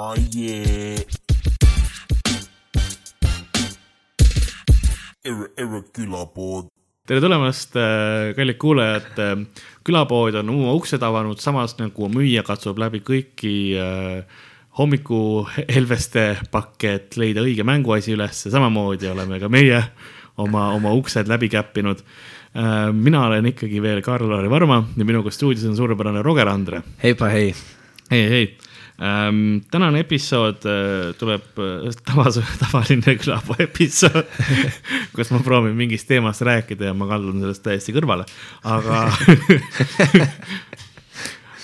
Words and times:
Oh 0.00 0.14
yeah. 0.32 0.96
Erre, 5.20 5.48
erre 5.60 5.80
külapood. 5.92 6.70
tere 7.04 7.20
tulemast, 7.20 7.76
äh, 7.76 8.30
kallid 8.38 8.56
kuulajad. 8.62 9.18
külapood 9.84 10.38
on 10.40 10.54
oma 10.54 10.72
uksed 10.78 11.04
avanud, 11.04 11.36
samas 11.44 11.76
nagu 11.76 12.08
müüja 12.08 12.46
katsub 12.46 12.80
läbi 12.80 13.02
kõiki 13.04 13.52
äh, 13.76 14.40
hommikuhelveste 14.80 16.24
pakke, 16.54 16.94
et 16.94 17.20
leida 17.20 17.44
õige 17.44 17.68
mänguasi 17.68 18.16
üles. 18.16 18.46
samamoodi 18.48 19.10
oleme 19.12 19.42
ka 19.42 19.52
meie 19.52 19.82
oma, 20.40 20.70
oma 20.78 20.94
uksed 20.96 21.28
läbi 21.28 21.52
käppinud. 21.52 22.00
mina 22.94 23.26
olen 23.26 23.52
ikkagi 23.52 23.82
veel 23.82 24.00
Karl-Lari 24.02 24.48
Varma 24.50 24.80
ja 24.96 25.04
minuga 25.04 25.30
stuudios 25.30 25.68
on 25.68 25.76
suurepärane 25.76 26.22
Roger 26.22 26.48
Andre. 26.48 26.82
heipa 27.04 27.28
hei. 27.36 27.54
hei, 28.10 28.28
hei 28.30 28.69
ähm,. 29.00 29.60
tänane 29.70 30.04
episood 30.04 30.66
äh, 30.68 31.10
tuleb 31.18 31.58
äh, 31.58 31.88
tavas, 32.04 32.40
tavaline 32.60 33.16
külapuu 33.20 33.56
episood 33.58 34.24
kus 35.16 35.32
ma 35.34 35.42
proovin 35.44 35.76
mingist 35.78 36.08
teemast 36.08 36.44
rääkida 36.46 36.90
ja 36.90 36.94
ma 36.94 37.08
kaldun 37.10 37.40
sellest 37.40 37.64
täiesti 37.66 37.96
kõrvale, 37.96 38.28
aga 38.64 39.06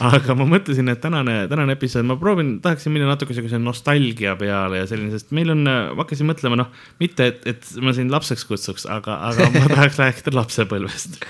aga 0.04 0.36
ma 0.36 0.46
mõtlesin, 0.48 0.90
et 0.92 1.00
tänane, 1.00 1.36
tänane 1.50 1.76
episood, 1.76 2.04
ma 2.08 2.16
proovin, 2.20 2.56
tahaksin 2.64 2.92
minna 2.92 3.08
natuke 3.08 3.36
sihukese 3.36 3.60
nostalgia 3.62 4.34
peale 4.40 4.82
ja 4.82 4.88
selline, 4.90 5.12
sest 5.14 5.32
meil 5.36 5.52
on, 5.54 5.64
ma 5.64 6.02
hakkasin 6.02 6.28
mõtlema, 6.28 6.58
noh, 6.60 6.72
mitte, 7.00 7.30
et, 7.32 7.46
et 7.48 7.70
ma 7.84 7.94
sind 7.96 8.12
lapseks 8.12 8.44
kutsuks, 8.48 8.86
aga, 8.92 9.20
aga 9.30 9.48
ma 9.54 9.68
tahaks 9.72 10.00
rääkida 10.02 10.36
lapsepõlvest. 10.36 11.20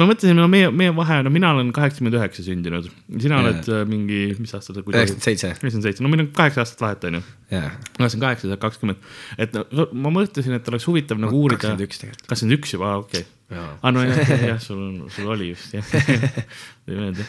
Ma 0.00 0.08
mõtlesin, 0.10 0.38
no 0.38 0.48
meie, 0.50 0.70
meie 0.74 0.94
vahe, 0.96 1.20
no 1.26 1.32
mina 1.34 1.52
olen 1.54 1.70
kaheksakümmend 1.76 2.18
üheksa 2.18 2.44
sündinud, 2.46 2.88
sina 3.12 3.38
yeah. 3.38 3.44
oled 3.44 3.70
äh, 3.70 3.84
mingi, 3.88 4.20
mis 4.40 4.54
aasta 4.56 4.72
sa? 4.72 4.82
üheksakümmend 4.82 5.28
seitse. 5.28 5.52
üheksakümmend 5.52 5.88
seitse, 5.88 6.04
no 6.04 6.12
meil 6.12 6.24
on 6.26 6.32
kaheksa 6.36 6.64
aastat 6.64 6.84
vahet, 6.84 7.06
on 7.10 7.20
ju. 7.20 7.22
ma 7.54 8.08
olen 8.08 8.24
kaheksa, 8.26 8.46
sa 8.46 8.52
oled 8.52 8.64
kakskümmend. 8.64 9.08
et 9.38 9.56
no, 9.56 9.88
ma 10.06 10.14
mõtlesin, 10.18 10.58
et 10.58 10.72
oleks 10.72 10.88
huvitav 10.90 11.22
nagu 11.22 11.44
uurida. 11.44 11.62
kakskümmend 11.62 11.88
üks 11.88 12.02
tegelikult. 12.02 12.28
kakskümmend 12.32 12.58
üks 12.58 12.76
juba, 12.76 12.96
okei 13.04 13.26
aa 13.52 13.76
ah, 13.82 13.92
no 13.92 14.02
jah, 14.06 14.30
jah, 14.48 14.60
sul 14.60 14.80
on, 14.80 14.94
sul 15.12 15.28
oli 15.34 15.50
just 15.50 15.74
jah 15.76 15.90
ei 16.88 16.96
meeldi 16.96 17.26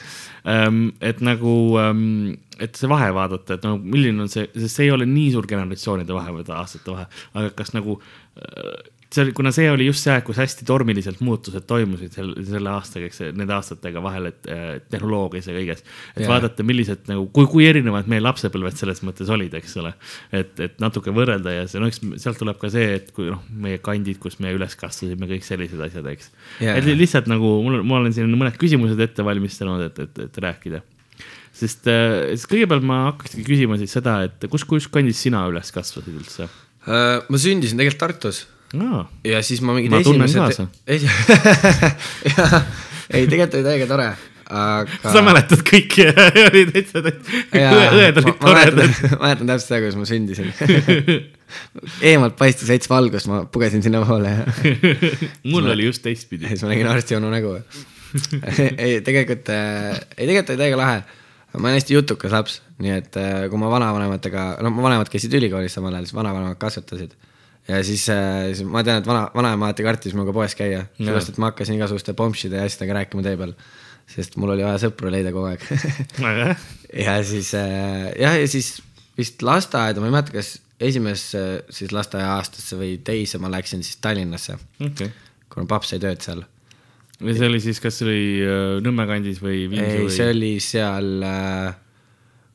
um,. 0.47 0.79
et 1.03 1.19
nagu 1.25 1.55
um,, 1.81 2.31
et 2.59 2.79
see 2.79 2.87
vahe 2.87 3.09
vaadata, 3.15 3.57
et 3.57 3.65
no 3.67 3.75
milline 3.81 4.23
on 4.23 4.31
see, 4.31 4.47
sest 4.55 4.79
see 4.79 4.87
ei 4.87 4.93
ole 4.95 5.07
nii 5.09 5.33
suur 5.33 5.47
generatsioonide 5.49 6.15
vahe 6.15 6.37
või 6.37 6.47
aastate 6.55 6.93
vahe, 6.93 7.07
aga 7.35 7.51
kas 7.59 7.73
nagu 7.75 7.97
uh, 7.99 8.77
see 9.15 9.23
oli, 9.23 9.33
kuna 9.35 9.51
see 9.55 9.67
oli 9.71 9.87
just 9.87 10.03
see 10.05 10.11
aeg, 10.13 10.25
kus 10.27 10.39
hästi 10.41 10.65
tormiliselt 10.67 11.21
muutused 11.25 11.65
toimusid 11.69 12.15
selle, 12.15 12.43
selle 12.47 12.71
aastaga, 12.73 13.09
eks 13.09 13.21
nende 13.37 13.55
aastatega 13.55 14.01
vahel, 14.03 14.29
et 14.31 14.49
äh, 14.51 14.63
tehnoloogias 14.91 15.49
ja 15.49 15.55
kõiges. 15.55 15.83
et 16.13 16.23
yeah. 16.23 16.31
vaadata, 16.31 16.65
millised 16.67 17.05
nagu, 17.11 17.27
kui, 17.35 17.47
kui 17.51 17.67
erinevad 17.69 18.09
meie 18.11 18.23
lapsepõlved 18.23 18.79
selles 18.79 19.01
mõttes 19.07 19.31
olid, 19.31 19.55
eks 19.59 19.77
ole. 19.81 19.93
et, 20.35 20.53
et 20.67 20.79
natuke 20.83 21.13
võrrelda 21.15 21.53
ja 21.55 21.67
see, 21.71 21.81
no 21.81 21.89
eks 21.91 22.01
sealt 22.21 22.41
tuleb 22.41 22.59
ka 22.61 22.71
see, 22.73 22.97
et 22.99 23.13
kui 23.15 23.29
noh, 23.31 23.43
meie 23.51 23.79
kandid, 23.83 24.19
kus 24.23 24.39
me 24.43 24.53
üles 24.55 24.75
kasvasime, 24.79 25.29
kõik 25.31 25.47
sellised 25.47 25.85
asjad, 25.87 26.09
eks 26.11 26.31
yeah.. 26.63 26.75
et 26.75 26.89
lihtsalt 26.89 27.29
nagu 27.31 27.57
mul, 27.65 27.81
ma 27.87 28.01
olen 28.01 28.15
siin 28.15 28.31
mõned 28.35 28.59
küsimused 28.59 28.99
ette 29.05 29.25
valmistanud, 29.25 29.87
et, 29.89 30.03
et, 30.07 30.25
et 30.27 30.43
rääkida 30.47 30.83
sest 31.55 31.87
äh, 31.87 32.33
siis 32.33 32.49
kõigepealt 32.51 32.83
ma 32.83 33.05
hakkakski 33.09 33.45
küsima 33.47 33.77
siis 33.79 33.93
seda, 33.95 34.19
et 34.27 34.49
kus, 34.51 34.65
kus 34.67 34.89
kandis 34.91 35.21
sina 35.23 35.45
üles 35.51 35.71
kasvasid 35.75 36.11
üldse 36.11 36.49
uh,? 36.49 37.23
ma 37.31 37.39
sündisin 37.39 37.79
tegelikult 37.79 38.03
Tartus 38.03 38.43
no.. 38.77 39.05
ja 39.27 39.37
siis 39.45 39.61
ma 39.65 39.71
mingid 39.77 39.93
ma 39.93 39.99
esimesed. 40.03 40.65
esi... 40.87 41.07
ei, 43.15 43.27
tegelikult 43.27 43.59
oli 43.59 43.67
täiega 43.67 43.85
tore, 43.89 44.07
aga. 44.49 45.13
sa 45.13 45.19
mäletad 45.25 45.61
kõiki 45.67 46.01
oli 46.49 46.61
täitsa, 46.73 46.97
õed 47.05 48.21
olid 48.21 48.37
toredad. 48.41 48.91
ma 49.15 49.23
mäletan 49.23 49.47
täpselt 49.53 49.67
seda, 49.67 49.77
kuidas 49.83 49.97
ma 49.99 50.05
sündisin 50.09 50.47
eemalt 52.11 52.35
paistis 52.39 52.69
veits 52.71 52.87
valgust, 52.91 53.27
ma 53.31 53.37
pugesin 53.51 53.81
sinnapoole 53.85 54.29
ja 54.37 54.43
mul 55.51 55.65
oli 55.73 55.83
just 55.89 56.01
teistpidi. 56.05 56.45
siis 56.51 56.61
ma 56.65 56.69
nägin 56.73 56.89
arsti 56.91 57.13
onu 57.19 57.29
nägu 57.33 57.51
ei, 58.77 59.01
tegelikult, 59.01 59.49
äh, 59.49 59.99
ei 60.17 60.27
tegelikult 60.27 60.53
oli 60.53 60.61
täiega 60.61 60.79
lahe. 60.79 61.03
ma 61.55 61.69
olen 61.69 61.77
hästi 61.77 61.95
jutukas 61.95 62.33
laps, 62.35 62.57
nii 62.83 62.91
et 62.91 63.17
äh, 63.19 63.45
kui 63.51 63.59
ma 63.59 63.69
vanavanematega, 63.71 64.47
no 64.63 64.71
mu 64.75 64.83
vanemad 64.83 65.07
käisid 65.11 65.33
ülikoolis 65.37 65.77
samal 65.77 65.93
ajal, 65.93 66.09
siis 66.09 66.17
vanavanemad 66.17 66.59
kasvatasid 66.59 67.13
ja 67.67 67.81
siis, 67.83 68.05
äh, 68.13 68.51
siis 68.53 68.67
ma 68.69 68.83
tean, 68.85 69.01
et 69.01 69.09
vana, 69.09 69.25
vanaema 69.35 69.69
alati 69.69 69.85
kartis 69.85 70.13
minuga 70.15 70.33
poes 70.35 70.55
käia, 70.57 70.85
sellepärast 70.97 71.33
et 71.33 71.41
ma 71.41 71.51
hakkasin 71.51 71.79
igasuguste 71.79 72.15
pompside 72.17 72.59
ja 72.59 72.67
asjadega 72.67 72.99
rääkima 73.01 73.25
tee 73.25 73.37
peal. 73.41 73.55
sest 74.05 74.35
mul 74.37 74.53
oli 74.53 74.61
vaja 74.61 74.77
sõpru 74.83 75.09
leida 75.09 75.31
kogu 75.33 75.49
aeg. 75.49 75.63
Ja 76.95 77.17
siis 77.27 77.49
äh, 77.57 78.11
jah, 78.21 78.37
ja 78.39 78.47
siis 78.47 78.77
vist 79.17 79.41
lasteaeda, 79.43 79.99
ma 79.99 80.07
ei 80.07 80.13
mäleta, 80.13 80.31
kas 80.35 80.53
esimesse 80.79 81.41
siis 81.73 81.91
lasteaiaastasse 81.95 82.77
või 82.79 82.97
teise 83.03 83.39
ma 83.41 83.49
läksin 83.51 83.83
siis 83.83 83.97
Tallinnasse. 84.03 84.55
Okay.. 84.79 85.09
kuna 85.51 85.67
paps 85.71 85.93
sai 85.93 85.99
tööd 86.03 86.23
seal. 86.23 86.43
ja 87.19 87.35
see 87.35 87.49
oli 87.49 87.59
siis, 87.63 87.81
kas 87.83 87.99
see 87.99 88.07
oli 88.07 88.21
äh, 88.45 88.77
Nõmme 88.85 89.07
kandis 89.09 89.41
või 89.43 89.65
Viimsi 89.71 90.05
ei 90.05 90.13
see 90.13 90.29
oli 90.35 90.53
seal 90.63 91.25
äh, 91.25 91.73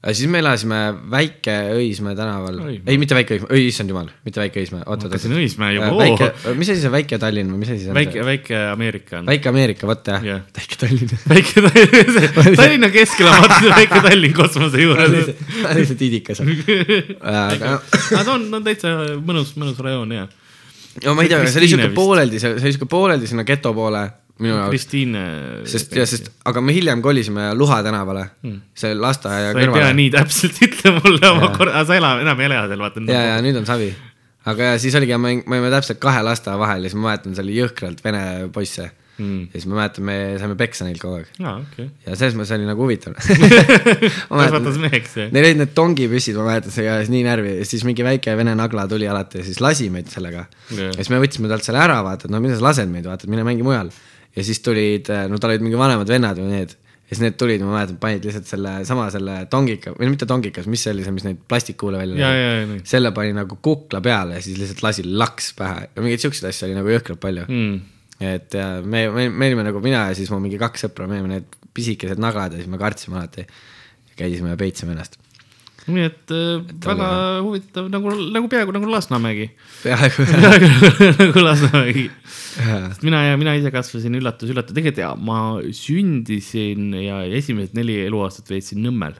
siis 0.09 0.31
me 0.33 0.41
elasime 0.41 0.77
Väike-Õismäe 1.13 2.15
tänaval, 2.17 2.57
ei 2.89 2.97
mitte 3.01 3.17
Väike-Õismäe, 3.17 3.51
oi 3.53 3.67
issand 3.69 3.93
jumal, 3.93 4.07
mitte 4.25 4.41
Väike-Õismäe, 4.41 4.87
oot, 4.87 5.05
oot, 5.05 5.17
oot. 5.17 5.27
Õismäe 5.37 5.75
juba, 5.75 5.91
oo. 5.93 5.99
väike, 6.01 6.29
mis 6.57 6.71
asi 6.73 6.81
see 6.81 6.93
Väike 6.95 7.19
Tallinn 7.21 7.53
või 7.53 7.61
mis 7.61 7.73
asi 7.75 7.85
see 7.85 7.93
on? 7.93 7.99
väike, 7.99 8.25
Väike 8.25 8.63
Ameerika 8.71 9.19
on. 9.19 9.29
Väike 9.29 9.51
Ameerika, 9.53 9.89
vot 9.91 10.09
jah 10.09 10.25
yeah., 10.25 10.47
Väike 10.57 10.79
Tallinn. 10.81 11.13
väike 11.35 11.65
Tallinn, 11.67 12.57
Tallinna 12.63 12.91
keskel 12.95 13.29
on 13.29 13.45
vaata 13.45 13.75
Väike 13.75 14.01
Tallinn 14.09 14.37
kosmose 14.41 14.81
juures. 14.87 15.29
ta 15.37 15.69
on 15.69 15.81
lihtsalt 15.83 16.07
idikas. 16.09 16.41
aga 17.35 17.77
ta 18.09 18.25
on, 18.39 18.49
on 18.57 18.65
täitsa 18.65 18.95
mõnus, 19.21 19.53
mõnus 19.61 19.85
rajoon 19.85 20.17
ja. 20.17 20.25
no 21.05 21.17
ma 21.19 21.29
ei 21.29 21.35
tea, 21.35 21.45
see 21.45 21.61
oli 21.61 21.71
siuke 21.75 21.93
pooleldi, 22.01 22.41
see 22.41 22.57
oli 22.57 22.73
siuke 22.73 22.89
pooleldi 22.89 23.29
sinna 23.29 23.45
geto 23.49 23.77
poole 23.77 24.07
minu 24.41 24.55
jaoks. 24.57 24.73
Kristiine. 24.73 25.25
sest 25.71 25.97
sest, 25.97 26.31
aga 26.49 26.63
me 26.65 26.75
hiljem 26.77 27.03
kolisime 27.05 27.51
Luha 27.59 27.81
tänavale 27.87 28.27
hmm., 28.43 28.61
see 28.77 28.95
lasteaia 28.97 29.53
kõrvale. 29.55 29.73
sa 29.73 29.81
ei 29.81 29.89
pea 29.89 29.97
nii 29.99 30.13
täpselt 30.17 30.63
ütlema 30.69 31.03
mulle 31.07 31.35
oma 31.35 31.51
korra, 31.57 31.85
sa 31.89 31.99
ela, 31.99 32.15
enam 32.25 32.41
ei 32.41 32.49
ela 32.51 32.63
seal, 32.71 32.87
vaata. 32.87 33.05
ja, 33.11 33.27
ja 33.33 33.43
nüüd 33.45 33.61
on 33.61 33.69
savi. 33.69 33.91
aga 34.51 34.73
ja 34.73 34.81
siis 34.83 34.97
oligi, 34.99 35.19
me 35.21 35.37
olime 35.43 35.75
täpselt 35.75 36.01
kahe 36.03 36.25
lasteaia 36.27 36.61
vahel 36.61 36.87
ja 36.87 36.93
siis 36.93 37.01
ma 37.01 37.11
mäletan, 37.11 37.37
seal 37.37 37.49
oli 37.49 37.61
jõhkralt 37.61 38.03
vene 38.07 38.25
poisse 38.55 38.91
mm.. 39.21 39.41
ja 39.53 39.59
siis 39.59 39.67
ma 39.71 39.79
mäletan, 39.81 40.07
me 40.07 40.17
saime 40.41 40.57
peksa 40.59 40.87
neil 40.89 40.99
kogu 41.01 41.21
aeg 41.21 41.31
ah,. 41.45 41.61
Okay. 41.65 41.89
ja 42.07 42.17
selles 42.17 42.37
mõttes 42.39 42.55
oli 42.57 42.69
nagu 42.69 42.85
huvitav 42.85 43.17
kasvatas 44.41 44.79
meheks 44.83 45.17
jah? 45.21 45.33
Neil 45.35 45.51
olid 45.51 45.63
need 45.63 45.75
tongipüssid, 45.77 46.39
ma 46.41 46.49
mäletan, 46.51 46.75
see 46.75 46.87
ajas 46.89 47.11
nii 47.13 47.25
närvi 47.27 47.57
ja 47.59 47.69
siis 47.69 47.85
mingi 47.89 48.07
väike 48.07 48.35
vene 48.41 48.57
nagla 48.59 48.87
tuli 48.91 49.09
alati 49.11 49.43
ja 49.43 49.47
siis 49.47 49.61
lasi 49.65 49.91
meid 49.93 50.11
sellega 50.13 50.47
yeah.. 50.73 50.89
ja 50.89 51.01
siis 51.01 51.13
me 51.13 51.21
võtsime 51.23 51.51
talt 51.53 51.67
selle 51.67 51.83
ära, 51.83 52.01
vaata, 52.07 52.29
et 52.29 52.35
no 52.35 52.43
mida 52.43 52.59
sa 52.59 52.71
lased 52.71 52.93
meid, 52.93 53.09
vaata, 53.11 53.29
mine 53.31 53.47
mängi 53.47 53.67
mujal 53.67 53.93
ja 54.37 54.45
siis 54.47 54.63
tulid, 54.65 55.11
no 55.31 55.41
tal 55.41 55.55
olid 55.55 55.65
mingi 55.65 55.79
vanemad 55.79 56.11
vennad 56.11 56.39
või 56.41 56.53
need. 56.55 56.75
ja 57.11 57.17
siis 57.17 57.23
need 57.25 57.39
tulid, 57.41 57.63
ma 57.67 57.75
mäletan, 57.75 57.99
panid 58.03 58.27
lihtsalt 58.27 58.47
selle 58.47 58.75
sama 58.89 59.09
selle 59.11 59.41
tongika 59.51 59.95
või 59.97 60.13
mitte 60.13 60.29
tongikas, 60.31 60.69
mis 60.71 60.85
see 60.87 60.95
oli 60.95 61.07
see, 61.07 61.15
mis 61.17 61.27
neid 61.27 61.41
plastikkuule 61.51 61.99
välja 62.01 62.31
lõi. 62.31 62.83
selle 62.89 63.15
pani 63.17 63.35
nagu 63.37 63.59
kukla 63.63 64.03
peale 64.05 64.39
ja 64.39 64.45
siis 64.45 64.61
lihtsalt 64.61 64.85
lasi 64.87 65.07
laks 65.09 65.55
pähe 65.59 65.89
ja 65.89 66.05
mingeid 66.05 66.27
siukseid 66.27 66.51
asju 66.53 66.69
oli 66.69 66.79
nagu 66.79 66.93
jõhkralt 66.95 67.23
palju 67.23 67.49
mm.. 67.49 67.81
et 68.33 68.61
ja 68.61 68.69
me, 68.83 69.09
me, 69.17 69.27
me 69.31 69.51
olime 69.51 69.67
nagu 69.71 69.83
mina 69.85 70.07
ja 70.11 70.19
siis 70.19 70.31
mu 70.31 70.39
mingi 70.43 70.61
kaks 70.61 70.87
sõpra, 70.87 71.11
me 71.11 71.19
olime 71.19 71.39
need 71.39 71.59
pisikesed 71.75 72.23
naglad 72.23 72.55
ja 72.55 72.63
siis 72.63 72.71
me 72.71 72.79
kartsime 72.79 73.19
alati. 73.19 73.47
käisime 74.19 74.55
ja 74.55 74.61
peitsime 74.61 74.95
ennast 74.95 75.19
nii 75.89 76.07
et, 76.09 76.33
äh, 76.35 76.61
väga 76.85 77.09
oli... 77.09 77.43
huvitav 77.47 77.91
nagu, 77.93 78.13
nagu 78.35 78.51
peaaegu 78.53 78.75
nagu 78.77 78.91
Lasnamägi. 78.91 79.51
peaaegu 79.85 80.27
nagu 81.23 81.45
Lasnamägi. 81.47 82.07
sest 82.29 83.05
mina 83.07 83.23
ja 83.31 83.39
mina 83.41 83.57
ise 83.59 83.73
kasvasin 83.75 84.19
üllatus, 84.21 84.53
üllatus, 84.53 84.77
tegelikult 84.77 85.03
ja 85.05 85.13
ma 85.17 85.41
sündisin 85.77 86.93
ja 87.01 87.23
esimesed 87.41 87.77
neli 87.79 88.01
eluaastat 88.07 88.51
veetsin 88.53 88.83
Nõmmel. 88.85 89.17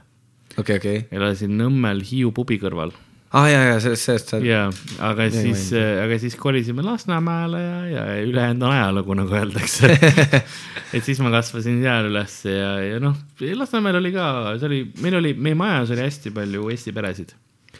okei 0.57 0.61
okay,, 0.61 0.81
okei 0.81 0.97
okay.. 1.05 1.17
elasin 1.17 1.57
Nõmmel 1.59 2.03
Hiiu 2.05 2.33
pubi 2.35 2.59
kõrval 2.61 2.93
ah 3.31 3.47
ja, 3.47 3.59
ja 3.69 3.75
sellest, 3.83 4.07
sellest 4.07 4.33
saad. 4.33 4.45
ja, 4.45 4.65
aga 5.07 5.27
ja, 5.29 5.33
siis, 5.33 5.69
aga 5.75 6.17
siis 6.19 6.35
kolisime 6.39 6.83
Lasnamäele 6.85 7.61
ja, 7.61 7.77
ja 7.91 8.07
ülejäänud 8.25 8.65
on 8.67 8.75
ajalugu, 8.75 9.15
nagu 9.21 9.37
öeldakse 9.39 9.93
et 10.95 11.05
siis 11.05 11.21
ma 11.23 11.31
kasvasin 11.33 11.79
seal 11.83 12.09
üles 12.11 12.41
ja, 12.49 12.73
ja 12.83 12.99
noh, 13.03 13.15
Lasnamäel 13.39 14.01
oli 14.01 14.11
ka, 14.15 14.25
see 14.59 14.71
oli, 14.71 14.81
meil 15.03 15.21
oli, 15.21 15.31
meie 15.37 15.57
majas 15.57 15.93
oli 15.95 16.03
hästi 16.03 16.33
palju 16.35 16.67
eesti 16.75 16.95
peresid 16.97 17.31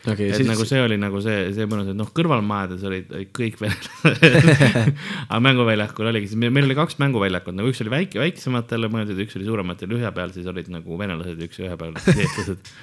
okay,. 0.05 0.29
et 0.29 0.39
siis... 0.39 0.47
nagu 0.47 0.65
see 0.67 0.81
oli 0.85 0.97
nagu 1.01 1.19
see, 1.25 1.43
see 1.57 1.67
mõnus, 1.69 1.91
et 1.91 1.99
noh, 1.99 2.09
kõrvalmajades 2.15 2.87
olid 2.87 3.11
kõik 3.35 3.59
venelased 3.61 4.55
aga 5.31 5.41
mänguväljakul 5.49 6.13
oligi, 6.13 6.31
siis 6.31 6.39
meil 6.47 6.63
oli 6.63 6.79
kaks 6.79 6.99
mänguväljakut, 7.03 7.57
nagu 7.59 7.71
üks 7.73 7.83
oli 7.83 7.93
väike, 7.93 8.23
väiksematele 8.23 8.91
mõeldud, 8.93 9.19
üks 9.25 9.35
oli 9.39 9.51
suurematele, 9.51 9.99
ühe 9.99 10.15
peal 10.15 10.33
siis 10.35 10.47
olid 10.51 10.71
nagu 10.71 11.03
venelased 11.03 11.43
ja 11.43 11.51
üks 11.51 11.59
ühe 11.59 11.75
peal 11.75 11.95
eestlased 12.15 12.73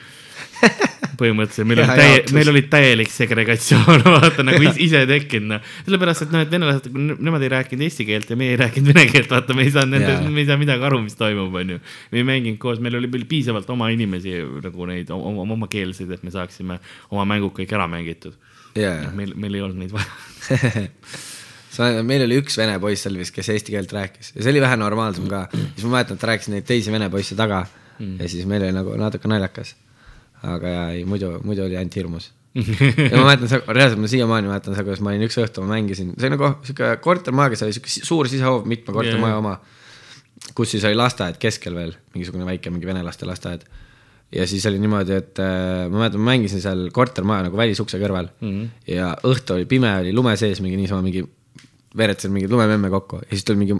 põhimõtteliselt 1.19 1.69
meil 1.69 1.83
oli 1.83 1.97
täie- 1.99 2.35
meil 2.37 2.51
oli 2.53 2.63
täielik 2.71 3.11
segregatsioon, 3.13 4.05
vaata 4.17 4.45
nagu 4.47 4.63
is- 4.69 4.81
ise 4.89 5.05
tekkinud, 5.11 5.49
noh. 5.55 5.71
sellepärast, 5.87 6.27
et 6.27 6.35
noh, 6.35 6.45
et 6.45 6.53
venelased, 6.53 6.91
nemad 6.95 7.45
ei 7.45 7.53
rääkinud 7.57 7.87
eesti 7.87 8.07
keelt 8.09 8.31
ja 8.33 8.39
meie 8.41 8.55
ei 8.55 8.61
rääkinud 8.63 8.93
vene 8.93 9.07
keelt, 9.11 9.31
vaata, 9.33 9.57
me 9.57 9.67
ei 9.67 9.73
saanud 9.75 9.97
nende 9.97 10.35
me 10.35 10.45
ei 10.45 10.51
saa 10.51 10.59
midagi 10.61 10.87
aru, 10.89 11.01
mis 11.05 11.19
toimub, 11.19 11.55
onju. 11.63 11.81
me 12.13 12.23
ei 12.23 12.27
mänginud 12.29 12.61
koos, 12.63 12.83
meil 12.85 12.99
oli 13.01 13.25
piisavalt 13.29 13.71
oma 13.75 13.91
inimesi 13.95 14.37
nagu 14.65 14.91
neid 14.91 15.11
oma, 15.15 15.47
omakeelseid, 15.57 16.13
et 16.19 16.27
me 16.27 16.35
saaksime 16.35 16.79
oma 17.11 17.27
mängud 17.29 17.55
kõik 17.57 17.75
ära 17.75 17.89
mängitud. 17.91 18.39
jaa, 18.79 19.11
meil, 19.17 19.35
meil 19.37 19.59
ei 19.59 19.67
olnud 19.67 19.83
neid 19.83 19.95
vaja. 19.95 20.09
meil 22.09 22.25
oli 22.25 22.39
üks 22.41 22.57
vene 22.59 22.79
poiss 22.83 23.05
seal 23.07 23.19
vist, 23.19 23.35
kes 23.35 23.51
eesti 23.55 23.75
keelt 23.75 23.93
rääkis 23.95 24.33
ja 24.35 24.43
see 24.43 24.55
oli 24.55 24.63
vähe 24.65 24.79
normaalsem 24.81 25.29
ka. 25.31 25.47
siis 25.53 25.85
ma 25.85 25.99
mäletan, 25.99 26.19
et 26.19 26.23
ta 26.23 26.31
rääkis 26.33 26.51
neid 26.53 26.67
teisi 26.67 26.95
vene 26.95 27.11
poisse 27.13 27.37
taga 27.39 27.65
mm. 27.99 28.17
ja 28.23 28.29
siis 28.29 28.47
meil 28.49 28.65
oli 28.67 28.75
nagu 28.75 28.97
natuke 28.99 29.31
naljakas. 29.31 29.75
Aga 30.43 30.69
jaa, 30.75 30.91
ei 30.97 31.05
muidu, 31.09 31.39
muidu 31.45 31.65
oli 31.67 31.77
ainult 31.77 31.97
hirmus. 31.97 32.31
ja 32.59 33.17
ma 33.19 33.25
mäletan, 33.29 33.63
reaalselt 33.69 34.01
ma 34.03 34.09
siiamaani 34.11 34.49
mäletan 34.51 34.75
seda, 34.75 34.85
kuidas 34.87 35.03
ma 35.05 35.13
olin 35.13 35.27
üks 35.29 35.37
õhtu, 35.39 35.63
ma 35.63 35.77
mängisin, 35.77 36.15
see 36.19 36.31
nagu 36.33 36.53
sihuke 36.67 36.95
kortermaja, 37.05 37.53
kes 37.55 37.63
oli 37.67 37.77
sihuke 37.77 37.93
si- 37.93 38.05
suur 38.07 38.29
sisehoov, 38.31 38.65
mitme 38.71 38.95
kortermaja 38.97 39.37
Jaa. 39.37 39.43
oma. 39.43 39.59
kus 40.55 40.71
siis 40.71 40.85
oli 40.87 40.95
lasteaed 40.99 41.37
keskel 41.43 41.75
veel, 41.75 41.93
mingisugune 42.15 42.47
väike 42.47 42.71
mingi 42.71 42.87
venelaste 42.87 43.27
lasteaed. 43.27 43.67
ja 44.33 44.47
siis 44.47 44.67
oli 44.67 44.79
niimoodi, 44.79 45.13
et 45.13 45.39
äh, 45.43 45.87
ma 45.91 46.03
mäletan, 46.03 46.21
ma 46.21 46.33
mängisin 46.33 46.61
seal 46.65 46.89
kortermaja 46.93 47.49
nagu 47.49 47.57
välisukse 47.57 47.99
kõrval 47.99 48.29
mm 48.41 48.49
-hmm. 48.49 48.69
ja 48.95 49.17
õhtu 49.25 49.55
oli 49.55 49.65
pime, 49.67 49.93
oli 50.01 50.13
lume 50.13 50.37
sees 50.37 50.61
mingi 50.61 50.77
niisama 50.77 51.03
mingi 51.03 51.25
veeretasin 51.97 52.33
mingeid 52.33 52.51
lumememme 52.53 52.91
kokku 52.91 53.17
ja 53.23 53.31
siis 53.31 53.45
tuli 53.45 53.59
mingi 53.59 53.77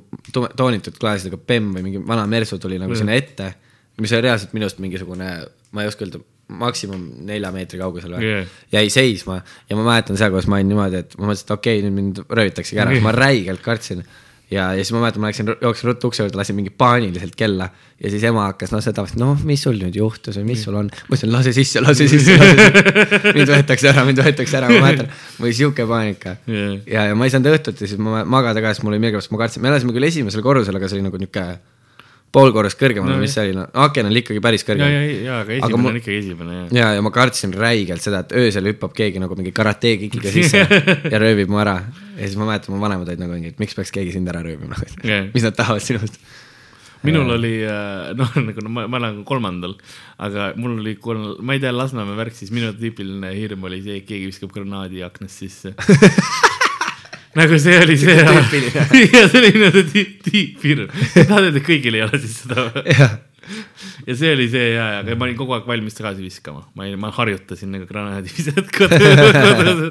toonitud 0.57 0.97
klaasidega 1.01 1.37
bemm 1.37 1.75
või 1.77 1.83
mingi 1.83 2.07
vana 2.07 2.27
mersu 2.27 2.59
tuli 2.59 2.79
nagu 2.79 2.95
sinna 2.95 3.13
ette, 3.13 3.55
mis 4.01 4.13
oli 4.13 4.21
reaalselt 4.25 4.53
minust 4.57 4.79
mingisugune, 4.79 5.29
ma 5.73 5.83
ei 5.83 5.89
oska 5.91 6.05
öelda, 6.07 6.21
maksimum 6.49 7.03
nelja 7.29 7.51
meetri 7.53 7.81
kaugusel 7.81 8.15
või 8.17 8.29
Jaa. 8.31 8.45
jäi 8.73 8.87
seisma 8.93 9.41
ja 9.69 9.77
ma 9.77 9.85
mäletan 9.85 10.17
seda, 10.17 10.31
kuidas 10.33 10.49
ma 10.49 10.57
olin 10.57 10.73
niimoodi, 10.73 11.03
et 11.05 11.19
ma 11.19 11.29
mõtlesin, 11.29 11.45
et 11.45 11.53
okei 11.59 11.77
okay,, 11.77 11.85
nüüd 11.85 11.97
mind 11.99 12.23
röövitaksegi 12.25 12.81
ära, 12.81 12.95
ma 13.05 13.13
räigelt 13.13 13.61
kartsin. 13.65 14.01
ja, 14.51 14.71
ja 14.73 14.81
siis 14.81 14.95
ma 14.97 15.03
mäletan, 15.03 15.21
ma 15.21 15.29
läksin, 15.29 15.53
jooksin 15.61 15.91
ruttu 15.91 16.09
ukse 16.09 16.25
juurde, 16.25 16.41
lasin 16.41 16.57
mingi 16.57 16.73
paaniliselt 16.73 17.37
kella 17.37 17.69
ja 18.01 18.13
siis 18.15 18.25
ema 18.25 18.47
hakkas 18.47 18.73
noh, 18.73 18.83
seda, 18.85 19.05
noh, 19.21 19.37
mis 19.45 19.63
sul 19.67 19.77
nüüd 19.77 20.01
juhtus 20.01 20.41
või 20.41 20.49
mis 20.55 20.65
sul 20.65 20.81
on. 20.81 20.89
ma 20.89 21.13
ütlesin, 21.13 21.35
lase 21.37 21.53
sisse, 21.53 21.85
lase 21.85 22.09
sisse, 22.09 22.37
lase 22.41 22.57
sisse. 22.65 23.33
mind 23.37 23.53
võetakse 23.53 23.93
ära, 23.93 24.09
mind 24.09 24.25
võetakse 24.25 24.61
ära, 24.63 24.73
ma 24.73 24.87
mäletan, 24.89 25.13
mul 25.37 25.51
oli 25.51 25.57
sihuke 25.61 25.89
paanika 25.91 26.39
Jaa. 26.49 26.77
ja, 26.87 27.09
ja 27.13 27.19
ma 27.19 27.29
ei 27.29 27.35
saanud 27.35 27.53
õhtuti 27.53 27.91
siis 27.91 28.01
ma 28.01 28.25
magada 28.25 28.65
ka, 28.65 28.73
sest 28.73 28.89
mul 28.89 28.97
oli 28.97 29.05
millegipärast, 29.05 29.37
ma 29.37 29.45
kartsin, 29.45 29.65
me 29.67 29.75
elasime 29.75 29.97
küll 29.97 30.09
esimesel 30.09 30.47
korrusel, 30.47 30.81
aga 30.81 30.89
see 30.89 30.97
oli 30.97 31.11
nagu 31.11 31.21
niuke 31.21 31.51
pool 32.35 32.51
korrust 32.53 32.77
kõrgemal 32.81 33.15
No 33.15 33.19
mis 33.23 33.33
see 33.33 33.47
oli, 33.47 33.55
no 33.57 33.67
aken 33.85 34.11
oli 34.11 34.21
ikkagi 34.25 34.41
päris 34.45 34.65
ja, 34.67 34.75
ja, 34.75 34.75
kõrgel. 34.75 35.13
ja, 35.25 35.37
aga 35.43 35.55
Aga 35.55 35.55
esimene 35.59 35.83
mul- 35.83 35.93
on 35.95 36.01
ikkagi 36.03 36.19
esimene, 36.23 36.57
jah. 36.59 36.67
ja, 36.79 36.89
ja 36.99 37.05
ma 37.07 37.13
kartsin 37.15 37.55
räigelt 37.57 38.05
seda, 38.05 38.21
et 38.27 38.35
öösel 38.37 38.69
hüppab 38.73 38.93
keegi 38.97 39.23
nagu 39.23 39.39
mingi 39.39 39.53
karate 39.57 39.95
kikiga 40.03 40.33
sisse 40.35 40.65
ja 41.13 41.23
röövib 41.23 41.49
mu 41.53 41.61
ära. 41.63 41.79
ja 42.19 42.27
siis 42.27 42.37
ma 42.41 42.51
mäletan, 42.51 42.75
mu 42.77 42.83
vanemad 42.85 43.09
olid 43.09 43.23
nagu 43.25 43.33
mingi, 43.39 43.55
et 43.55 43.63
miks 43.63 43.75
peaks 43.79 43.95
keegi 43.95 44.13
sind 44.19 44.29
ära 44.29 44.43
röövima 44.45 44.77
Jaa. 45.05 45.25
mis 45.33 45.47
nad 45.49 45.57
tahavad 45.57 45.81
sinust. 45.85 46.21
minul 47.07 47.31
oli 47.31 47.55
äh, 47.65 48.11
noh, 48.19 48.33
nagu 48.43 48.61
no, 48.67 48.71
ma, 48.75 48.85
ma 48.91 48.99
elan 49.01 49.23
kolmandal, 49.25 49.77
aga 50.19 50.51
mul 50.59 50.77
oli 50.83 50.97
kolm, 51.01 51.37
ma 51.41 51.55
ei 51.57 51.63
tea, 51.63 51.71
Lasnamäe 51.73 52.17
värk, 52.19 52.35
siis 52.35 52.51
minu 52.53 52.73
tüüpiline 52.75 53.31
hirm 53.39 53.63
oli 53.71 53.79
see, 53.85 54.01
et 54.03 54.07
keegi 54.09 54.27
viskab 54.33 54.51
granaadi 54.53 55.05
aknast 55.07 55.45
sisse. 55.47 55.75
nagu 57.39 57.59
see 57.63 57.79
oli 57.85 57.97
see. 58.01 58.19
Ja 59.15 59.25
see 59.31 59.41
oli 59.41 59.55
nii-öelda 59.55 59.87
tiip, 59.93 60.19
tiiphirm. 60.27 60.93
tahad 61.15 61.49
öelda, 61.49 61.57
et 61.59 61.67
kõigil 61.67 61.99
ei 61.99 62.05
ole 62.07 62.21
siis 62.23 62.43
seda 62.43 62.69
või? 62.69 62.99
ja 64.09 64.17
see 64.17 64.33
oli 64.35 64.49
see 64.53 64.73
ja, 64.75 64.89
aga 65.01 65.17
ma 65.19 65.27
olin 65.29 65.37
kogu 65.39 65.55
aeg 65.57 65.69
valmis 65.69 65.97
tagasi 65.97 66.25
viskama, 66.25 66.65
ma 66.77 66.89
ei, 66.89 66.97
ma 67.01 67.11
harjutasin 67.15 67.71
nagu 67.75 67.87
granaadivisat 67.89 68.69
kodus. 68.75 69.87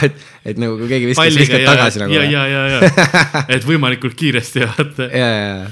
et, 0.06 0.24
et 0.52 0.60
nagu 0.60 0.78
kui 0.80 0.90
keegi 0.90 1.12
viskas, 1.12 1.36
viskad 1.36 1.62
ja, 1.62 1.74
tagasi 1.74 2.02
nagu. 2.02 2.16
ja, 2.16 2.24
ja, 2.26 2.46
ja, 2.50 2.64
ja, 2.74 3.44
et 3.56 3.66
võimalikult 3.68 4.16
kiiresti 4.18 4.66
vaata. 4.66 5.10
ja, 5.10 5.30
ja, 5.30 5.46
ja. 5.52 5.70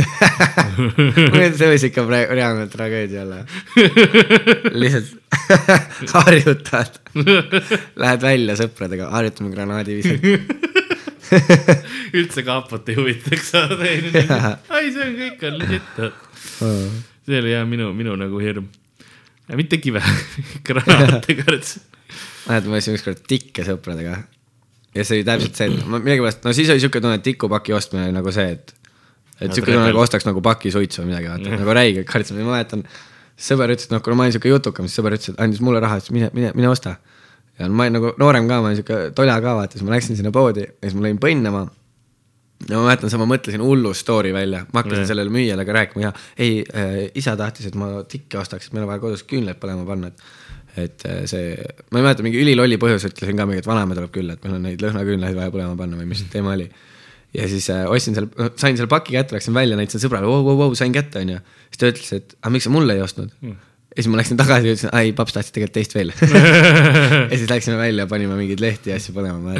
see 1.58 1.68
võis 1.68 1.84
ikka 1.88 2.04
praegu 2.08 2.36
reaalne 2.36 2.66
tragöödia 2.72 3.24
olla. 3.24 3.42
lihtsalt 4.72 5.22
harjutad, 6.16 6.98
lähed 8.00 8.24
välja 8.24 8.56
sõpradega, 8.60 9.10
harjutame 9.12 9.52
granaadivisat. 9.54 10.26
üldse 12.18 12.44
kapot 12.44 12.88
ei 12.92 12.98
huvitaks 12.98 13.54
saada. 13.54 13.80
ai, 13.82 14.92
see 14.92 15.06
on 15.06 15.16
kõik 15.18 15.46
on 15.48 15.58
legit. 15.62 16.04
see 16.58 17.40
oli 17.40 17.54
jah 17.54 17.66
minu, 17.68 17.92
minu 17.96 18.16
nagu 18.20 18.42
hirm. 18.42 18.68
mitte 19.56 19.80
kive, 19.82 20.02
granaate 20.68 21.38
kartsin. 21.40 21.88
mäletan, 22.46 22.70
ma 22.70 22.80
ostsin 22.80 22.98
ükskord 22.98 23.24
tikke 23.28 23.64
sõpradega 23.66 24.22
ja 24.92 25.04
see 25.04 25.20
oli 25.20 25.26
täpselt 25.26 25.58
see, 25.58 25.72
et 25.72 25.88
ma 25.88 26.00
millegipärast, 26.02 26.44
no 26.44 26.52
siis 26.56 26.70
oli 26.72 26.82
siuke 26.82 27.00
tunne, 27.00 27.16
et 27.20 27.26
tikupaki 27.26 27.74
ostmine 27.76 28.08
oli 28.08 28.16
nagu 28.16 28.32
see, 28.34 28.56
et 28.58 28.74
et 29.38 29.48
Oled 29.48 29.56
siuke 29.56 29.70
tunne 29.70 29.80
rebel. 29.80 29.92
nagu 29.92 30.02
ostaks 30.02 30.26
nagu 30.28 30.42
paki 30.44 30.72
suitsu 30.74 31.02
või 31.02 31.12
midagi, 31.12 31.30
vaata 31.32 31.58
nagu 31.62 31.76
räigelt 31.78 32.08
kartsin, 32.10 32.38
ma 32.42 32.56
mäletan. 32.56 32.84
sõber 33.42 33.72
ütles, 33.74 33.88
et 33.88 33.94
noh, 33.94 34.02
kuna 34.04 34.16
ma 34.18 34.26
olin 34.26 34.34
siuke 34.36 34.50
jutukam, 34.52 34.88
siis 34.88 35.00
sõber 35.00 35.16
ütles, 35.16 35.32
et 35.32 35.40
andis 35.42 35.62
mulle 35.64 35.80
raha, 35.82 35.98
ütles 36.02 36.14
mine, 36.14 36.30
mine, 36.36 36.52
mine 36.58 36.68
osta. 36.70 36.96
ja 37.58 37.68
ma 37.68 37.86
olin 37.86 37.98
nagu 37.98 38.12
noorem 38.20 38.48
ka, 38.48 38.60
ma 38.62 38.70
olin 38.70 38.80
siuke 38.82 38.98
tola 39.16 39.38
ka 39.42 39.54
vaata, 39.58 39.78
siis 39.78 39.86
ma 39.88 39.94
läksin 39.96 40.18
sinna 40.18 40.34
poodi 40.34 40.66
ja 40.66 40.74
siis 40.84 40.98
ma 40.98 41.06
lõin 41.08 41.18
põnnama. 41.22 41.64
ja 42.68 42.76
ma 42.76 42.84
mäletan, 42.86 43.16
ma 43.18 43.30
mõtlesin 43.34 43.64
hullu 43.64 43.94
story 43.94 44.32
välja, 44.36 44.66
ma 44.72 44.82
hakkasin 44.84 45.02
Jah. 45.02 45.10
sellele 45.14 45.32
müüjale 45.34 45.66
ka 45.66 45.78
rääkima 45.80 46.06
ja 46.06 46.12
ei 46.38 46.62
äh,, 46.62 47.10
isa 47.14 47.36
tahtis, 47.36 47.66
et 47.72 47.74
ma 47.74 48.04
tikke 48.04 48.38
ostaks, 48.38 48.68
et 48.68 48.76
meil 48.76 48.86
on 48.86 48.92
vaja 48.92 49.02
kodus 49.02 49.26
küünlaid 49.26 49.58
põlema 49.58 49.88
panna, 49.88 50.12
et 50.12 50.22
et 50.76 51.04
äh, 51.04 51.24
see, 51.28 51.56
ma 51.92 52.00
ei 52.00 52.06
mäleta, 52.06 52.24
mingi 52.24 52.40
ülilolli 52.40 52.78
põhjus 52.80 53.04
ütlesin 53.10 53.36
ka 53.36 53.44
mingi, 53.48 53.60
et 53.60 53.68
vanaema 53.68 53.96
tuleb 53.96 54.12
külla, 54.14 54.36
et 54.36 54.46
meil 54.46 54.56
on 54.56 54.64
neid 54.68 54.80
lõhnaküünlaid 54.80 55.36
vaja 55.36 55.52
põlema 55.52 55.76
panna 55.76 55.98
või 55.98 56.08
mis 56.08 56.22
see 56.22 56.32
teema 56.32 56.54
oli. 56.56 56.68
Ja 57.36 57.48
siis 57.48 57.68
äh, 57.72 57.84
ostsin 57.90 58.16
selle, 58.16 58.48
sain 58.60 58.78
selle 58.78 58.90
paki 58.92 59.16
kätte, 59.16 59.36
läksin 59.36 59.56
välja, 59.56 59.76
näitasin 59.78 60.02
sõbrale, 60.04 60.28
vau, 60.28 60.42
vau, 60.46 60.56
vau, 60.58 60.78
sain 60.78 60.94
kätte, 60.94 61.22
onju. 61.24 61.38
siis 61.70 61.80
ta 61.80 61.92
ütles, 61.92 62.14
et 62.18 62.34
aga 62.40 62.54
miks 62.56 62.68
sa 62.68 62.72
mulle 62.74 62.96
ei 62.98 63.04
ostnud 63.04 63.32
mm.. 63.40 63.58
ja 63.94 63.98
siis 64.00 64.10
ma 64.12 64.20
läksin 64.20 64.40
tagasi 64.40 64.68
ja 64.68 64.76
ütlesin, 64.76 64.92
ei, 65.00 65.14
paps 65.16 65.36
tahtis 65.36 65.54
tegelikult 65.56 65.78
teist 65.78 65.96
veel 65.96 66.12
ja 67.32 67.36
siis 67.38 67.48
läksime 67.50 67.78
välja, 67.80 68.08
panime 68.10 68.36
mingeid 68.40 68.62
lehti 68.64 68.92
ja 68.92 68.98
asju 69.00 69.16
põlema. 69.16 69.56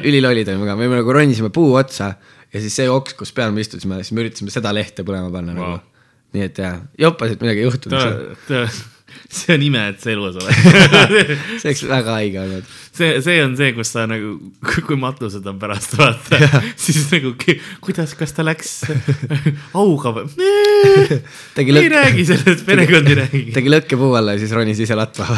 ülilollid 0.00 0.50
olime 0.54 0.70
ka, 0.70 0.78
me 0.80 0.90
nagu 0.96 1.18
ronisime 1.18 1.52
puu 1.54 1.76
otsa 1.78 2.14
ja 2.54 2.62
siis 2.62 2.80
see 2.82 2.90
oks, 2.90 3.16
kus 3.18 3.34
peal 3.36 3.54
me 3.54 3.62
istusime, 3.62 4.00
siis 4.02 4.14
me 4.14 4.24
üritasime 4.26 4.54
seda 4.54 4.74
lehte 4.74 5.06
põlema 5.06 5.30
panna 5.34 5.54
Vau. 5.54 5.76
nagu. 5.76 6.10
nii 6.34 6.48
et 6.48 6.58
jaa, 6.58 6.74
jopasid 6.98 7.42
midagi 7.46 7.62
ei 7.62 7.70
juhtunud. 7.70 8.90
see 9.38 9.54
on 9.56 9.64
ime, 9.66 9.82
et 9.92 10.00
sa 10.02 10.12
elus 10.12 10.38
oled. 10.40 10.50
see 11.60 11.70
oleks 11.70 11.82
väga 11.90 12.16
haige 12.18 12.40
olnud. 12.42 12.68
see, 12.94 13.10
see 13.24 13.38
on 13.44 13.56
see, 13.58 13.72
kus 13.76 13.92
sa 13.94 14.06
nagu, 14.10 14.34
kui 14.86 14.98
matused 15.00 15.46
on 15.50 15.58
pärast 15.62 15.96
vaata, 15.98 16.40
siis 16.80 17.02
nagu 17.12 17.34
kuidas, 17.84 18.14
kas 18.18 18.36
ta 18.36 18.46
läks 18.46 18.76
auga 19.80 20.14
või? 20.18 20.28
Ei 21.84 21.92
räägi 21.92 22.28
sellest, 22.30 22.64
perekond 22.68 23.10
ei 23.12 23.20
räägi. 23.24 23.46
tegi 23.56 23.72
lõkke 23.72 23.98
puu 24.00 24.14
alla 24.18 24.36
ja 24.36 24.44
siis 24.44 24.54
ronis 24.56 24.82
ise 24.84 24.98
latva. 24.98 25.28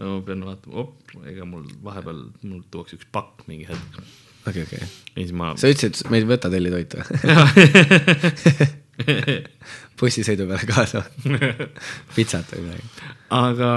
no 0.00 0.16
ma 0.16 0.18
pean 0.26 0.44
vaatama, 0.48 0.88
ega 1.30 1.46
mul 1.48 1.64
vahepeal, 1.84 2.26
mul 2.48 2.66
tuuakse 2.72 2.98
üks 2.98 3.08
pakk 3.14 3.46
mingi 3.50 3.70
hetk 3.70 4.02
okei, 4.46 4.62
okei. 4.62 4.78
ja 4.82 5.18
siis 5.22 5.34
ma. 5.36 5.54
sa 5.56 5.70
ütlesid, 5.70 6.02
et 6.02 6.12
me 6.12 6.22
ei 6.22 6.28
võta 6.28 6.50
tellitoitu? 6.52 7.02
bussisõidu 10.00 10.46
peale 10.50 10.68
kaasa. 10.68 11.04
pitsat 12.16 12.54
või 12.54 12.64
midagi. 12.66 12.88
aga, 13.36 13.70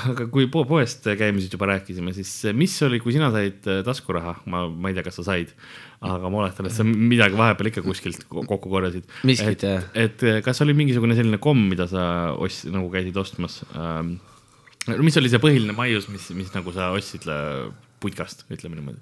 aga 0.00 0.26
kui 0.32 0.48
po 0.52 0.64
poest 0.68 1.06
käimisest 1.06 1.54
juba 1.56 1.70
rääkisime, 1.72 2.14
siis 2.16 2.32
mis 2.56 2.74
oli, 2.86 3.02
kui 3.02 3.14
sina 3.16 3.30
said 3.34 3.68
äh, 3.70 3.82
taskuraha, 3.86 4.38
ma, 4.50 4.64
ma 4.70 4.90
ei 4.90 4.98
tea, 4.98 5.06
kas 5.06 5.20
sa 5.20 5.26
said, 5.32 5.52
aga 6.00 6.32
ma 6.32 6.44
oletan, 6.44 6.70
et 6.70 6.76
sa 6.76 6.86
midagi 6.86 7.38
vahepeal 7.38 7.70
ikka 7.72 7.84
kuskilt 7.86 8.24
ko- 8.30 8.46
kokku 8.48 8.72
korjasid. 8.72 9.06
Miskit, 9.28 9.60
et 9.60 9.68
jah., 9.68 9.86
et 10.06 10.26
kas 10.46 10.64
oli 10.64 10.74
mingisugune 10.78 11.18
selline 11.18 11.40
komm, 11.42 11.68
mida 11.72 11.88
sa 11.90 12.04
ost-, 12.38 12.68
nagu 12.72 12.90
käisid 12.92 13.18
ostmas 13.20 13.62
ähm,? 13.74 14.18
mis 14.88 15.16
oli 15.20 15.28
see 15.28 15.40
põhiline 15.42 15.74
maius, 15.76 16.06
mis, 16.10 16.30
mis 16.34 16.48
nagu 16.54 16.72
sa 16.74 16.88
ostsid 16.96 17.26
äh, 17.30 17.68
putkast, 18.00 18.46
ütleme 18.52 18.78
niimoodi. 18.78 19.00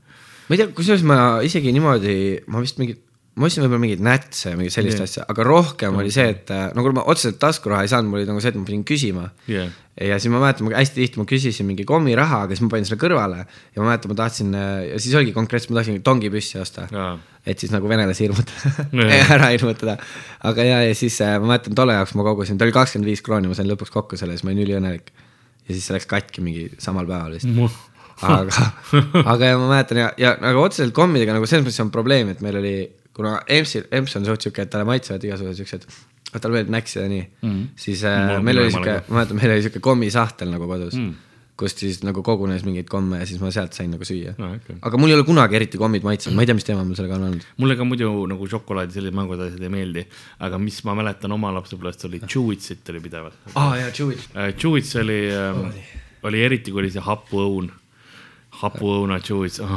ma 0.48 0.56
ei 0.56 0.60
tea, 0.60 0.70
kusjuures 0.74 1.04
ma 1.06 1.18
isegi 1.46 1.72
niimoodi, 1.76 2.16
ma 2.50 2.62
vist 2.64 2.80
mingi, 2.82 2.96
ma 3.38 3.48
ostsin 3.48 3.62
võib-olla 3.64 3.82
mingeid 3.82 4.02
nätse 4.04 4.52
või 4.52 4.64
mingit 4.64 4.74
sellist 4.74 4.98
Jah. 4.98 5.08
asja, 5.08 5.26
aga 5.30 5.44
rohkem 5.46 5.98
oli 6.00 6.10
see, 6.14 6.26
et 6.34 6.50
äh, 6.54 6.68
no 6.74 6.84
kuna 6.84 7.00
ma 7.00 7.04
otseselt 7.12 7.38
taskuraha 7.42 7.84
ei 7.86 7.92
saanud, 7.92 8.10
mul 8.10 8.22
oli 8.22 8.28
nagu 8.28 8.42
see, 8.42 8.52
et 8.52 8.58
ma 8.58 8.66
pidin 8.66 8.84
küsima 8.88 9.28
jah, 9.50 9.70
ja 10.00 10.18
siis 10.18 10.32
ma 10.32 10.40
mäletan, 10.42 10.66
ma 10.66 10.74
hästi 10.76 11.00
tihti 11.00 11.20
ma 11.20 11.26
küsisin 11.28 11.68
mingi 11.68 11.86
kommiraha, 11.88 12.42
aga 12.46 12.54
siis 12.56 12.64
ma 12.66 12.72
panin 12.74 12.88
selle 12.88 13.00
kõrvale 13.02 13.40
ja 13.44 13.82
ma 13.82 13.90
mäletan, 13.90 14.12
ma 14.12 14.18
tahtsin 14.20 14.54
ja 14.58 15.00
siis 15.00 15.16
oligi 15.18 15.34
konkreetselt, 15.36 15.72
ma 15.72 15.80
tahtsin 15.80 16.00
tongipüssi 16.06 16.60
osta. 16.62 16.86
Jaa. 16.92 17.16
et 17.48 17.62
siis 17.62 17.72
nagu 17.72 17.88
venelasi 17.88 18.26
hirmutada 18.26 18.88
ära 19.36 19.52
hirmutada. 19.54 19.96
aga 20.50 20.66
ja, 20.66 20.82
ja 20.88 20.96
siis 20.98 21.20
äh, 21.24 21.36
ma 21.42 21.54
mäletan, 21.54 21.76
tolle 21.78 21.98
jaoks 21.98 22.16
ma 22.18 22.26
kogusin, 22.26 22.58
ta 22.58 22.66
oli 22.66 22.74
kakskümmend 22.76 23.10
viis 23.10 23.24
krooni, 23.24 23.50
ma 23.50 23.58
sain 23.58 23.70
lõpuks 23.70 23.94
kokku 23.94 24.18
selle, 24.20 24.36
siis 24.36 24.46
ma 24.46 24.54
olin 24.54 24.66
üliõnnelik. 24.66 25.14
ja 25.68 25.70
siis 25.74 25.86
see 25.86 25.96
läks 25.96 26.10
katki 26.10 26.44
mingi 26.44 26.68
samal 26.82 27.06
päeval 27.08 27.38
vist 27.38 27.48
aga, 28.26 28.68
aga 29.22 29.50
ja 29.52 29.58
ma 29.58 29.68
mäletan 29.70 30.00
ja, 30.00 30.08
ja 30.18 30.34
nagu 30.42 30.62
otseselt 30.64 30.94
kommidega 30.96 31.36
nagu 31.36 31.46
selles 31.48 31.66
mõttes 31.66 31.82
on 31.84 31.92
probleem, 31.94 32.32
et 32.32 32.42
meil 32.44 32.58
oli, 32.60 32.74
kuna 33.18 33.38
EMS-il, 33.50 33.88
EMS 33.90 34.16
on 34.20 34.28
suht 34.30 34.46
sihuke, 34.46 34.62
et 34.64 34.70
talle 34.72 34.86
maitsevad 34.88 35.24
igasugused 35.26 35.58
siuksed 35.64 35.88
talle 36.38 36.54
meeldib 36.58 36.74
näksida 36.74 37.06
nii 37.10 37.22
mm. 37.24 37.48
-hmm. 37.48 37.70
siis 37.76 38.04
äh, 38.06 38.36
meil 38.42 38.58
oli 38.62 38.70
sihuke 38.74 39.00
ma 39.08 39.20
mäletan, 39.20 39.40
meil 39.40 39.56
oli 39.56 39.64
sihuke 39.66 39.80
kommisahtel 39.80 40.50
nagu 40.54 40.66
kodus 40.70 40.94
Mm. 40.94 41.08
mm., 41.08 41.24
kust 41.58 41.80
siis 41.82 41.96
nagu 42.06 42.22
kogunes 42.22 42.62
mingeid 42.62 42.86
komme 42.86 43.18
ja 43.18 43.26
siis 43.26 43.40
ma 43.42 43.48
sealt 43.50 43.74
sain 43.74 43.90
nagu 43.90 44.06
süüa 44.06 44.34
Aa, 44.38 44.52
okei. 44.60 44.76
aga 44.82 44.98
mul 45.00 45.10
ei 45.10 45.16
ole 45.16 45.24
kunagi 45.26 45.56
eriti 45.58 45.78
kommid 45.80 46.04
maitsenud, 46.06 46.36
ma 46.38 46.44
ei 46.44 46.46
tea, 46.46 46.54
mis 46.54 46.66
teema 46.68 46.84
mul 46.86 46.94
sellega 46.94 47.16
on 47.16 47.24
olnud. 47.28 47.46
mulle 47.56 47.76
ka 47.80 47.84
muidu 47.88 48.10
nagu 48.30 48.46
šokolaadi 48.52 48.94
sellised 48.94 49.16
mängud 49.18 49.42
asjad 49.42 49.64
ei 49.66 49.72
meeldi, 49.74 50.04
aga 50.46 50.60
mis 50.62 50.78
ma 50.86 50.94
mäletan 51.00 51.34
oma 51.34 51.50
lapsepõlvest 51.56 52.06
oli 52.06 52.20
Chewitsit 52.26 52.92
oli 52.94 53.00
pidevalt. 53.08 53.34
aa 53.54 53.76
jaa, 53.80 53.90
Chewy. 53.90 54.14
Chewits 54.60 54.94
oli 55.02 55.18
ähm,, 55.34 55.66
oli 56.22 56.44
eriti, 56.46 56.70
kui 56.70 56.84
oli 56.84 56.90
see 56.94 57.02
hapuõun, 57.02 57.72
hapuõuna 58.62 59.20
Chewits 59.24 59.60
oh.. 59.64 59.72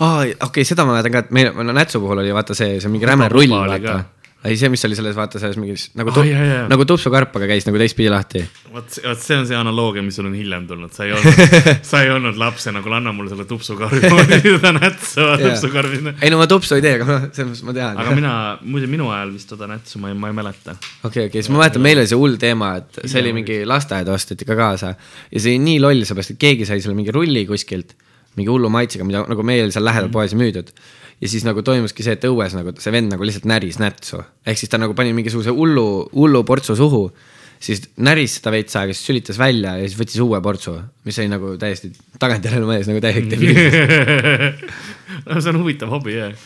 aa, 0.00 0.20
okei 0.22 0.36
okay,, 0.48 0.66
seda 0.66 0.86
ma 0.86 0.96
mäletan 0.96 1.14
ka, 1.14 1.24
et 1.26 1.34
meil, 1.36 1.52
no 1.54 1.74
Nätsu 1.76 2.00
puhul 2.02 2.22
oli 2.24 2.34
vaata 2.34 2.56
see, 2.58 2.80
see 2.82 2.92
mingi 2.92 3.08
räme 3.08 3.28
rull, 3.32 3.54
vaata. 3.54 3.98
ei, 4.46 4.56
see, 4.60 4.70
mis 4.72 4.84
oli 4.88 4.96
selles, 4.98 5.16
vaata 5.16 5.40
selles 5.42 5.58
mingis 5.60 5.88
nagu 5.98 6.12
Aa, 6.12 6.24
jaa, 6.28 6.44
jaa. 6.50 6.62
nagu 6.70 6.86
tupsukarp, 6.88 7.34
aga 7.38 7.48
käis 7.50 7.66
nagu 7.68 7.80
teistpidi 7.80 8.10
lahti. 8.12 8.42
vot, 8.72 8.98
vot 9.04 9.22
see 9.22 9.36
on 9.38 9.46
see 9.48 9.58
analoogia, 9.58 10.04
mis 10.06 10.18
sul 10.18 10.28
on 10.30 10.36
hiljem 10.38 10.66
tulnud, 10.70 10.92
sa 10.96 11.06
ei 11.06 11.14
olnud, 11.16 11.42
sa 11.90 12.02
ei 12.04 12.12
olnud 12.14 12.40
lapsena, 12.40 12.82
kuule 12.84 12.98
anna 13.00 13.12
mulle 13.16 13.32
selle 13.32 13.46
tupsukarvi, 13.50 14.02
ma 14.12 14.24
seda 14.32 14.72
nätsu 14.78 15.24
Jaa. 15.24 15.36
tupsukarvi. 15.44 16.02
ei 16.20 16.32
no 16.32 16.40
ma 16.40 16.48
tupsu 16.50 16.78
ei 16.78 16.84
tee, 16.84 16.96
aga 17.00 17.08
noh, 17.10 17.28
selles 17.36 17.52
mõttes 17.52 17.66
ma 17.68 17.76
tean. 17.76 18.00
aga 18.04 18.16
mina, 18.18 18.32
muide 18.64 18.90
minu 18.90 19.10
ajal 19.14 19.34
vist 19.36 19.54
seda 19.54 19.70
nätsu 19.70 20.02
ma 20.02 20.12
ei, 20.12 20.18
ma 20.18 20.32
ei 20.32 20.38
mäleta. 20.40 20.76
okei, 21.02 21.28
okei, 21.28 21.40
siis 21.42 21.52
ma 21.52 21.62
mäletan, 21.62 21.84
meil 21.86 22.02
oli 22.02 22.10
see 22.10 22.20
hull 22.20 22.40
teema, 22.42 22.74
et 22.82 23.00
see 23.04 23.22
oli 23.22 23.34
mingi 23.40 23.60
lasteaeda 23.68 24.14
osteti 24.16 24.48
ka 24.48 24.58
kaasa 24.58 24.94
ja 24.96 25.38
see 25.40 25.56
oli 25.56 25.64
nii 25.70 25.80
loll, 25.82 26.04
seepärast 26.08 26.36
et 26.36 26.42
keegi 26.42 26.68
sai 26.68 26.82
selle 26.84 26.96
mingi 26.98 27.14
rulli 27.14 27.46
kuskilt, 27.48 27.96
mingi 28.36 28.52
hullu 28.52 28.70
maitsega, 28.72 29.06
mida 29.08 29.24
nagu 29.28 29.44
meil 29.46 29.72
seal 29.74 29.86
lähedal 29.86 30.10
poes 30.12 30.34
ei 30.34 30.40
müüdud. 30.40 30.72
Ja 31.20 31.30
siis 31.30 31.46
nagu 31.46 31.62
toimuski 31.64 32.04
see, 32.04 32.16
et 32.18 32.26
õues 32.28 32.56
nagu 32.56 32.74
see 32.80 32.92
vend 32.94 33.14
nagu 33.14 33.26
lihtsalt 33.26 33.48
näris 33.48 33.80
nätsu, 33.80 34.20
ehk 34.46 34.60
siis 34.60 34.72
ta 34.72 34.80
nagu 34.80 34.96
pani 34.96 35.14
mingisuguse 35.16 35.54
hullu, 35.54 35.86
hullu 36.12 36.42
portsu 36.48 36.76
suhu, 36.76 37.06
siis 37.62 37.86
näris 38.04 38.36
seda 38.38 38.52
veits 38.54 38.76
aega, 38.76 38.94
siis 38.94 39.08
sülitas 39.10 39.40
välja 39.40 39.76
ja 39.80 39.88
siis 39.88 39.98
võttis 39.98 40.20
uue 40.24 40.40
portsu, 40.44 40.76
mis 41.08 41.18
oli 41.22 41.32
nagu 41.32 41.54
täiesti 41.60 41.92
tagantjärele 42.20 42.68
mõeldes 42.68 42.90
nagu 42.90 43.02
täielik 43.04 43.30
debiilsus. 43.32 43.76
no 45.28 45.40
see 45.40 45.52
on 45.54 45.60
huvitav 45.62 45.92
hobi 45.96 46.18
jah. 46.18 46.36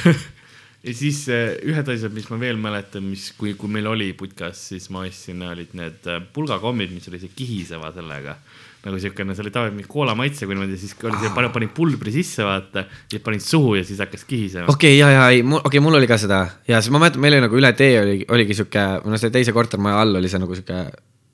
ja 0.86 0.96
siis 0.96 1.26
äh, 1.28 1.52
ühed 1.68 1.92
asjad, 1.92 2.14
mis 2.16 2.30
ma 2.32 2.40
veel 2.40 2.60
mäletan, 2.60 3.04
mis, 3.12 3.30
kui, 3.36 3.54
kui 3.60 3.72
meil 3.72 3.90
oli 3.90 4.10
putkas, 4.16 4.70
siis 4.72 4.88
ma 4.94 5.04
ostsin, 5.08 5.44
olid 5.44 5.76
need 5.78 6.08
äh, 6.08 6.22
pulgakommid, 6.32 6.94
mis 6.96 7.12
oli 7.12 7.20
see 7.22 7.36
kihiseva 7.36 7.92
sellega. 7.96 8.38
Nagu 8.80 8.96
siukene, 9.00 9.34
see 9.36 9.44
oli 9.44 9.52
tavaliselt 9.52 9.76
mingi 9.76 9.90
koola 9.92 10.14
maitsega 10.16 10.54
niimoodi, 10.54 10.78
siis 10.80 10.94
oli 11.04 11.18
see, 11.20 11.32
panid 11.52 11.72
pulbri 11.76 12.14
sisse, 12.14 12.44
vaata, 12.46 12.86
siis 13.12 13.22
panid 13.24 13.44
suhu 13.44 13.74
ja 13.76 13.84
siis 13.84 14.00
hakkas 14.00 14.24
kihisema. 14.28 14.72
okei 14.72 14.94
okay,, 14.94 14.98
ja, 15.00 15.10
ja 15.12 15.26
ei, 15.28 15.42
okei 15.44 15.60
okay,, 15.68 15.82
mul 15.84 15.98
oli 15.98 16.08
ka 16.08 16.16
seda 16.20 16.40
ja 16.68 16.80
siis 16.80 16.92
ma 16.94 17.02
mäletan, 17.02 17.20
meil 17.20 17.36
oli 17.36 17.44
nagu 17.44 17.60
üle 17.60 17.72
tee 17.76 17.98
oli, 18.00 18.16
oligi 18.32 18.56
sihuke, 18.56 18.84
no 19.04 19.20
selle 19.20 19.34
teise 19.34 19.52
kortermaja 19.56 20.00
all 20.00 20.20
oli 20.20 20.30
see 20.32 20.40
nagu 20.40 20.56
sihuke. 20.56 20.78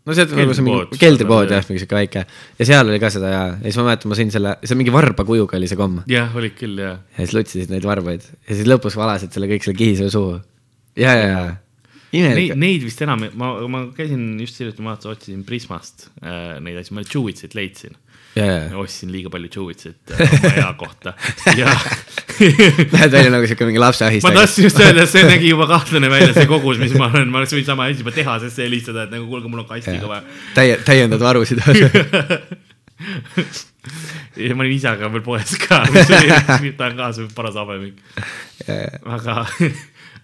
no 0.07 0.17
see 0.17 0.27
on 0.27 0.41
nagu 0.43 0.57
see 0.59 0.67
mingi 0.67 0.99
Keldripood. 1.05 1.55
jah, 1.55 1.69
mingi 1.71 1.85
sihuke 1.85 1.99
väike 2.01 2.25
ja 2.27 2.69
seal 2.73 2.91
oli 2.91 2.99
ka 3.03 3.13
seda 3.15 3.31
ja, 3.31 3.45
ja 3.53 3.69
siis 3.69 3.79
ma 3.79 3.87
mäletan, 3.93 4.11
ma 4.11 4.19
sõin 4.19 4.35
selle, 4.35 4.57
see 4.67 4.81
mingi 4.81 4.95
varba 4.95 5.27
kujuga 5.29 5.61
oli 5.61 5.71
see 5.71 5.79
komm 5.79 6.03
jah, 6.11 6.35
olid 6.35 6.59
küll 6.59 6.83
jah. 6.83 6.99
ja 7.15 7.21
siis 7.23 7.37
lutsisid 7.39 7.71
neid 7.75 7.87
varbaid 7.87 8.27
ja 8.27 8.59
siis 8.59 8.67
lõpus 8.67 8.99
valasid 8.99 9.31
selle 9.31 9.51
kõik 9.55 9.69
selle 9.69 9.79
kihiseva 9.79 10.11
suhu. 10.11 10.41
ja, 10.99 11.15
ja, 11.15 11.31
ja, 11.31 11.47
Neid, 12.15 12.55
neid 12.59 12.85
vist 12.87 13.01
enam, 13.03 13.25
ma, 13.39 13.53
ma 13.71 13.85
käisin 13.97 14.37
just 14.41 14.61
hiljuti, 14.61 14.85
ma 14.85 14.95
otsisin 14.97 15.43
Prismast 15.47 16.09
äh, 16.23 16.57
neid 16.63 16.79
asju, 16.81 16.97
ma 16.97 17.05
Chewitsit 17.07 17.57
leidsin. 17.59 17.97
ja, 18.37 18.69
ostsin 18.77 19.09
liiga 19.09 19.31
palju 19.33 19.49
Chewitsit 19.49 20.13
äh, 20.13 20.35
oma 20.37 20.53
ea 20.61 20.69
kohta 20.77 21.15
ja 21.61 21.71
näed 22.37 23.13
välja 23.17 23.31
nagu 23.33 23.49
sihuke 23.49 23.69
mingi 23.69 23.81
lapse 23.81 24.11
ma 24.23 24.33
tahtsin 24.37 24.69
just 24.69 24.81
öelda, 24.81 25.07
see 25.09 25.25
nägi 25.27 25.51
juba 25.51 25.67
kahtlane 25.75 26.11
välja, 26.13 26.35
see 26.37 26.49
kogus, 26.51 26.79
mis 26.83 26.95
ma 26.99 27.09
olen, 27.11 27.33
ma 27.33 27.41
oleks 27.43 27.57
võinud 27.57 27.71
sama 27.71 27.89
asi 27.91 28.05
juba 28.05 28.15
tehasesse 28.17 28.67
helistada, 28.67 29.07
et 29.07 29.17
nagu 29.17 29.27
kuulge, 29.31 29.51
mul 29.51 29.65
on 29.65 29.69
kastiga 29.71 30.11
vaja. 30.11 30.23
täie, 30.57 30.79
täiendad 30.87 31.25
varusid. 31.25 31.63
ja 34.37 34.55
ma 34.57 34.65
olin 34.65 34.77
ise 34.77 34.95
ka 35.01 35.11
veel 35.13 35.25
poes 35.25 35.57
ka, 35.65 35.83
mis 35.95 36.15
oli, 36.21 36.73
tahan 36.77 36.97
kaasa 37.01 37.29
paras 37.37 37.59
habemik. 37.61 38.01
aga, 39.05 39.47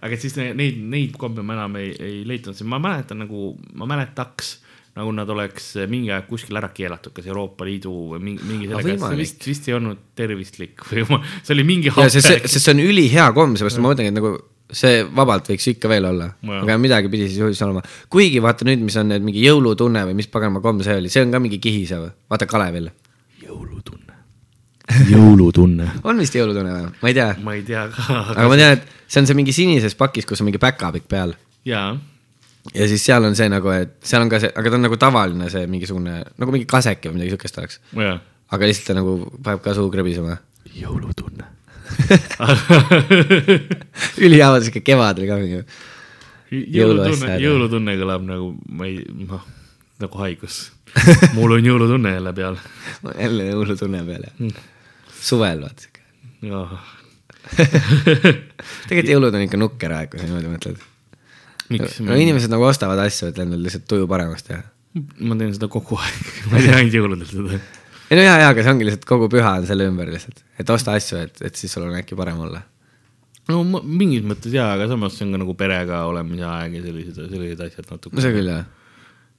aga 0.02 0.18
siis 0.18 0.36
ne- 0.40 0.52
neid, 0.58 0.82
neid 0.92 1.16
komme 1.20 1.44
ma 1.46 1.56
enam 1.58 1.78
ei, 1.80 1.94
ei 2.02 2.20
leidnud, 2.28 2.56
sest 2.58 2.68
ma 2.68 2.80
mäletan 2.82 3.22
nagu, 3.22 3.52
ma 3.78 3.88
mäletaks 3.90 4.56
nagu 4.92 5.12
nad 5.16 5.30
oleks 5.32 5.70
mingi 5.88 6.10
aeg 6.12 6.26
kuskil 6.28 6.58
ära 6.60 6.68
keelatud, 6.74 7.14
kas 7.16 7.26
Euroopa 7.30 7.64
Liidu 7.64 7.92
või 8.12 8.18
mingi, 8.20 8.44
mingi 8.44 8.66
sellega, 8.68 8.82
see 8.84 8.96
võimalik. 8.98 9.22
vist, 9.22 9.46
vist 9.48 9.68
ei 9.70 9.76
olnud 9.78 10.02
tervislik 10.18 10.84
või 10.90 11.06
ma, 11.08 11.22
see 11.40 11.54
oli 11.56 11.64
mingi 11.68 11.92
ja 11.92 12.08
see, 12.12 12.20
see, 12.20 12.42
sest 12.44 12.66
see 12.66 12.74
on 12.74 12.82
ülihea 12.84 13.30
komm, 13.36 13.56
seepärast 13.56 13.80
ma 13.80 13.88
mõtlengi, 13.88 14.12
et 14.12 14.18
nagu 14.18 14.34
see 14.72 15.02
vabalt 15.16 15.48
võiks 15.52 15.68
ikka 15.72 15.88
veel 15.92 16.08
olla, 16.08 16.28
aga 16.60 16.76
midagi 16.80 17.10
pidi 17.12 17.28
siis 17.28 17.40
juhus 17.40 17.60
olema. 17.64 17.82
kuigi 18.12 18.40
vaata 18.44 18.68
nüüd, 18.68 18.84
mis 18.84 18.96
on 19.00 19.08
need 19.12 19.24
mingi 19.24 19.44
jõulutunne 19.44 20.04
või 20.08 20.16
mis 20.20 20.28
paganama 20.32 20.60
komm 20.64 20.84
see 20.84 20.98
oli, 21.00 21.12
see 21.12 21.24
on 21.24 21.32
ka 21.32 21.40
mingi 21.44 21.60
kihisev, 21.62 22.08
vaata 22.32 22.48
Kalevil. 22.50 22.90
jõulutunne. 23.44 24.11
jõulutunne. 25.12 25.90
on 26.04 26.22
vist 26.22 26.36
jõulutunne 26.36 26.78
või? 26.78 26.94
ma 27.02 27.12
ei 27.12 27.18
tea, 27.18 27.28
ma 27.42 27.58
ei 27.58 27.66
tea 27.66 27.88
ka, 27.92 28.22
aga 28.36 28.48
ma 28.48 28.60
tean, 28.60 28.78
et 28.78 28.96
see 29.06 29.22
on 29.22 29.28
see 29.30 29.38
mingi 29.38 29.56
sinises 29.56 29.98
pakis, 29.98 30.28
kus 30.28 30.42
on 30.42 30.50
mingi 30.50 30.62
päkapikk 30.62 31.10
peal 31.10 31.36
jaa 31.68 31.92
ja 32.74 32.88
siis 32.88 33.04
seal 33.04 33.24
on 33.26 33.36
see 33.38 33.48
nagu, 33.50 33.72
et 33.74 33.94
seal 34.06 34.24
on 34.24 34.30
ka 34.32 34.40
see, 34.42 34.52
aga 34.54 34.70
ta 34.70 34.78
on 34.78 34.86
nagu 34.86 34.98
tavaline 35.00 35.48
see 35.52 35.66
mingisugune 35.70 36.18
nagu 36.22 36.54
mingi 36.54 36.68
kaseke 36.70 37.10
või 37.10 37.18
midagi 37.18 37.34
siukest 37.34 37.58
oleks, 37.58 37.80
jaa. 37.98 38.18
aga 38.54 38.68
lihtsalt 38.70 38.92
ta 38.92 38.98
nagu 38.98 39.16
paneb 39.42 39.64
ka 39.64 39.74
suu 39.76 39.90
krõbisema. 39.92 40.38
jõulutunne. 40.76 41.48
ülihea, 44.24 44.52
siuke 44.64 44.84
kevadel 44.86 45.26
ka 45.28 45.40
mingi. 45.40 45.64
jõulutunne, 46.78 47.34
jõulutunne 47.42 47.96
kõlab 48.00 48.28
nagu, 48.28 48.52
ma 48.70 48.88
ei, 48.88 49.02
noh, 49.26 49.42
nagu 50.02 50.22
haigus. 50.22 50.64
mul 51.36 51.56
on 51.56 51.66
jõulutunne 51.66 52.14
jälle 52.14 52.32
peal. 52.36 52.60
jälle 53.16 53.50
jõulutunne 53.50 54.04
peal 54.06 54.28
ja 54.28 54.52
suvel 55.22 55.62
vaata 55.64 55.86
siuke. 55.86 56.02
jah, 56.48 56.72
tegelikult 58.88 59.12
jõulud 59.12 59.36
on 59.36 59.44
ikka 59.46 59.60
nukker 59.60 59.94
aeg, 59.96 60.10
kui 60.12 60.20
sa 60.20 60.28
niimoodi 60.28 60.50
mõtled. 60.52 60.82
no 62.06 62.18
inimesed 62.18 62.52
nagu 62.52 62.66
ostavad 62.68 63.00
asju, 63.04 63.30
et 63.32 63.38
endal 63.42 63.62
lihtsalt 63.64 63.86
tuju 63.90 64.08
paremaks 64.10 64.46
teha. 64.48 64.62
ma 65.24 65.38
teen 65.38 65.54
seda 65.56 65.70
kogu 65.72 65.98
aeg, 66.00 66.26
ma 66.50 66.58
ei 66.58 66.66
tee 66.66 66.76
ainult 66.80 66.98
jõuludel 66.98 67.30
seda. 67.30 67.62
ei 68.10 68.18
no 68.18 68.26
jaa, 68.26 68.36
jaa, 68.44 68.50
aga 68.52 68.66
see 68.66 68.74
ongi 68.74 68.88
lihtsalt 68.88 69.08
kogu 69.08 69.30
püha 69.32 69.56
on 69.60 69.70
selle 69.70 69.88
ümber 69.90 70.12
lihtsalt, 70.12 70.44
et 70.60 70.74
osta 70.74 70.98
asju, 70.98 71.22
et, 71.28 71.42
et 71.48 71.58
siis 71.58 71.72
sul 71.72 71.86
on 71.88 71.96
äkki 71.98 72.18
parem 72.18 72.42
olla. 72.46 72.62
no 73.50 73.62
ma- 73.68 73.82
mingis 73.86 74.26
mõttes 74.26 74.54
jaa, 74.54 74.72
aga 74.76 74.90
samas 74.92 75.16
see 75.18 75.26
on 75.28 75.34
ka 75.36 75.42
nagu 75.44 75.56
perega 75.58 76.04
olemise 76.10 76.46
aeg 76.48 76.78
ja 76.78 76.86
sellised, 76.86 77.24
sellised 77.32 77.66
asjad 77.68 77.90
natuke. 77.90 78.16
no 78.18 78.24
see 78.24 78.34
küll 78.36 78.52
jah, 78.54 78.66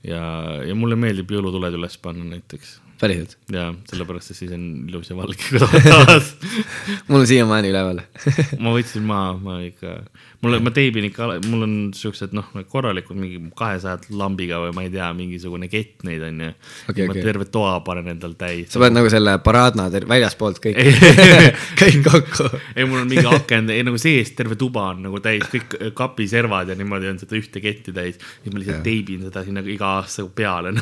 ja, 0.07 0.23
ja 0.67 0.75
mulle 0.75 0.97
meeldib 0.99 1.31
jõulutuled 1.31 1.79
üles 1.79 1.99
panna 2.01 2.27
näiteks 2.35 2.79
päriselt. 3.03 3.37
ja 3.51 3.67
sellepärast, 3.89 4.31
et 4.31 4.37
siis 4.37 4.51
on 4.55 4.63
ilus 4.87 5.09
ja 5.11 5.17
valge 5.17 5.59
taevas. 5.59 6.33
mul 7.09 7.23
on 7.23 7.27
siiamaani 7.27 7.71
üleval. 7.73 8.01
ma 8.63 8.73
võtsin 8.75 9.05
maha, 9.07 9.33
ma 9.43 9.57
ikka, 9.65 9.95
mul, 10.43 10.57
ma 10.63 10.73
teibin 10.75 11.07
ikka, 11.09 11.27
mul 11.49 11.65
on 11.65 11.75
siuksed 11.97 12.35
noh, 12.37 12.47
korralikud 12.71 13.17
mingi 13.19 13.41
kahesajad 13.59 14.07
lambiga 14.19 14.61
või 14.63 14.75
ma 14.77 14.85
ei 14.85 14.91
tea, 14.93 15.09
mingisugune 15.17 15.69
kett 15.71 16.05
neid 16.07 16.23
on 16.27 16.43
ju 16.45 16.51
Okei, 16.93 17.07
ma 17.09 17.15
okei. 17.15 17.25
terve 17.25 17.47
toa 17.51 17.75
panen 17.85 18.13
endal 18.13 18.37
täis. 18.39 18.71
sa 18.71 18.81
paned 18.83 18.97
nagu 18.99 19.11
selle 19.11 19.35
paraadna 19.43 19.89
väljaspoolt 19.91 20.61
kõik 20.63 20.79
Ei. 20.79 20.95
kõik 21.81 21.99
kokku. 22.07 22.49
ei, 22.75 22.87
mul 22.87 23.03
on 23.03 23.11
mingi 23.11 23.27
aken, 23.29 23.71
ei 23.73 23.83
nagu 23.87 23.99
seest 24.01 24.37
terve 24.39 24.57
tuba 24.59 24.89
on 24.93 25.03
nagu 25.09 25.21
täis, 25.23 25.45
kõik 25.51 25.75
kapiservad 25.97 26.71
ja 26.71 26.79
niimoodi 26.79 27.11
on 27.11 27.21
seda 27.21 27.37
ühte 27.39 27.63
ketti 27.63 27.95
täis. 27.95 28.21
siis 28.43 28.53
ma 28.53 28.63
lihtsalt 28.63 28.85
teibin 28.85 29.27
seda 29.27 29.43
sinna 29.47 29.65
iga 29.65 29.92
aasta 29.99 30.25
peale. 30.35 30.69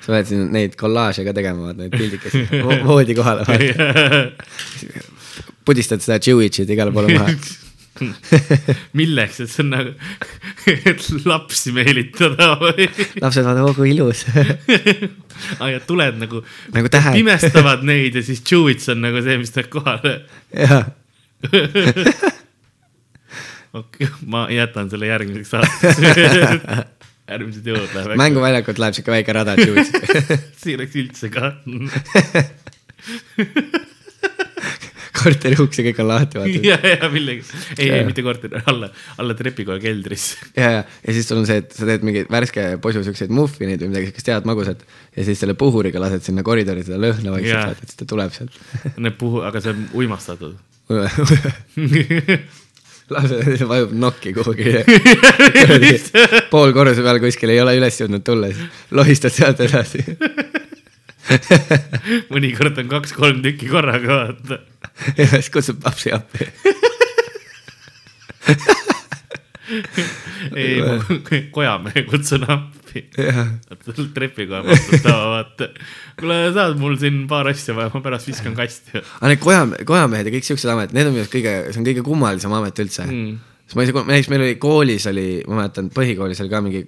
sa 0.00 0.08
pead 0.14 0.26
siin 0.30 0.46
neid 0.54 0.72
kollaaže 0.80 1.22
ka 1.26 1.32
tegema, 1.36 1.72
neid 1.76 1.92
pildikesi 1.96 2.40
vo- 2.66 2.80
voodi 2.88 3.14
kohale. 3.18 3.42
pudistad 5.68 6.00
seda 6.02 6.16
Jewitšit 6.24 6.70
igale 6.74 6.92
poole 6.94 7.08
maha. 7.18 7.34
milleks, 8.96 9.40
et 9.44 9.50
see 9.50 9.60
on 9.64 9.68
nagu, 9.74 9.90
et 10.70 11.02
lapsi 11.28 11.72
meelitada 11.76 12.46
või? 12.62 12.86
lapsed 13.20 13.44
vaatavad, 13.44 13.66
oo 13.66 13.74
kui 13.76 13.88
ilus. 13.92 14.20
aa 15.60 15.68
ja 15.74 15.80
tuled 15.84 16.16
nagu, 16.22 16.40
Nagu 16.72 16.88
tähed. 16.94 17.14
pimestavad 17.18 17.80
neid 17.84 18.16
ja 18.16 18.22
siis 18.24 18.40
Jewits 18.48 18.88
on 18.94 18.98
nagu 19.04 19.20
see, 19.26 19.36
mis 19.42 19.52
tuleb 19.52 19.68
kohale. 19.74 20.14
jah, 20.56 20.84
okei 23.76 24.08
ma 24.32 24.46
jätan 24.54 24.88
selle 24.90 25.06
järgmiseks 25.10 25.52
aastaks. 25.60 25.98
Järgmised 27.30 27.70
jõulud 27.72 27.96
lähevad. 27.96 28.20
mänguväljakult 28.20 28.82
läheb 28.82 28.98
siuke 28.98 29.14
väike 29.14 29.36
rada 29.36 29.56
see 29.60 30.72
ei 30.72 30.78
oleks 30.78 30.94
üldse 31.00 31.26
ka. 31.32 31.54
korteri 35.20 35.58
uks 35.60 35.80
ja 35.80 35.84
kõik 35.88 36.00
on 36.02 36.08
lahti, 36.10 36.38
vaata. 36.40 36.62
ja, 36.64 36.78
ja 36.94 37.10
millegi, 37.12 37.44
ei, 37.76 37.90
ei 37.92 38.06
mitte 38.08 38.24
korteri, 38.24 38.62
alla, 38.70 38.88
alla 39.20 39.36
trepikoja 39.36 39.80
keldris. 39.82 40.30
ja, 40.56 40.70
ja, 40.78 40.82
ja 40.84 41.16
siis 41.16 41.28
sul 41.28 41.42
on 41.42 41.48
see, 41.48 41.60
et 41.62 41.76
sa 41.76 41.88
teed 41.88 42.06
mingi 42.06 42.24
värske 42.30 42.66
posu 42.82 43.02
siukseid 43.06 43.32
muffineid 43.34 43.82
või 43.82 43.92
midagi 43.92 44.10
siukest 44.10 44.32
head 44.32 44.48
magusat 44.48 44.84
ja 45.16 45.26
siis 45.26 45.42
selle 45.42 45.56
puhuriga 45.60 46.02
lased 46.02 46.24
sinna 46.26 46.44
koridori 46.46 46.84
seda 46.86 47.00
lõhna 47.02 47.36
vaikselt 47.36 47.84
et 47.84 47.92
siis 47.92 48.00
ta 48.00 48.08
tuleb 48.08 48.34
sealt. 48.36 48.56
Need 48.96 49.20
puhu, 49.20 49.44
aga 49.46 49.62
see 49.64 49.76
on 49.76 49.86
uimastatud. 50.00 50.58
lapse 53.10 53.68
vajub 53.68 53.92
nokki 53.96 54.32
kuhugi 54.36 54.74
pool 56.52 56.74
korruse 56.76 57.04
peal 57.04 57.20
kuskil 57.22 57.52
ei 57.54 57.60
ole 57.62 57.76
üles 57.78 58.00
jõudnud 58.00 58.24
tulla, 58.26 58.50
siis 58.52 58.90
lohistad 58.96 59.34
sealt 59.34 59.62
edasi. 59.66 60.04
mõnikord 62.34 62.78
on 62.80 62.90
kaks-kolm 62.90 63.42
tükki 63.44 63.70
korraga, 63.70 64.24
vaata. 64.24 64.60
ja 65.18 65.28
siis 65.36 65.50
kutsub 65.54 65.80
papsi 65.82 66.14
appi. 66.14 66.48
ei, 70.56 70.80
kojamehe 71.54 72.06
kutsun 72.08 72.46
appi. 72.48 72.79
jah, 73.16 73.50
trepikoja 74.14 74.62
vastutava, 74.66 75.26
vaata. 75.34 75.70
kuule, 76.20 76.38
saad 76.56 76.78
mul 76.80 76.96
siin 77.00 77.22
paar 77.30 77.50
asja 77.52 77.76
vaja, 77.76 77.92
ma 77.94 78.02
pärast 78.04 78.30
viskan 78.30 78.56
kasti 78.58 78.98
aga 79.00 79.32
need 79.32 79.42
koja, 79.44 79.64
kojamehed 79.88 80.30
ja 80.30 80.34
kõik 80.36 80.48
siuksed 80.50 80.72
ametid, 80.74 80.96
need 80.98 81.10
on 81.10 81.16
minu 81.16 81.24
arust 81.24 81.34
kõige, 81.34 81.56
see 81.70 81.82
on 81.82 81.88
kõige 81.90 82.06
kummalisem 82.06 82.56
amet 82.60 82.84
üldse 82.84 83.06
mm.. 83.08 83.34
sest 83.66 83.78
ma 83.78 83.88
saa, 83.90 84.06
näiteks 84.12 84.32
meil 84.32 84.46
oli 84.46 84.56
koolis 84.62 85.10
oli, 85.10 85.28
ma 85.48 85.62
mäletan, 85.62 85.92
põhikoolis 85.94 86.42
oli 86.44 86.52
ka 86.52 86.64
mingi 86.64 86.86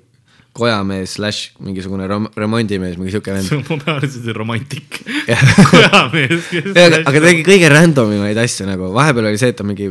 kojamees 0.53 1.17
slaš 1.17 1.43
mingisugune 1.65 2.07
rom- 2.11 2.29
remondimees, 2.37 2.99
mingi 3.01 3.15
siuke 3.15 3.33
vend. 3.33 3.49
ma 3.71 3.79
pean 3.81 4.03
ütlema 4.05 4.35
romantik. 4.37 4.99
Jah. 5.31 5.45
kojamees, 5.71 6.51
kes. 6.51 6.73
aga 6.77 7.15
ta 7.15 7.23
tegi 7.25 7.47
kõige 7.47 7.71
random 7.73 8.13
imaid 8.19 8.41
asju 8.43 8.69
nagu, 8.69 8.91
vahepeal 8.93 9.31
oli 9.31 9.41
see, 9.41 9.55
et 9.55 9.57
ta 9.57 9.65
mingi 9.65 9.89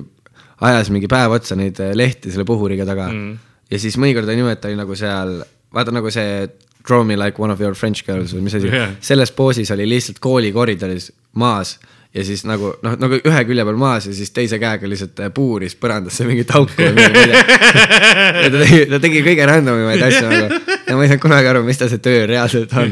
ajas 0.68 0.92
mingi 0.94 1.10
päev 1.10 1.34
otsa 1.38 1.58
neid 1.58 1.80
eh, 1.82 1.96
lehti 1.98 2.34
selle 2.34 2.46
puhuriga 2.48 2.86
taga 2.88 3.10
mm. 3.10 3.32
ja 3.72 3.82
siis 3.82 3.98
mõnikord 4.02 4.30
oli 4.30 4.40
niimoodi, 4.40 4.58
et 4.58 4.64
ta 4.64 4.70
oli 4.70 4.80
nagu 4.80 4.98
seal, 4.98 5.40
vaata 5.74 5.96
nagu 5.96 6.12
see 6.12 6.50
Draw 6.82 7.04
me 7.06 7.14
like 7.14 7.38
one 7.38 7.54
of 7.54 7.60
your 7.62 7.76
French 7.78 8.02
girls 8.08 8.34
või 8.34 8.48
mis 8.48 8.56
asi 8.58 8.70
yeah., 8.72 8.96
selles 9.06 9.30
poosis 9.38 9.70
oli 9.76 9.86
lihtsalt 9.86 10.18
kooli 10.24 10.50
koridoris 10.56 11.12
maas 11.38 11.76
ja 12.14 12.24
siis 12.26 12.42
nagu 12.48 12.74
noh, 12.84 12.96
nagu 13.00 13.20
ühe 13.22 13.44
külje 13.48 13.66
peal 13.68 13.78
maas 13.80 14.08
ja 14.10 14.16
siis 14.16 14.34
teise 14.36 14.60
käega 14.60 14.90
lihtsalt 14.90 15.22
eh, 15.22 15.30
puuris 15.34 15.78
põrandasse 15.80 16.26
mingit 16.28 16.52
auku 16.58 16.74
või 16.76 16.96
midagi, 16.98 17.44
ta 18.42 18.50
tegi, 18.58 18.82
ta 18.92 19.00
tegi 19.04 19.22
kõige 19.28 19.48
random 19.48 19.84
imaid 19.86 20.08
asju 20.10 20.32
nagu 20.34 20.71
ja 20.92 20.98
ma 21.00 21.06
ei 21.06 21.10
saanud 21.12 21.24
kunagi 21.24 21.50
aru, 21.52 21.62
mis 21.68 21.80
ta 21.80 21.88
see 21.92 22.02
töö 22.04 22.26
reaalselt 22.30 22.74
on. 22.78 22.92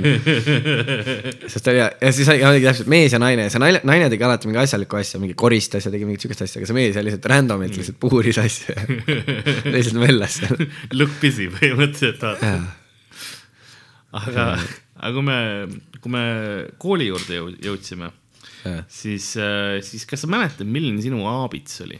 sest 1.51 1.63
ta 1.65 1.73
oli 1.73 1.81
ja 1.83 2.11
siis 2.15 2.29
oli- 2.31 2.45
oligi 2.47 2.67
täpselt 2.69 2.89
mees 2.95 3.13
ja 3.15 3.19
naine 3.21 3.45
ja 3.47 3.51
see 3.53 3.61
naine, 3.61 3.81
naine 3.87 4.07
tegi 4.13 4.25
alati 4.27 4.49
mingi 4.49 4.61
asjalikku 4.63 4.99
asja, 5.01 5.19
mingi 5.21 5.35
koristas 5.39 5.85
ja 5.87 5.91
tegi 5.93 6.07
mingit 6.07 6.23
siukest 6.25 6.45
asja, 6.47 6.59
aga 6.61 6.69
see 6.71 6.77
mees 6.79 6.97
oli 6.99 7.09
lihtsalt 7.11 7.27
random'ilt 7.33 7.77
lihtsalt 7.79 7.99
puuris 8.01 8.39
asju. 8.41 8.75
lihtsalt 9.75 9.99
möllas 10.01 10.39
seal. 10.41 10.65
Look 10.95 11.19
busy 11.21 11.49
põhimõtteliselt, 11.53 12.23
vaata. 12.23 12.53
aga, 14.23 14.45
aga 14.97 15.13
kui 15.19 15.25
me, 15.27 15.37
kui 16.01 16.13
me 16.15 16.23
kooli 16.81 17.09
juurde 17.11 17.37
jõu- 17.41 17.57
jõudsime, 17.69 18.09
siis, 18.91 19.31
siis 19.87 20.07
kas 20.09 20.23
sa 20.25 20.29
mäletad, 20.31 20.67
milline 20.67 21.01
sinu 21.03 21.21
aabits 21.29 21.81
oli? 21.85 21.99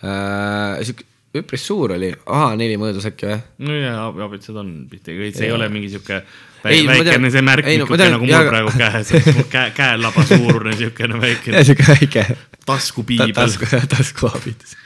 Äh, 0.00 0.80
sihuke 0.86 1.04
üpris 1.36 1.64
suur 1.66 1.94
oli, 1.94 2.10
A4 2.26 2.78
mõõdus 2.80 3.06
äkki 3.10 3.28
või? 3.28 3.40
no 3.68 3.74
jaa, 3.78 4.06
aabitsad 4.10 4.56
on 4.60 4.70
tihti, 4.90 5.16
see 5.30 5.46
ei 5.46 5.54
ole 5.54 5.68
mingi 5.70 5.92
sihuke 5.92 6.22
väikene 6.64 7.30
see 7.32 7.44
märk 7.44 7.68
ei, 7.70 7.78
no 7.80 7.86
nagu 7.86 8.26
mul 8.26 8.48
praegu 8.50 8.72
käes, 8.74 9.12
käe, 9.52 9.70
käelaba 9.76 10.24
suurune 10.28 10.74
niisugune 10.74 11.20
väikene 11.22 11.62
sihuke 11.64 11.86
väike 11.88 12.24
ta, 12.26 12.36
taskupiibel. 12.72 13.34
tasku, 13.36 13.70
taskuabitus. 13.94 14.76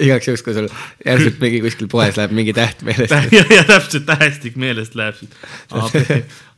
igaks 0.00 0.30
juhuks, 0.30 0.44
kui 0.46 0.56
sul 0.56 0.68
järsult 1.04 1.38
mingi 1.44 1.62
kuskil 1.64 1.92
poes 1.92 2.16
läheb 2.18 2.34
mingi 2.36 2.56
täht 2.56 2.82
meelest. 2.86 3.14
ja, 3.36 3.44
ja 3.52 3.62
täpselt 3.68 4.08
tähestik 4.08 4.56
meelest 4.56 4.96
läheb 4.98 5.20
siit. 5.20 5.36
AB, 5.68 6.00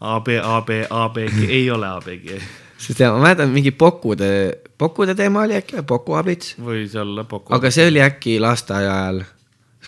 AB, 0.00 0.35
AB, 0.55 0.75
ABG, 1.02 1.45
ei 1.49 1.67
ole 1.71 1.90
ABG, 1.99 2.35
sest 2.79 3.02
ja 3.02 3.12
ma 3.14 3.26
mäletan 3.26 3.50
mingi 3.55 3.75
Pokude, 3.75 4.31
Pokude 4.80 5.14
teema 5.14 5.44
oli 5.44 5.58
äkki, 5.58 5.82
Pokuabits. 5.87 6.54
võis 6.64 6.96
olla 7.00 7.26
Poco. 7.28 7.52
aga 7.56 7.70
see 7.75 7.87
oli 7.90 8.00
äkki 8.04 8.38
lasteaia 8.40 8.92
ajal. 8.96 9.22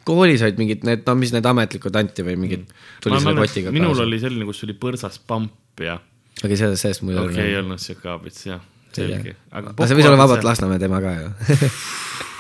koolis 0.05 0.43
olid 0.43 0.59
mingid 0.59 0.85
need, 0.89 1.05
no 1.07 1.15
mis 1.17 1.33
need 1.33 1.47
ametlikud 1.47 1.97
anti 1.97 2.25
või 2.27 2.37
mingid, 2.45 2.67
tuli 3.05 3.21
selle 3.23 3.47
kotiga 3.47 3.73
minul 3.75 4.05
oli 4.05 4.19
selline, 4.21 4.49
kus 4.49 4.65
oli 4.67 4.77
põrsas 4.79 5.21
pamp 5.27 5.81
ja 5.81 5.97
aga 6.43 6.59
sellest, 6.59 6.83
sellest 6.83 7.07
ei 7.07 7.17
okei 7.17 7.31
okay,, 7.31 7.49
ei 7.49 7.57
olnud 7.61 7.83
siuke 7.83 8.11
abits 8.13 8.47
jah, 8.49 8.61
selge. 8.93 9.37
aga 9.53 9.75
see 9.87 9.99
võis 9.99 10.11
olla 10.11 10.21
vabalt 10.25 10.45
Lasnamäe 10.47 10.83
teema 10.83 11.01
ka 11.05 11.17
ju. 11.21 11.33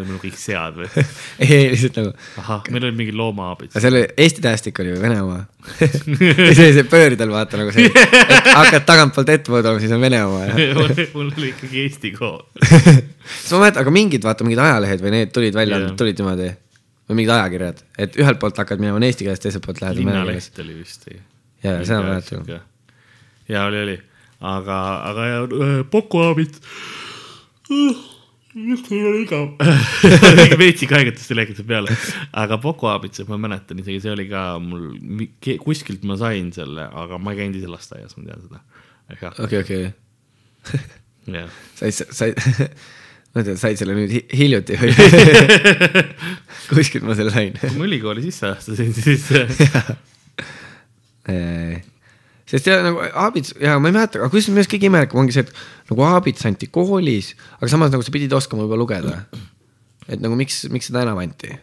meil 0.00 0.20
kõik 0.22 0.38
sead 0.40 0.78
või? 0.78 0.88
ei, 1.44 1.68
lihtsalt 1.72 1.98
nagu, 2.00 2.12
ahah, 2.42 2.62
meil 2.72 2.86
oli 2.88 2.96
mingi 3.02 3.14
loomaabits 3.16 3.76
seal 3.76 3.96
oli 3.98 4.04
Eesti 4.24 4.44
tähestik 4.44 4.80
oli 4.82 4.94
ju 4.94 5.00
Venemaa. 5.02 5.44
ja 5.78 6.54
see 6.54 6.66
oli 6.66 6.74
see 6.78 6.86
pööridel 6.90 7.32
vaata 7.32 7.60
nagu 7.60 7.74
see, 7.74 7.88
et 7.90 8.48
hakkad 8.48 8.86
tagantpoolt 8.88 9.32
ette 9.34 9.52
vaatama, 9.52 9.82
siis 9.82 9.94
on 9.94 10.02
Vene 10.02 10.22
oma 10.24 10.44
ja 10.48 10.56
mul 11.16 11.30
oli 11.30 11.52
ikkagi 11.52 11.84
Eesti 11.86 12.12
kool. 12.16 12.40
siis 12.62 13.52
ma 13.54 13.64
mäletan, 13.64 13.82
aga 13.84 13.94
mingid 13.94 14.26
vaata 14.26 14.46
mingid 14.46 14.62
ajalehed 14.64 15.04
või 15.04 15.16
need 15.16 15.34
tulid 15.36 15.56
välja 15.56 15.80
yeah., 15.82 15.96
tulid 15.98 16.22
niimoodi 16.22 16.52
või 17.10 17.18
mingid 17.18 17.34
ajakirjad, 17.34 17.82
et 18.00 18.16
ühelt 18.20 18.40
poolt 18.42 18.58
hakkad 18.62 18.80
minema 18.82 19.02
eesti 19.06 19.26
keeles, 19.26 19.42
teiselt 19.42 19.66
poolt 19.66 19.82
lähed 19.82 20.00
vene 20.00 20.14
linnaleht 20.14 20.62
oli 20.62 20.78
vist 20.78 21.06
või? 21.08 21.20
Jaa, 21.62 21.82
seda 21.86 22.00
ma 22.02 22.14
mäletan.. 22.14 22.48
ja 23.50 23.66
oli, 23.68 23.82
oli, 23.86 23.98
aga, 24.40 24.78
aga 25.10 25.28
ja, 25.28 25.42
Poco 25.90 26.24
abits. 26.30 26.62
Just 28.54 28.90
ei 28.92 29.02
ole 29.08 29.22
igav. 29.24 29.46
veits 30.60 30.84
haigetust 30.98 31.32
lekitasid 31.36 31.68
peale, 31.68 31.94
aga 32.44 32.58
Poco 32.62 32.90
abits, 32.92 33.22
ma 33.28 33.38
mäletan 33.40 33.80
isegi, 33.82 34.00
see 34.04 34.12
oli 34.14 34.26
ka 34.30 34.44
mul, 34.62 34.90
kuskilt 35.62 36.04
ma 36.08 36.18
sain 36.20 36.50
selle, 36.54 36.88
aga 37.04 37.18
ma 37.22 37.32
ei 37.34 37.42
käinud 37.42 37.60
ise 37.60 37.70
lasteaias, 37.72 38.16
ma 38.18 38.26
tean 38.28 38.42
seda. 38.48 38.62
okei, 39.46 39.62
okei, 39.62 39.86
said, 41.78 42.02
said, 42.12 42.34
ma 43.32 43.40
ei 43.42 43.48
tea, 43.48 43.56
said 43.60 43.80
selle 43.80 43.96
nüüd 43.96 44.12
hi- 44.18 44.26
hiljuti 44.42 44.76
või? 44.80 44.92
kuskilt 46.72 47.06
ma 47.08 47.16
selle 47.18 47.32
sain 47.34 47.56
kui 47.58 47.74
ma 47.78 47.88
ülikooli 47.88 48.24
sisse 48.28 48.52
astusin, 48.52 48.92
siis 48.96 49.28
sest 52.48 52.68
ja 52.68 52.78
nagu 52.84 53.02
aabits 53.02 53.54
ja 53.60 53.78
ma 53.80 53.90
ei 53.90 53.96
mäleta, 53.96 54.20
aga 54.20 54.30
kusjuures 54.32 54.52
minu 54.52 54.62
arust 54.62 54.72
kõige 54.74 54.90
imelikum 54.90 55.22
ongi 55.22 55.36
see, 55.36 55.46
et 55.46 55.90
nagu 55.90 56.06
aabits 56.08 56.46
anti 56.48 56.68
koolis, 56.72 57.32
aga 57.58 57.70
samas 57.72 57.92
nagu 57.94 58.04
sa 58.06 58.14
pidid 58.14 58.34
oskama 58.36 58.66
juba 58.66 58.78
lugeda. 58.80 59.22
et 60.08 60.20
nagu 60.20 60.36
miks, 60.38 60.64
miks 60.72 60.90
seda 60.90 61.06
enam 61.06 61.22
anti? 61.22 61.54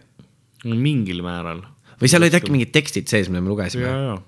mingil 0.66 1.24
määral. 1.26 1.64
või 2.02 2.12
seal 2.12 2.24
olid 2.24 2.40
äkki 2.40 2.52
mingid 2.56 2.74
tekstid 2.76 3.12
sees, 3.12 3.32
mida 3.32 3.44
me 3.44 3.54
lugesime 3.54 3.88
ja, 3.88 3.96
ja, 4.10 4.20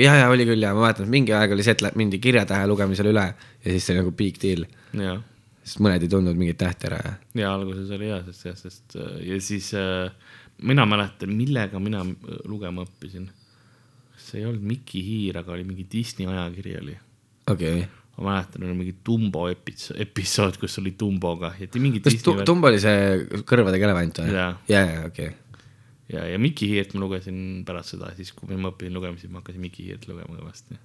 ja, 0.00 0.18
ja 0.22 0.28
oli 0.32 0.46
küll 0.48 0.62
ja 0.62 0.74
ma 0.74 0.86
mäletan, 0.86 1.06
et 1.06 1.14
mingi 1.18 1.34
aeg 1.36 1.54
oli 1.54 1.66
see, 1.66 1.76
et 1.76 1.98
mindi 1.98 2.18
kirjatähe 2.22 2.66
lugemisele 2.66 3.14
üle 3.14 3.28
ja 3.30 3.66
siis 3.66 3.86
see 3.86 3.94
oli 3.94 4.04
nagu 4.04 4.14
big 4.16 4.42
deal, 4.42 4.66
ja 4.96 5.18
sest 5.66 5.82
mõned 5.82 6.04
ei 6.04 6.10
tundnud 6.10 6.38
mingit 6.38 6.58
tähte 6.62 6.90
ära 6.90 6.98
ja 7.02 7.14
ja 7.42 7.52
alguses 7.54 7.90
oli 7.94 8.10
hea, 8.10 8.20
sest, 8.28 8.44
sest, 8.46 8.66
sest 8.66 8.98
äh, 9.00 9.16
ja 9.32 9.38
siis 9.42 9.72
äh, 9.74 10.10
mina 10.62 10.86
mäletan, 10.86 11.34
millega 11.36 11.80
mina 11.82 12.02
äh, 12.06 12.38
lugema 12.48 12.86
õppisin. 12.86 13.28
See 14.36 14.44
ei 14.44 14.50
olnud 14.50 14.66
Mikki 14.68 15.00
Hiir, 15.04 15.40
aga 15.40 15.54
oli 15.56 15.64
mingi 15.64 15.86
Disney 15.92 16.28
ajakiri 16.28 16.76
oli. 16.80 16.96
okei 17.48 17.78
okay.. 17.80 17.86
ma 18.18 18.28
mäletan, 18.28 18.66
oli 18.68 18.76
mingi 18.82 18.94
Dumbo 19.06 19.46
epits-, 19.48 19.94
episood, 20.02 20.60
kus 20.60 20.76
oli 20.82 20.92
Dumboga 20.98 21.54
kas 22.04 22.20
Tumbo 22.48 22.70
oli 22.70 22.82
see 22.82 23.40
kõrvadega 23.48 23.88
elevant 23.88 24.22
või? 24.22 24.36
Ja, 24.36 24.50
ja 24.68 24.84
okei. 25.08 25.30
ja, 26.12 26.26
ja 26.34 26.42
Mikki 26.42 26.68
Hiirt 26.74 26.94
ma 26.96 27.06
lugesin 27.06 27.40
pärast 27.68 27.96
seda, 27.96 28.12
siis 28.18 28.34
kui 28.36 28.60
ma 28.60 28.74
õppisin 28.74 28.96
lugemist, 28.96 29.24
siis 29.24 29.32
ma 29.32 29.40
hakkasin 29.40 29.64
Mikki 29.64 29.88
Hiirt 29.88 30.06
lugema 30.10 30.36
kõvasti. 30.36 30.78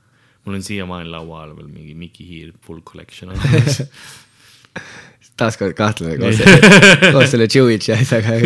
mul 0.45 0.57
on 0.59 0.65
siiamaani 0.65 1.11
laua 1.11 1.45
all 1.45 1.55
veel 1.59 1.69
mingi 1.71 1.95
Mikki 1.97 2.27
Hiir 2.29 2.55
full 2.63 2.83
collection 2.87 3.35
olemas. 3.35 3.83
taaskord 5.41 5.75
kahtlane 5.77 6.17
koos 6.21 6.39
selle, 6.39 6.81
koos 7.15 7.31
selle 7.33 7.47
Jewitši 7.51 7.95
asjaga. 7.97 8.37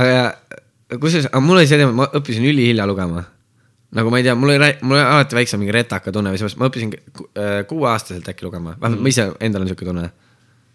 aga 0.00 0.08
ja 0.10 0.24
kusjuures, 0.98 1.28
aga 1.30 1.42
mul 1.44 1.60
oli 1.60 1.70
teema, 1.70 1.92
ma 2.02 2.08
õppisin 2.18 2.46
ülihilja 2.50 2.86
lugema. 2.88 3.24
Nagu 3.96 4.10
ma 4.12 4.18
ei 4.20 4.26
tea, 4.26 4.34
mul 4.38 4.52
oli, 4.54 4.72
mul 4.86 4.96
oli 4.98 5.04
alati 5.04 5.34
väiksem 5.40 5.58
mingi 5.62 5.74
retaka 5.74 6.12
tunne 6.14 6.30
või 6.32 6.38
seepärast 6.40 6.58
ma 6.60 6.68
õppisin 6.70 6.92
äh, 6.94 7.60
kuueaastaselt 7.70 8.28
äkki 8.30 8.46
lugema, 8.46 8.76
vähemalt 8.80 9.02
ma 9.02 9.10
ise 9.14 9.30
endal 9.42 9.64
on 9.66 9.70
siuke 9.72 9.84
tunne. 9.88 10.10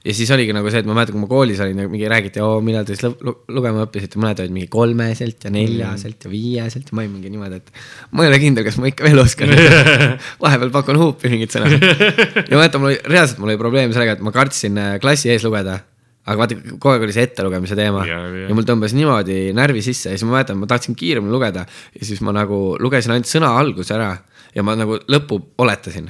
ja 0.06 0.14
siis 0.14 0.30
oligi 0.36 0.54
nagu 0.54 0.70
see, 0.70 0.84
et 0.84 0.86
ma 0.86 0.94
mäletan, 0.94 1.16
kui 1.16 1.22
ma 1.24 1.30
koolis 1.32 1.62
olin 1.64 1.80
ja 1.82 1.88
mingi 1.90 2.10
räägiti, 2.12 2.42
oo, 2.44 2.60
millal 2.62 2.84
te 2.86 2.94
siis 2.94 3.02
lu- 3.08 3.16
lu- 3.26 3.38
lugema 3.58 3.88
õppisite, 3.88 4.20
mõned 4.22 4.44
olid 4.44 4.54
mingi 4.54 4.68
kolmeselt 4.70 5.48
ja 5.48 5.50
neljaselt 5.56 6.28
ja 6.28 6.30
viieselt 6.30 6.92
ja 6.92 6.98
ma 7.00 7.02
olin 7.06 7.16
mingi 7.16 7.32
niimoodi, 7.34 7.56
et 7.64 7.72
ma 8.12 8.28
ei 8.28 8.30
ole 8.34 8.38
kindel, 8.44 8.68
kas 8.68 8.78
ma 8.78 8.92
ikka 8.92 9.08
veel 9.08 9.24
oskan. 9.24 9.50
vahepeal 10.44 10.70
pakun 10.76 11.00
huupi 11.02 11.32
mingid 11.34 11.56
sõnad. 11.56 11.74
ja 11.80 12.46
ma 12.52 12.60
mäletan, 12.62 12.84
mul 12.84 12.92
oli, 12.92 13.00
reaalselt 13.16 13.40
mul 13.42 13.50
oli 13.56 13.58
probleem 13.64 13.96
sellega, 13.96 14.20
et 14.20 14.22
ma 14.28 14.36
kartsin 14.36 14.78
äh, 14.78 14.96
klassi 15.02 15.32
ees 15.34 15.48
lugeda. 15.48 15.80
Aga 16.26 16.38
vaata, 16.42 16.58
kogu 16.74 16.94
aeg 16.94 17.06
oli 17.06 17.14
see 17.16 17.28
ettelugemise 17.30 17.78
teema 17.78 18.04
Ja, 18.08 18.20
ja, 18.26 18.46
ja. 18.48 18.58
mul 18.58 18.66
tõmbas 18.68 18.96
niimoodi 18.98 19.54
närvi 19.58 19.84
sisse 19.86 20.12
ja 20.12 20.18
siis 20.18 20.26
ma 20.28 20.40
mäletan, 20.40 20.58
ma 20.62 20.70
tahtsin 20.70 20.98
kiiremini 20.98 21.34
lugeda 21.34 21.66
ja 21.68 22.06
siis 22.06 22.22
ma 22.26 22.34
nagu 22.36 22.78
lugesin 22.82 23.14
ainult 23.14 23.30
sõna 23.30 23.54
alguse 23.60 23.94
ära 23.94 24.12
ja 24.56 24.64
ma 24.66 24.78
nagu 24.80 24.98
lõppu 25.12 25.40
oletasin 25.62 26.10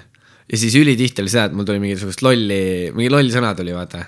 ja 0.52 0.60
siis 0.60 0.76
ülitihti 0.78 1.24
oli 1.24 1.32
seda, 1.34 1.50
et 1.50 1.56
mul 1.58 1.68
tuli 1.68 1.82
mingisugust 1.82 2.22
lolli, 2.26 2.92
mingi 2.96 3.12
loll 3.14 3.32
sõna 3.34 3.54
tuli, 3.58 3.74
vaata. 3.76 4.04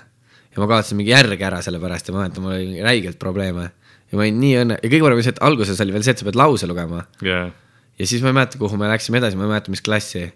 ja 0.48 0.62
ma 0.62 0.68
kaotasin 0.70 0.98
mingi 1.00 1.12
järge 1.12 1.44
ära 1.44 1.60
selle 1.64 1.80
pärast 1.82 2.08
ja 2.08 2.14
ma 2.14 2.24
mäletan, 2.24 2.44
mul 2.44 2.56
oli 2.56 2.84
räigelt 2.84 3.18
probleeme. 3.18 3.70
ja 4.08 4.18
ma 4.18 4.24
olin 4.24 4.38
nii 4.42 4.54
õnne 4.62 4.78
ja 4.82 4.90
kõige 4.90 5.04
parem 5.06 5.18
oli 5.18 5.26
see, 5.26 5.34
et 5.36 5.42
alguses 5.44 5.82
oli 5.84 5.96
veel 5.96 6.06
see, 6.06 6.14
et 6.14 6.22
sa 6.22 6.28
pead 6.28 6.38
lause 6.38 6.70
lugema. 6.70 7.04
ja, 7.26 7.40
ja 7.98 8.06
siis 8.06 8.22
ma 8.22 8.32
ei 8.32 8.38
mäleta, 8.38 8.60
kuhu 8.60 8.78
me 8.78 8.90
läksime 8.90 9.20
edasi, 9.20 9.38
ma 9.38 9.48
ei 9.48 9.54
mäleta, 9.56 9.74
mis 9.74 9.84
klassi. 9.84 10.28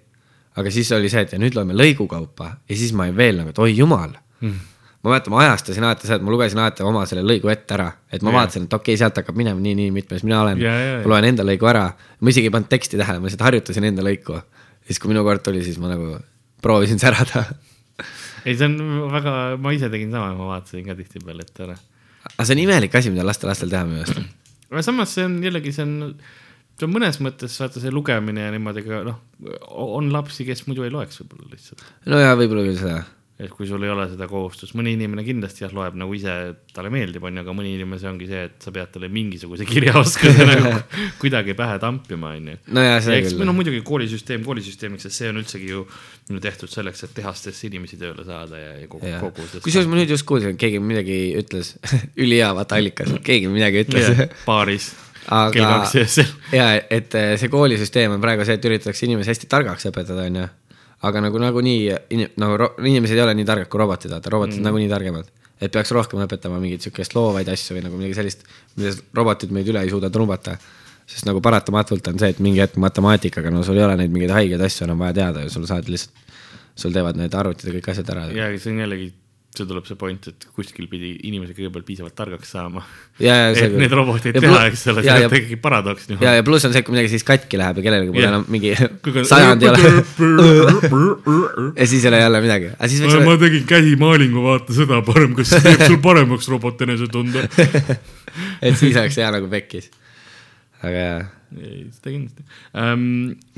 aga 0.59 0.75
siis 0.75 0.91
oli 0.93 1.13
see, 1.13 1.25
et 1.25 1.33
ja 1.33 1.41
nüüd 1.41 1.57
loeme 1.57 1.77
lõigu 1.77 2.09
kaupa 2.11 2.57
ja 2.69 2.77
siis 2.77 2.93
ma 2.97 3.07
olin 3.07 3.17
veel 3.17 3.41
nagu, 3.41 3.55
et 3.55 3.63
oi 3.63 3.73
jumal 3.77 4.13
mm.. 4.41 4.72
Ma 5.03 5.11
mäletan, 5.11 5.35
ma 5.35 5.41
ajastasin 5.43 5.85
alati 5.85 6.07
seda, 6.07 6.21
et 6.21 6.25
ma 6.27 6.33
lugesin 6.35 6.61
alati 6.63 6.85
oma 6.87 7.03
selle 7.11 7.25
lõigu 7.27 7.51
ette 7.53 7.75
ära, 7.75 7.89
et 8.07 8.23
ma 8.23 8.31
Jaa. 8.31 8.39
vaatasin, 8.39 8.67
et 8.69 8.75
okei 8.77 8.93
okay,, 8.95 9.01
sealt 9.01 9.19
hakkab 9.19 9.39
minema 9.39 9.59
nii, 9.63 9.75
nii 9.79 9.95
mitmes 9.95 10.23
mina 10.27 10.43
olen 10.45 10.61
Jaa, 10.63 10.75
jaa, 10.75 10.91
jaa. 10.91 11.01
ma 11.03 11.13
loen 11.15 11.29
enda 11.33 11.47
lõigu 11.47 11.71
ära, 11.71 11.89
ma 12.21 12.35
isegi 12.35 12.51
ei 12.51 12.55
pannud 12.55 12.71
teksti 12.71 13.01
tähele, 13.01 13.23
ma 13.23 13.27
lihtsalt 13.27 13.47
harjutasin 13.49 13.89
enda 13.91 14.05
lõiku. 14.07 14.39
siis, 14.87 15.01
kui 15.03 15.11
minu 15.11 15.25
kord 15.27 15.43
tuli, 15.43 15.63
siis 15.67 15.81
ma 15.83 15.91
nagu 15.91 16.19
proovisin 16.63 17.03
särada. 17.03 17.45
ei, 18.47 18.55
see 18.55 18.69
on 18.69 18.77
väga, 19.13 19.33
ma 19.63 19.73
ise 19.75 19.91
tegin 19.93 20.15
sama, 20.15 20.37
ma 20.39 20.53
vaatasin 20.55 20.87
ka 20.87 20.97
tihtipeale 20.99 21.47
ette 21.47 21.67
ära. 21.67 21.77
aga 22.37 22.47
see 22.47 22.55
on 22.57 22.63
imelik 22.63 22.95
asi, 22.99 23.11
mida 23.15 23.27
lastel 23.27 23.51
lastel 23.51 23.73
teha 23.73 23.83
minu 23.89 24.05
arust. 24.05 24.23
aga 24.71 24.85
samas 24.87 25.17
see 25.17 25.27
on 25.27 25.41
jällegi, 25.43 25.75
see 25.75 25.87
on, 25.87 26.15
see 26.79 26.87
on 26.87 26.95
mõnes 26.95 27.19
mõttes 27.25 27.59
vaata 27.63 27.83
see 27.83 27.95
lugemine 27.95 28.47
ja 28.47 28.55
niimoodi 28.55 28.87
ka 28.87 29.03
noh, 29.09 29.19
on 29.75 30.13
lapsi, 30.15 30.47
kes 30.47 30.63
muidu 30.69 30.87
ei 30.87 30.95
loeks 30.95 31.25
võib-olla 31.25 31.51
lihtsalt. 31.57 31.85
no 32.07 32.23
jaa, 32.23 32.39
võib-olla 32.39 32.69
küll 32.71 32.79
seda. 32.79 33.03
Et 33.43 33.51
kui 33.51 33.67
sul 33.67 33.83
ei 33.83 33.91
ole 33.91 34.05
seda 34.11 34.29
kohustust, 34.31 34.77
mõni 34.79 34.93
inimene 34.97 35.25
kindlasti 35.27 35.65
jah, 35.65 35.73
loeb 35.75 35.97
nagu 35.99 36.15
ise, 36.15 36.35
talle 36.75 36.93
meeldib, 36.95 37.25
on 37.27 37.39
ju, 37.39 37.43
aga 37.43 37.55
mõni 37.57 37.73
inimene, 37.75 37.99
see 37.99 38.11
ongi 38.11 38.29
see, 38.31 38.45
et 38.49 38.63
sa 38.63 38.73
pead 38.75 38.93
talle 38.95 39.11
mingisuguse 39.13 39.67
kirjaoskuse 39.69 40.47
nagu 40.53 40.73
kuidagi 41.23 41.57
pähe 41.59 41.79
tampima, 41.83 42.35
on 42.39 42.53
ju. 42.53 42.57
no 42.77 42.87
jaa, 42.87 43.01
seda 43.03 43.19
eks 43.19 43.35
küll 43.35 43.49
no. 43.49 43.57
muidugi 43.57 43.83
koolisüsteem 43.87 44.47
koolisüsteemiks, 44.47 45.09
sest 45.09 45.23
see 45.23 45.33
on 45.33 45.43
üldsegi 45.43 45.73
ju 45.73 45.87
tehtud 46.43 46.71
selleks, 46.73 47.05
et 47.09 47.15
tehastesse 47.19 47.67
inimesi 47.69 47.99
tööle 48.01 48.25
saada 48.27 48.61
ja, 48.61 48.75
ja 48.81 48.91
kogu, 48.91 49.11
kogu 49.27 49.63
kusjuures 49.65 49.91
ma 49.91 49.99
nüüd 49.99 50.15
just 50.15 50.27
kuulsin, 50.29 50.55
et 50.55 50.63
keegi 50.63 50.83
midagi 50.83 51.23
ütles, 51.43 51.75
ülihea 52.23 52.53
vaata 52.57 52.79
allikas, 52.79 53.17
keegi 53.27 53.51
midagi 53.53 53.87
ütles 53.87 54.29
baaris 54.47 54.93
Aga- 55.31 55.87
ja 56.51 56.67
et 56.91 57.15
see 57.39 57.51
koolisüsteem 57.51 58.17
on 58.17 58.23
praegu 58.23 58.47
see, 58.47 58.57
et 58.59 58.65
üritatakse 58.67 59.07
inimesi 59.07 59.31
hästi 59.31 59.49
targaks 59.51 59.87
õpetada, 59.91 60.27
onju. 60.27 60.49
Aga 61.09 61.23
nagu 61.25 61.41
nagunii 61.43 61.79
nagu 62.41 62.69
inimesed 62.87 63.17
ei 63.17 63.25
ole 63.25 63.35
nii 63.39 63.47
targad 63.49 63.71
kui 63.71 63.81
robotid, 63.83 64.13
vaata 64.15 64.31
robotid 64.33 64.61
mm. 64.61 64.69
nagunii 64.69 64.91
targemad. 64.91 65.31
et 65.63 65.71
peaks 65.71 65.93
rohkem 65.95 66.23
õpetama 66.25 66.59
mingeid 66.59 66.83
siukest 66.83 67.15
loovaid 67.15 67.49
asju 67.53 67.77
või 67.77 67.85
nagu 67.85 67.99
midagi 67.99 68.17
sellist, 68.19 68.41
milles 68.77 68.99
robotid 69.15 69.53
meid 69.55 69.69
üle 69.71 69.83
ei 69.85 69.91
suuda 69.91 70.11
trumbata. 70.11 70.57
sest 71.07 71.27
nagu 71.27 71.43
paratamatult 71.43 72.09
on 72.09 72.19
see, 72.19 72.31
et 72.35 72.39
mingi 72.41 72.63
hetk 72.63 72.79
matemaatikaga, 72.83 73.51
no 73.51 73.63
sul 73.67 73.79
ei 73.79 73.85
ole 73.85 73.97
neid 74.01 74.15
mingeid 74.15 74.35
haigeid 74.35 74.63
asju 74.63 74.87
enam 74.87 75.03
vaja 75.03 75.19
teada 75.21 75.43
ja 75.43 75.51
sul 75.51 75.67
saad 75.67 75.91
lihtsalt, 75.91 76.39
sul 76.75 76.95
teevad 76.95 77.19
need 77.19 77.35
arvutid 77.35 77.69
ja 77.69 77.75
kõik 77.79 77.91
asjad 77.93 78.15
ära. 78.15 78.29
ja 78.33 78.49
see 78.59 78.73
on 78.73 78.83
jällegi, 78.85 79.11
see 79.53 79.67
tuleb 79.69 79.85
see 79.85 79.99
point, 80.01 80.27
et 80.31 80.45
kuskil 80.57 80.87
pidi 80.89 81.11
inimesed 81.29 81.53
kõigepealt 81.53 81.85
piisavalt 81.85 82.15
targaks 82.17 82.55
saama. 82.55 82.81
et 83.21 83.75
need 83.77 83.93
robotid 83.93 84.39
teha, 84.39 84.61
eks 84.71 84.87
ole, 84.89 85.03
see 85.05 85.27
on 85.27 85.27
ikkagi 85.29 85.59
paradoks. 85.61 86.07
ja, 86.15 86.33
ja 86.39 86.45
pluss 86.47 86.65
on 86.69 86.73
see, 86.73 86.81
kui 86.87 86.97
midagi 86.97 87.11
siis 87.13 87.27
katki 87.29 87.61
läheb 87.61 87.83
ja 87.83 87.85
kellelgi 87.85 88.15
pole 88.15 88.31
enam 88.31 88.47
mingi 88.53 88.73
Kui- 89.05 89.25
sajand 89.33 89.67
ei 89.67 89.69
ole 89.69 89.91
ja 91.81 91.89
siis 91.91 92.07
ei 92.07 92.09
ole 92.09 92.23
jälle 92.23 92.41
midagi, 92.47 92.71
ma 93.27 93.37
tegin 93.43 93.69
käsimaalingu, 93.69 94.47
vaata 94.47 94.79
seda 94.79 95.03
parem, 95.05 95.37
kas 95.37 95.53
see 95.53 95.67
teeb 95.67 95.85
sul 95.85 96.01
paremaks 96.09 96.49
robot 96.53 96.87
enesetunde? 96.89 97.45
et 98.65 98.81
siis 98.81 98.97
oleks 98.97 99.21
hea 99.21 99.29
nagu 99.37 99.53
pekkis. 99.53 99.93
aga 100.81 100.97
jaa, 100.97 101.21
ei, 101.59 101.85
seda 101.93 102.09
kindlasti 102.09 102.49
um,. 102.73 103.05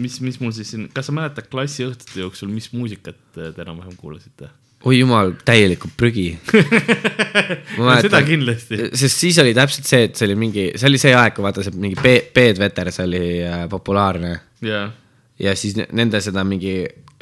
mis, 0.03 0.19
mis 0.27 0.43
mul 0.43 0.59
siis 0.59 0.75
siin, 0.75 0.91
kas 0.91 1.07
sa 1.07 1.15
mäletad 1.15 1.47
klassiõhtute 1.55 2.19
jooksul, 2.27 2.51
mis 2.51 2.73
muusikat 2.75 3.23
te 3.39 3.55
enam-vähem 3.55 3.95
kuulasite? 3.95 4.51
Oi 4.85 4.99
jumal, 4.99 5.33
täielikult 5.49 5.95
prügi. 5.97 6.27
seda 8.05 8.21
kindlasti. 8.27 8.81
sest 8.97 9.23
siis 9.23 9.39
oli 9.43 9.55
täpselt 9.57 9.89
see, 9.89 10.03
et 10.11 10.19
see 10.19 10.29
oli 10.29 10.37
mingi, 10.41 10.67
see 10.77 10.91
oli 10.91 11.01
see 11.01 11.15
aeg, 11.17 11.35
kui 11.37 11.45
vaata 11.47 11.65
see 11.65 11.73
mingi 11.81 11.97
Pe- 12.01 12.21
Peet 12.35 12.61
Veters 12.61 13.01
oli 13.05 13.25
äh, 13.45 13.65
populaarne 13.73 14.35
jaa, 14.65 14.85
ja 15.41 15.55
siis 15.59 15.77
ne- 15.79 15.89
nende 15.97 16.21
seda 16.25 16.45
mingi, 16.47 16.75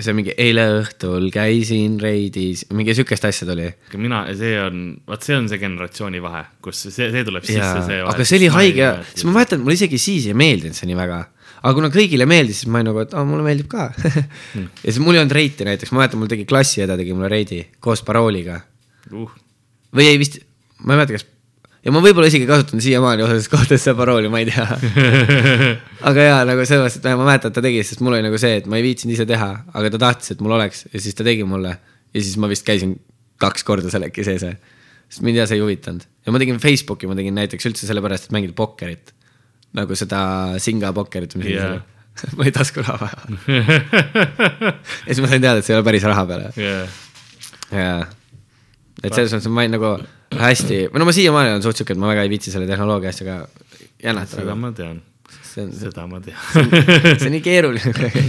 see 0.02 0.14
mingi 0.16 0.34
eile 0.42 0.64
õhtul 0.80 1.28
käisin 1.34 1.98
reidis, 2.02 2.64
mingi 2.74 2.94
siukest 2.98 3.24
asja 3.30 3.46
tuli. 3.48 3.68
mina, 4.00 4.24
see 4.38 4.56
on, 4.60 4.82
vot 5.08 5.22
see 5.24 5.38
on 5.38 5.48
see 5.52 5.60
generatsiooni 5.62 6.22
vahe, 6.24 6.44
kus 6.64 6.82
see, 6.88 7.10
see 7.14 7.24
tuleb 7.28 7.46
sisse, 7.46 7.84
see, 7.86 8.00
aga 8.02 8.26
see 8.26 8.40
oli 8.42 8.50
haige, 8.58 8.90
sest 9.12 9.28
ma 9.28 9.38
mäletan, 9.38 9.62
mulle 9.62 9.78
isegi 9.78 10.02
siis 10.02 10.26
ei 10.32 10.36
meeldinud 10.38 10.76
see 10.78 10.90
nii 10.90 10.98
väga. 10.98 11.22
Aga 11.62 11.74
kuna 11.78 11.90
kõigile 11.94 12.26
meeldis, 12.28 12.62
siis 12.62 12.70
ma 12.70 12.80
olin 12.80 12.90
nagu, 12.92 13.02
et 13.06 13.14
aa, 13.16 13.26
mulle 13.26 13.46
meeldib 13.46 13.70
ka 13.72 13.90
ja 14.84 14.88
siis 14.88 15.02
mul 15.02 15.18
ei 15.18 15.24
olnud 15.24 15.36
reiti 15.38 15.66
näiteks, 15.68 15.94
ma 15.94 16.02
mäletan, 16.02 16.22
mul 16.22 16.30
tegi 16.32 16.48
klassiõde 16.48 16.98
tegi 17.00 17.14
mulle 17.16 17.30
reidi 17.32 17.64
koos 17.80 18.04
parooliga 18.06 18.60
uh,. 19.12 19.36
või 19.94 20.10
ei 20.10 20.18
vist, 20.22 20.42
ma 20.82 20.96
ei 20.96 21.02
mäleta, 21.02 21.18
kas 21.18 21.28
ja 21.82 21.92
ma 21.94 22.02
võib-olla 22.02 22.28
isegi 22.30 22.46
kasutan 22.48 22.82
siiamaani 22.82 23.24
osades 23.26 23.48
kohtades 23.50 23.82
seda 23.84 23.96
parooli, 23.98 24.30
ma 24.32 24.42
ei 24.42 24.48
tea. 24.50 24.66
aga 26.08 26.26
jaa, 26.28 26.42
nagu 26.48 26.62
mõttes, 26.62 26.98
et 26.98 27.08
ma 27.10 27.24
mäletan, 27.26 27.50
et 27.50 27.58
ta 27.58 27.64
tegi, 27.64 27.80
sest 27.86 28.04
mul 28.04 28.16
oli 28.16 28.26
nagu 28.26 28.38
see, 28.40 28.60
et 28.60 28.68
ma 28.70 28.78
ei 28.78 28.86
viitsinud 28.86 29.16
ise 29.16 29.26
teha, 29.28 29.50
aga 29.74 29.90
ta 29.94 30.02
tahtis, 30.06 30.34
et 30.34 30.44
mul 30.44 30.54
oleks 30.58 30.86
ja 30.92 31.02
siis 31.02 31.18
ta 31.18 31.26
tegi 31.26 31.46
mulle. 31.48 31.74
ja 32.12 32.20
siis 32.20 32.36
ma 32.38 32.50
vist 32.50 32.66
käisin 32.66 32.94
kaks 33.42 33.66
korda 33.66 33.90
selle 33.90 34.10
äkki 34.12 34.24
sees, 34.26 34.44
sest 34.44 35.24
mind 35.26 35.40
jah, 35.40 35.48
see 35.50 35.58
ei 35.58 35.64
huvitanud. 35.64 36.06
ja 36.26 36.34
ma 36.34 36.42
tegin 36.42 36.62
Facebooki, 36.62 37.10
ma 37.10 37.18
tegin 37.18 37.34
näiteks 37.40 37.70
üldse 37.70 37.88
sellepärast, 37.88 38.28
et 38.28 38.36
mängida 38.36 38.54
pokkerit. 38.56 39.14
Nagu 39.76 39.96
seda 39.98 40.22
Singa 40.62 40.92
pokkerit, 40.96 41.36
mis 41.40 41.52
yeah. 41.52 41.80
ma 42.36 42.44
ei 42.48 42.52
taskuraha 42.54 42.98
vaja. 43.00 43.38
ja 43.48 44.74
siis 45.06 45.22
ma 45.24 45.30
sain 45.30 45.44
teada, 45.44 45.60
et 45.60 45.66
see 45.66 45.74
ei 45.74 45.78
ole 45.80 45.86
päris 45.86 46.04
raha 46.08 46.26
peale 46.28 46.50
Yeah. 46.60 46.90
jaa, 47.72 48.02
et 49.00 49.14
selles 49.14 49.32
mõttes 49.32 49.48
ma 49.48 49.64
olin 49.64 49.72
nagu 49.78 49.92
hästi, 50.36 50.80
või 50.92 51.00
no 51.00 51.08
ma 51.08 51.14
siiamaani 51.16 51.54
olen 51.54 51.64
suht 51.64 51.80
siuke, 51.80 51.96
et 51.96 52.00
ma 52.00 52.10
väga 52.10 52.26
ei 52.26 52.32
viitsi 52.32 52.52
selle 52.52 52.68
tehnoloogia 52.68 53.12
asjaga 53.14 53.38
jännatada 54.02 54.42
seda. 54.42 54.56
ma 54.60 54.72
tean, 54.76 55.00
seda 55.52 56.06
ma 56.10 56.20
tean. 56.24 56.36
see 57.16 57.30
on 57.30 57.34
nii 57.36 57.44
keeruline 57.44 57.94
kuidagi. 57.96 58.26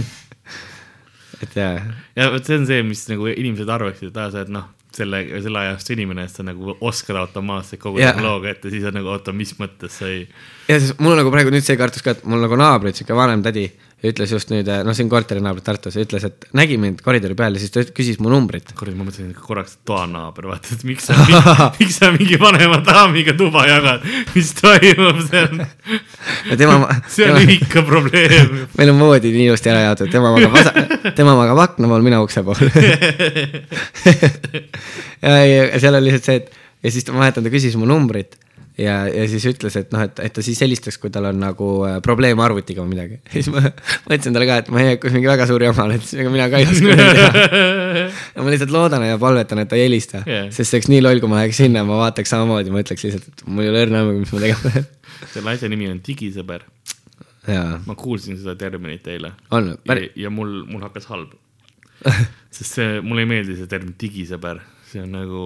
et 1.44 1.58
jaa, 1.60 1.74
ja 2.16 2.30
vot 2.32 2.48
see 2.48 2.56
on 2.60 2.66
see, 2.70 2.80
mis 2.88 3.04
nagu 3.10 3.28
inimesed 3.34 3.68
arvaksid, 3.76 4.14
et 4.14 4.20
aa, 4.22 4.32
sa 4.32 4.42
oled 4.42 4.54
noh, 4.56 4.70
selle, 4.96 5.22
selle 5.44 5.62
ajastu 5.64 5.94
inimene, 5.96 6.26
et 6.28 6.34
sa 6.34 6.44
nagu 6.46 6.76
oskad 6.80 7.18
automaatselt 7.20 7.82
kogu 7.82 8.00
Jaa. 8.02 8.12
tehnoloogia 8.12 8.54
ette, 8.54 8.72
siis 8.72 8.84
on 8.88 8.96
nagu 8.98 9.10
oota, 9.12 9.34
mis 9.36 9.54
mõttes 9.60 9.98
sa 10.00 10.10
ei. 10.10 10.26
ja 10.68 10.78
siis 10.80 10.94
mul 10.98 11.14
on 11.14 11.22
nagu 11.22 11.32
praegu 11.34 11.54
nüüd 11.54 11.66
see 11.66 11.78
kartus 11.80 12.04
ka, 12.04 12.16
et 12.16 12.24
mul 12.28 12.44
nagu 12.44 12.58
naabrid, 12.60 12.96
siuke 12.98 13.16
vanem 13.16 13.42
tädi 13.44 13.68
ütles 14.04 14.32
just 14.34 14.50
nüüd, 14.52 14.68
noh, 14.84 14.94
siin 14.96 15.08
korterinaabrid 15.08 15.64
Tartus, 15.64 15.96
ütles, 16.00 16.26
et 16.28 16.46
nägi 16.56 16.76
mind 16.80 17.00
koridori 17.04 17.36
peal 17.38 17.56
ja 17.56 17.62
siis 17.62 17.72
ta 17.72 17.84
küsis 17.88 18.18
mu 18.20 18.30
numbrit. 18.32 18.74
kurat, 18.76 18.96
ma 18.96 19.06
mõtlesin 19.06 19.32
korraks, 19.38 19.78
et 19.78 19.88
toanaaber, 19.88 20.48
vaata, 20.50 20.74
et 20.76 20.84
miks 20.88 21.08
sa, 21.08 21.16
miks 21.78 21.98
sa 22.00 22.10
mingi 22.14 22.38
vanema 22.40 22.80
daamiga 22.84 23.36
tuba 23.38 23.64
jagad, 23.68 24.04
mis 24.34 24.52
toimub, 24.58 25.22
on, 25.40 25.64
ja 26.50 26.58
tema, 26.60 26.90
see 27.14 27.30
on 27.32 27.54
ikka 27.56 27.84
probleem. 27.86 28.52
meil 28.78 28.92
on 28.92 29.00
voodi 29.00 29.32
nii 29.34 29.48
ilusti 29.48 29.72
ära 29.72 29.86
jaotatud, 29.88 30.12
tema 30.12 30.34
magab 30.36 30.58
vasa-, 30.58 31.12
tema 31.16 31.36
magab 31.38 31.64
akna 31.64 31.90
pool, 31.90 32.04
mina 32.04 32.20
ukse 32.24 32.44
pool. 32.44 32.60
ja, 35.24 35.38
ja 35.48 35.66
seal 35.80 35.96
on 35.96 36.04
lihtsalt 36.04 36.28
see, 36.28 36.42
et 36.42 36.52
ja 36.84 36.92
siis 36.92 37.06
ta- 37.06 37.16
ma 37.16 37.24
mäletan, 37.24 37.46
ta 37.46 37.52
küsis 37.52 37.78
mu 37.80 37.88
numbrit 37.88 38.36
ja, 38.78 38.94
ja 39.08 39.26
siis 39.30 39.44
ütles, 39.48 39.76
et 39.78 39.92
noh, 39.94 40.02
et, 40.06 40.20
et 40.24 40.34
ta 40.34 40.42
siis 40.44 40.60
helistaks, 40.64 40.98
kui 41.02 41.12
tal 41.14 41.28
on 41.30 41.38
nagu 41.40 41.68
äh, 41.86 41.98
probleem 42.04 42.40
arvutiga 42.42 42.82
või 42.82 42.94
midagi. 42.94 43.20
ja 43.26 43.34
siis 43.36 43.50
ma 43.54 43.62
ma 43.62 44.16
ütlesin 44.16 44.34
talle 44.34 44.48
ka, 44.50 44.58
et 44.62 44.70
ma 44.74 44.82
ei 44.82 44.90
hakka 44.94 45.12
mingi 45.14 45.30
väga 45.30 45.46
suur 45.50 45.64
jama 45.64 45.86
siis 45.94 46.14
ega 46.18 46.32
mina 46.34 46.48
ka 46.52 46.60
ei 46.60 46.68
oska 46.70 46.90
midagi 46.90 47.14
teha. 47.20 48.06
ja 48.34 48.46
ma 48.46 48.54
lihtsalt 48.54 48.74
loodan 48.74 49.06
ja 49.06 49.20
palvetan, 49.22 49.62
et 49.62 49.70
ta 49.70 49.78
ei 49.78 49.86
helista 49.86 50.24
yeah., 50.26 50.50
sest 50.50 50.70
see 50.70 50.80
oleks 50.80 50.90
nii 50.92 51.04
loll, 51.04 51.22
kui 51.22 51.30
ma 51.30 51.42
läheks 51.42 51.62
sinna 51.62 51.84
ma 51.86 52.00
vaataks 52.02 52.34
samamoodi, 52.34 52.74
ma 52.74 52.82
ütleks 52.84 53.06
lihtsalt, 53.06 53.30
et 53.30 53.46
mul 53.46 53.66
ei 53.66 53.72
ole 53.72 53.86
õrna 53.86 54.02
aimu, 54.02 54.18
mis 54.22 54.34
ma 54.34 54.44
tegema 54.46 54.74
pean. 54.74 54.90
selle 55.34 55.54
asja 55.54 55.70
nimi 55.70 55.90
on 55.90 56.00
digisõber. 56.04 56.66
ma 57.86 57.98
kuulsin 57.98 58.38
seda 58.40 58.56
terminit 58.58 59.06
eile. 59.12 59.34
on 59.54 59.74
ja 59.74 59.80
päris,, 59.86 60.14
ja 60.18 60.30
mul, 60.32 60.62
mul 60.70 60.82
hakkas 60.86 61.06
halb. 61.12 61.34
sest 62.54 62.80
see, 62.80 63.00
mulle 63.04 63.24
ei 63.24 63.30
meeldi 63.30 63.58
see 63.58 63.70
termin 63.70 63.94
digisõber, 64.00 64.60
see 64.90 65.04
on 65.04 65.14
nagu, 65.14 65.44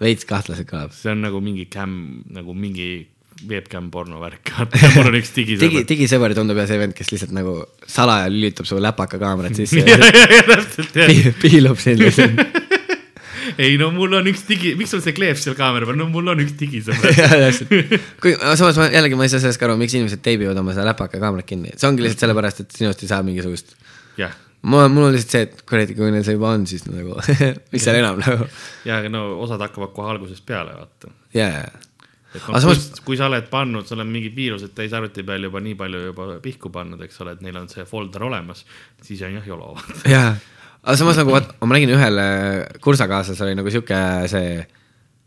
veits 0.00 0.28
kahtlaselt 0.28 0.68
kõlab. 0.68 0.94
see 0.96 1.12
on 1.12 1.24
nagu 1.24 1.40
mingi 1.44 1.66
cam, 1.72 1.96
nagu 2.34 2.54
mingi 2.56 2.90
webcam 3.48 3.90
porno 3.90 4.20
värk, 4.20 4.52
mul 4.96 5.10
on 5.10 5.18
üks 5.20 5.32
digi, 5.36 5.56
digisõber. 5.60 5.86
digisõber 5.88 6.34
tundub 6.36 6.58
jah 6.60 6.68
see 6.68 6.80
vend, 6.80 6.96
kes 6.96 7.12
lihtsalt 7.14 7.32
nagu 7.36 7.56
salaja 7.88 8.28
lülitab 8.32 8.68
su 8.68 8.80
läpaka 8.80 9.20
kaamerat 9.20 9.56
sisse 9.56 9.80
ja, 9.80 9.96
ja 10.00 10.26
ja, 10.36 10.42
täpselt 10.50 10.98
jah. 11.00 11.08
pi- 11.08 11.32
piilub 11.40 11.80
sind 11.80 12.02
lihtsalt. 12.02 12.42
ei 13.60 13.78
no 13.80 13.90
mul 13.94 14.18
on 14.20 14.28
üks 14.30 14.44
digi, 14.48 14.74
miks 14.78 14.92
sul 14.92 15.02
see 15.04 15.16
kleep 15.16 15.40
seal 15.40 15.56
kaamera 15.58 15.88
peal, 15.88 15.98
no 16.00 16.10
mul 16.12 16.34
on 16.34 16.44
üks 16.44 16.52
digisõber. 16.60 17.16
kui, 18.22 18.36
samas 18.36 18.78
ma 18.80 18.90
jällegi 18.92 19.18
ma 19.18 19.26
ei 19.26 19.32
saa 19.32 19.42
sellest 19.42 19.62
ka 19.62 19.68
aru, 19.70 19.78
miks 19.80 19.96
inimesed 19.96 20.22
teibivad 20.24 20.60
oma 20.60 20.76
seda 20.76 20.90
läpaka 20.92 21.22
kaamerat 21.22 21.48
kinni, 21.48 21.74
see 21.80 21.88
ongi 21.88 22.04
lihtsalt 22.04 22.26
sellepärast, 22.26 22.64
et 22.66 22.80
sinust 22.82 23.04
ei 23.06 23.10
saa 23.10 23.24
mingisugust. 23.26 23.74
jah, 24.20 24.36
mul 24.36 24.49
on, 24.62 24.92
mul 24.92 25.06
on 25.08 25.14
lihtsalt 25.14 25.32
see, 25.36 25.44
et 25.48 25.62
kuradi, 25.68 25.94
kui 25.98 26.10
neil 26.12 26.24
see 26.26 26.34
juba 26.36 26.50
on, 26.54 26.66
siis 26.68 26.84
nagu 26.88 27.16
mis 27.72 27.84
seal 27.84 28.00
enam 28.00 28.20
nagu. 28.20 28.48
ja 28.88 28.98
aga 29.00 29.12
no 29.12 29.22
osad 29.44 29.62
hakkavad 29.64 29.94
kohe 29.96 30.10
algusest 30.14 30.44
peale, 30.48 30.74
vaata. 30.76 31.12
ja, 31.36 31.48
ja, 31.48 31.68
Aga 32.30 32.52
noh, 32.54 32.62
samas- 32.62 33.00
kui, 33.02 33.16
sa 33.18 33.26
oled 33.26 33.48
pannud, 33.50 33.88
sul 33.88 33.98
on 34.04 34.10
mingid 34.12 34.36
viirused 34.36 34.70
täis 34.76 34.92
arvuti 34.94 35.24
peal 35.26 35.42
juba 35.48 35.58
nii 35.64 35.74
palju 35.78 36.02
juba 36.04 36.26
pihku 36.44 36.70
pannud, 36.70 37.00
eks 37.02 37.18
ole, 37.24 37.32
et 37.34 37.40
neil 37.42 37.56
on 37.58 37.66
see 37.72 37.82
folder 37.88 38.22
olemas, 38.28 38.62
siis 39.02 39.22
on 39.26 39.34
jah 39.40 39.48
jolo. 39.50 39.72
ja, 40.06 40.36
aga 40.84 40.94
samas 41.00 41.18
nagu 41.18 41.34
vaat, 41.34 41.56
ma 41.64 41.74
nägin 41.74 41.90
ühel 41.96 42.22
äh, 42.22 42.68
kursakaaslasel 42.84 43.48
oli 43.50 43.58
nagu 43.58 43.72
sihuke 43.74 43.98
see, 44.30 44.60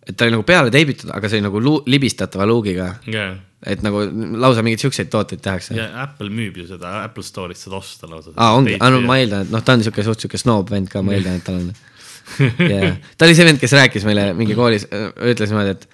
et 0.07 0.17
ta 0.17 0.25
oli 0.25 0.35
nagu 0.35 0.45
peale 0.47 0.71
teibitud, 0.73 1.11
aga 1.15 1.29
see 1.29 1.39
oli 1.39 1.47
nagu 1.47 1.61
luu- 1.63 1.81
libistatava 1.87 2.47
luugiga. 2.49 2.89
ja, 3.07 3.31
et 3.65 3.83
nagu 3.85 4.03
lausa 4.43 4.63
mingeid 4.65 4.83
siukseid 4.83 5.09
tooteid 5.13 5.43
tehakse. 5.43 5.75
ja 5.77 5.87
Apple 6.03 6.29
müüb 6.33 6.59
ju 6.59 6.67
seda, 6.67 6.99
Apple 7.07 7.23
Store'ist 7.23 7.67
saad 7.67 7.77
osta 7.79 8.09
lausa. 8.11 8.35
aa, 8.35 8.53
ongi, 8.57 8.77
no 8.77 9.01
ma 9.07 9.17
eeldan, 9.21 9.47
et 9.47 9.53
noh, 9.53 9.63
ta 9.63 9.77
on 9.77 9.85
siuke 9.85 10.05
suht 10.05 10.25
siuke 10.25 10.39
snoob 10.41 10.71
vend 10.73 10.91
ka, 10.91 11.03
ma 11.05 11.15
eeldan, 11.15 11.39
et 11.39 11.47
tal 11.47 11.61
on. 11.61 11.69
yeah.. 12.59 12.97
ta 13.17 13.27
oli 13.27 13.37
see 13.37 13.47
vend, 13.47 13.61
kes 13.61 13.75
rääkis 13.79 14.07
meile 14.07 14.31
mingi 14.37 14.57
koolis, 14.57 14.87
ütles 14.89 15.53
niimoodi, 15.53 15.77
et 15.77 15.87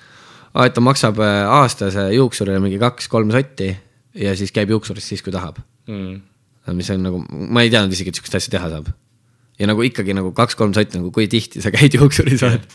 aa, 0.53 0.65
et 0.65 0.73
ta 0.73 0.83
maksab 0.83 1.21
äh, 1.25 1.43
aastas 1.59 1.97
äh, 1.99 2.11
juuksurile 2.17 2.61
mingi 2.63 2.81
kaks-kolm 2.81 3.33
sotti 3.35 3.69
ja 4.17 4.33
siis 4.37 4.53
käib 4.55 4.73
juuksuris 4.73 5.05
siis, 5.13 5.23
kui 5.25 5.33
tahab. 5.35 5.61
mm.. 5.87 6.19
mis 6.77 6.89
on 6.93 7.05
nagu, 7.05 7.21
ma 7.29 7.65
ei 7.65 7.71
teadnud 7.73 7.93
isegi, 7.93 8.11
et 8.11 8.19
sihukest 8.19 8.41
asja 8.41 8.57
teha 8.57 8.73
saab. 8.73 8.89
ja 9.59 9.69
nagu 9.69 9.85
ikkagi 9.85 10.17
nagu 10.17 10.33
kaks-kolm 10.37 10.73
sotti 10.77 10.97
nagu, 10.97 11.13
kui 11.13 11.29
tihti 11.29 11.61
sa 11.61 11.73
käid 11.75 11.97
juuksuris 11.97 12.45
oled. 12.49 12.65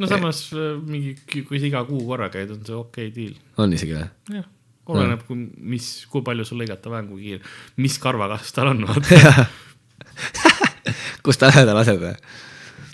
No 0.00 0.10
samas 0.10 0.42
äh, 0.56 0.74
mingi, 0.80 1.14
kui 1.46 1.60
sa 1.60 1.68
iga 1.70 1.84
kuu 1.88 2.02
korra 2.08 2.30
käid, 2.32 2.52
on 2.54 2.64
see 2.66 2.76
okei 2.76 3.10
okay 3.10 3.16
deal. 3.16 3.38
on 3.60 3.76
isegi 3.76 3.96
või? 3.96 4.08
jah, 4.40 4.50
oleneb, 4.90 5.24
kui, 5.28 5.48
mis, 5.74 5.90
kui 6.10 6.26
palju 6.26 6.46
sul 6.48 6.62
lõigata 6.62 6.92
vaja, 6.92 7.06
kui 7.08 7.26
kiire, 7.28 7.56
mis 7.80 7.98
karvakasv 8.02 8.54
tal 8.56 8.72
on, 8.74 8.86
vaata. 8.90 9.48
kus 11.24 11.40
ta 11.40 11.52
lähedal 11.52 11.78
laseb 11.78 12.00
või? 12.02 12.14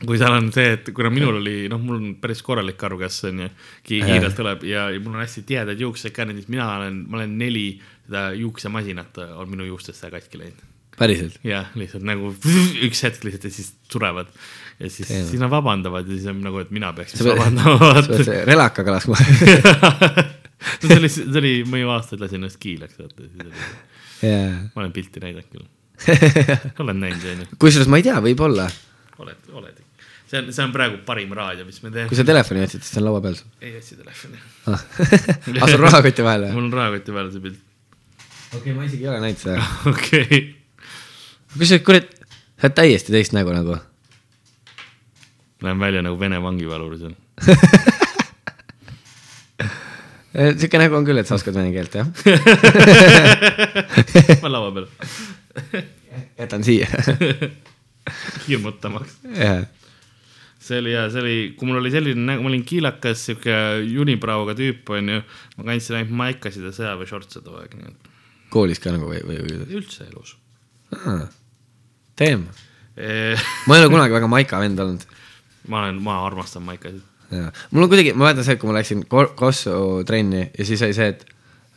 kui 0.04 0.18
seal 0.20 0.34
on 0.36 0.50
see, 0.52 0.74
et 0.76 0.88
kuna 0.94 1.08
minul 1.12 1.38
oli, 1.38 1.56
noh, 1.72 1.80
mul 1.80 1.96
on 1.96 2.08
päris 2.20 2.42
korralik 2.44 2.76
karvakasv 2.80 3.30
on 3.30 3.44
ju, 3.46 3.50
kiirelt 3.86 4.36
tuleb 4.36 4.66
ja, 4.68 4.88
ja 4.92 5.00
mul 5.00 5.16
on 5.16 5.22
hästi 5.22 5.44
tihedad 5.48 5.80
juuksed 5.80 6.12
ka, 6.16 6.26
näiteks 6.28 6.50
mina 6.52 6.68
olen, 6.74 7.04
ma 7.08 7.22
olen 7.22 7.36
neli 7.40 7.68
seda 8.06 8.30
juuksemasinat 8.36 9.18
on 9.40 9.50
minu 9.50 9.66
juustesse 9.66 10.10
katki 10.12 10.42
läinud. 10.42 10.64
päriselt? 10.98 11.40
jah, 11.44 11.72
lihtsalt 11.74 12.04
nagu 12.06 12.34
üks 12.86 13.02
hetk 13.06 13.24
lihtsalt 13.26 13.48
ja 13.48 13.54
siis 13.56 13.72
surevad. 13.92 14.30
Ja 14.80 14.90
siis, 14.90 15.08
siis 15.08 15.40
nad 15.40 15.50
vabandavad 15.50 16.08
ja 16.08 16.16
siis 16.16 16.26
on 16.30 16.42
nagu, 16.44 16.60
et 16.60 16.72
mina 16.74 16.92
peaks 16.96 17.14
siis 17.16 17.24
vabandama, 17.30 17.94
sa 18.02 18.04
pead 18.10 18.44
relakaga 18.48 18.96
laskma. 18.98 19.16
no 20.82 20.90
see 20.90 20.98
oli, 20.98 21.10
see 21.12 21.40
oli 21.40 21.54
mõju 21.68 21.94
aastaid 21.94 22.22
lasin 22.24 22.42
ennast 22.42 22.60
kiileks, 22.60 22.98
vaata. 23.00 23.30
jaa. 24.24 24.52
ma 24.74 24.84
olen 24.84 24.92
pilti 24.96 25.22
näidanud 25.22 25.48
küll. 25.52 25.66
olen 26.84 27.00
näinud, 27.00 27.24
onju. 27.32 27.48
kusjuures 27.62 27.88
ma 27.88 28.00
ei 28.00 28.04
tea, 28.04 28.18
võib-olla, 28.24 28.66
oled, 29.24 29.48
oled. 29.56 29.80
see 30.28 30.42
on, 30.42 30.52
see 30.52 30.66
on 30.66 30.74
praegu 30.74 31.00
parim 31.08 31.32
raadio, 31.36 31.64
mis 31.68 31.80
me 31.80 31.92
teeme 31.94 32.10
kui. 32.10 32.18
sa 32.18 32.26
telefoni 32.28 32.66
otsid, 32.66 32.84
siis 32.84 32.92
see 32.92 33.00
on 33.00 33.08
laua 33.08 33.22
peal 33.24 33.38
sul 33.38 33.64
ei 33.64 33.78
otsi 33.80 33.96
telefoni. 33.96 34.42
ah. 34.68 34.84
ah, 35.62 35.72
sul 35.72 35.80
rahakoti 35.86 36.26
vahel 36.26 36.48
või? 36.48 36.54
mul 36.58 36.68
on 36.68 36.78
rahakoti 36.82 37.16
peal 37.16 37.32
see 37.32 37.46
pilt. 37.48 37.64
okei 38.52 38.60
okay,, 38.60 38.76
ma 38.76 38.88
isegi 38.90 39.08
ei 39.08 39.12
ole 39.14 39.24
näinud 39.24 39.40
seda. 39.40 39.68
okei. 39.94 40.42
kusjuures, 41.56 41.86
kurat, 41.88 42.12
sa 42.28 42.68
oled 42.68 42.80
täiesti 42.82 43.16
teist 43.16 43.36
nägu 43.36 43.56
nagu. 43.56 43.80
Näen 45.64 45.80
välja 45.80 46.02
nagu 46.04 46.18
Vene 46.20 46.42
vangivalur 46.42 46.98
seal. 47.00 47.14
sihuke 50.36 50.80
nägu 50.80 50.96
on 50.98 51.06
küll, 51.06 51.20
et 51.20 51.28
sa 51.28 51.36
oskad 51.38 51.56
vene 51.56 51.72
keelt, 51.72 51.94
jah? 51.96 52.08
ma 54.42 54.50
laua 54.52 54.72
peal, 54.76 54.88
jätan 56.42 56.64
siia. 56.66 56.88
hirmutamaks. 58.46 59.16
jah, 59.32 59.64
see 60.60 60.82
oli 60.82 60.92
hea, 60.92 61.06
see 61.12 61.22
oli, 61.22 61.38
kui 61.56 61.70
mul 61.70 61.80
oli 61.80 61.92
selline 61.94 62.26
nägu, 62.28 62.44
ma 62.44 62.52
olin 62.52 62.66
kiilakas, 62.68 63.24
sihuke 63.30 63.56
unibrauga 64.02 64.56
tüüp 64.58 64.92
onju. 64.98 65.22
ma 65.56 65.70
kandsin 65.70 66.00
ainult 66.02 66.14
maikasid 66.20 66.68
ja 66.68 66.74
sõjaväešortse 66.76 67.42
too 67.46 67.56
aeg, 67.62 67.72
nii 67.80 67.94
et 67.94 68.12
koolis 68.52 68.80
ka 68.82 68.92
nagu 68.94 69.08
või, 69.10 69.24
või, 69.26 69.40
üldse 69.80 70.06
elus. 70.10 70.36
teeme. 72.16 72.52
ma 72.96 73.76
ei 73.76 73.82
ole 73.82 73.92
kunagi 73.92 74.20
väga 74.20 74.28
maika 74.30 74.60
vend 74.62 74.84
olnud. 74.84 75.08
Ma 75.72 75.82
olen, 75.84 76.00
ma 76.02 76.18
armastan 76.26 76.62
maikasid. 76.66 77.02
mul 77.70 77.82
on 77.86 77.90
kuidagi, 77.90 78.12
ma 78.14 78.28
mäletan 78.28 78.46
see, 78.46 78.56
kui 78.60 78.70
ma 78.70 78.76
läksin 78.78 79.00
Ko- 79.10 79.32
Kossu 79.38 79.72
trenni 80.06 80.44
ja 80.46 80.64
siis 80.68 80.82
oli 80.86 80.94
see, 80.96 81.08
et 81.14 81.24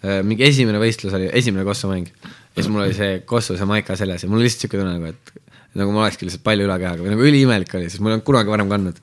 äh, 0.05 0.19
mingi 0.25 0.45
esimene 0.45 0.77
võistlus 0.81 1.13
oli, 1.17 1.29
esimene 1.33 1.65
Kossu 1.67 1.89
mäng. 1.91 2.07
ja 2.21 2.57
siis 2.59 2.69
mul 2.71 2.85
oli 2.85 2.97
see 2.97 3.21
Kossu 3.29 3.57
see 3.57 3.67
maika 3.69 3.95
seljas 3.99 4.23
ja 4.25 4.29
mul 4.29 4.39
oli 4.41 4.45
lihtsalt 4.49 4.67
siuke 4.67 4.77
tunne 4.81 4.93
nagu, 4.97 5.05
et 5.13 5.23
nagu 5.79 5.89
ma 5.93 6.03
olekski 6.05 6.25
lihtsalt 6.27 6.45
palju 6.45 6.65
ülakehaga 6.69 7.01
või 7.05 7.11
nagu 7.15 7.25
üliimelik 7.29 7.73
oli, 7.79 7.89
sest 7.89 8.01
ma 8.03 8.09
ei 8.11 8.17
olnud 8.17 8.27
kunagi 8.29 8.49
varem 8.53 8.69
kandnud. 8.71 8.97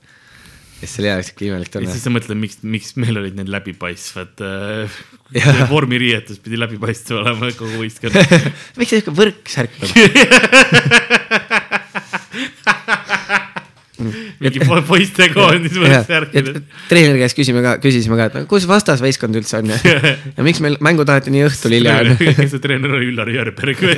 ja 0.77 0.85
siis 0.85 0.99
oli 1.01 1.09
jah 1.11 1.21
siuke 1.25 1.43
imelik 1.47 1.69
ja 1.71 1.73
tunne 1.79 1.91
siis. 1.95 2.03
sa 2.07 2.11
mõtled, 2.13 2.37
miks, 2.39 2.57
miks 2.63 2.89
meil 3.01 3.15
olid 3.23 3.35
need 3.39 3.49
läbipaistvad 3.51 4.35
äh, 4.47 4.97
vormiriietus 5.73 6.39
pidi 6.43 6.55
läbipaistev 6.59 7.15
olema 7.23 7.51
kogu 7.59 7.75
võistkond. 7.83 8.15
miks 8.79 8.89
see 8.93 8.99
siuke 9.01 9.15
võrksärk 9.19 9.73
nagu? 9.83 9.93
mingi 14.43 14.61
po- 14.63 14.81
poistekoondis 14.87 15.77
võrksärkides. 15.81 16.61
treeneri 16.89 17.21
käest 17.23 17.37
küsime 17.37 17.63
ka, 17.65 17.75
küsisime 17.83 18.17
ka, 18.19 18.29
et 18.29 18.49
kus 18.51 18.67
vastasvõistkond 18.69 19.37
üldse 19.39 19.61
on 19.61 19.71
ja, 19.73 19.79
ja 20.37 20.45
miks 20.45 20.61
meil 20.63 20.77
mängu 20.83 21.05
taheti 21.07 21.33
nii 21.33 21.45
õhtul 21.47 21.77
hilja 21.77 21.99
on. 22.03 22.13
see 22.51 22.61
treener 22.63 22.93
oli, 22.97 23.09
Üllar 23.13 23.31
Jörberg 23.33 23.83
või? 23.83 23.95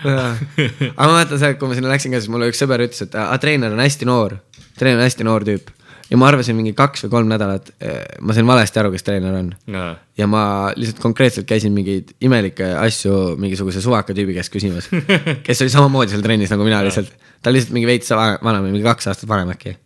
aga 0.00 0.96
ma 0.96 1.12
mäletan 1.12 1.36
seda, 1.38 1.54
kui 1.60 1.68
ma 1.70 1.76
sinna 1.76 1.92
läksin 1.92 2.14
ka, 2.14 2.22
siis 2.22 2.32
mulle 2.32 2.48
üks 2.50 2.60
sõber 2.62 2.82
ütles, 2.86 3.04
et 3.04 3.16
aa, 3.20 3.36
treener 3.42 3.74
on 3.74 3.82
hästi 3.82 4.08
noor, 4.08 4.38
treener 4.80 5.00
on 5.00 5.06
hästi 5.06 5.26
noor 5.28 5.46
tüüp. 5.46 5.70
Ja 6.10 6.18
ma 6.18 6.28
arvasin 6.30 6.56
mingi 6.58 6.72
kaks 6.76 7.04
või 7.06 7.12
kolm 7.12 7.28
nädalat, 7.30 7.70
ma 8.26 8.34
sain 8.34 8.48
valesti 8.48 8.80
aru, 8.82 8.92
kes 8.94 9.06
treener 9.06 9.36
on. 9.38 9.50
ja 10.18 10.28
ma 10.30 10.42
lihtsalt 10.76 11.02
konkreetselt 11.02 11.46
käisin 11.48 11.74
mingeid 11.74 12.14
imelikke 12.26 12.72
asju 12.82 13.36
mingisuguse 13.40 13.82
suvaka 13.84 14.16
tüübi 14.16 14.34
käest 14.36 14.52
küsimas, 14.54 14.90
kes 15.46 15.62
oli 15.64 15.72
samamoodi 15.72 16.14
seal 16.14 16.24
trennis 16.26 16.50
nagu 16.52 16.66
mina 16.66 16.82
lihtsalt. 16.86 17.12
ta 17.40 17.52
oli 17.52 17.60
lihtsalt 17.60 17.76
mingi 17.76 17.90
veits 17.90 18.10
va- 18.16 18.38
vanem, 18.42 18.66
mingi 18.72 18.86
kaks 18.86 19.10
aastat 19.12 19.30
vanem 19.30 19.52
äkki. 19.54 19.76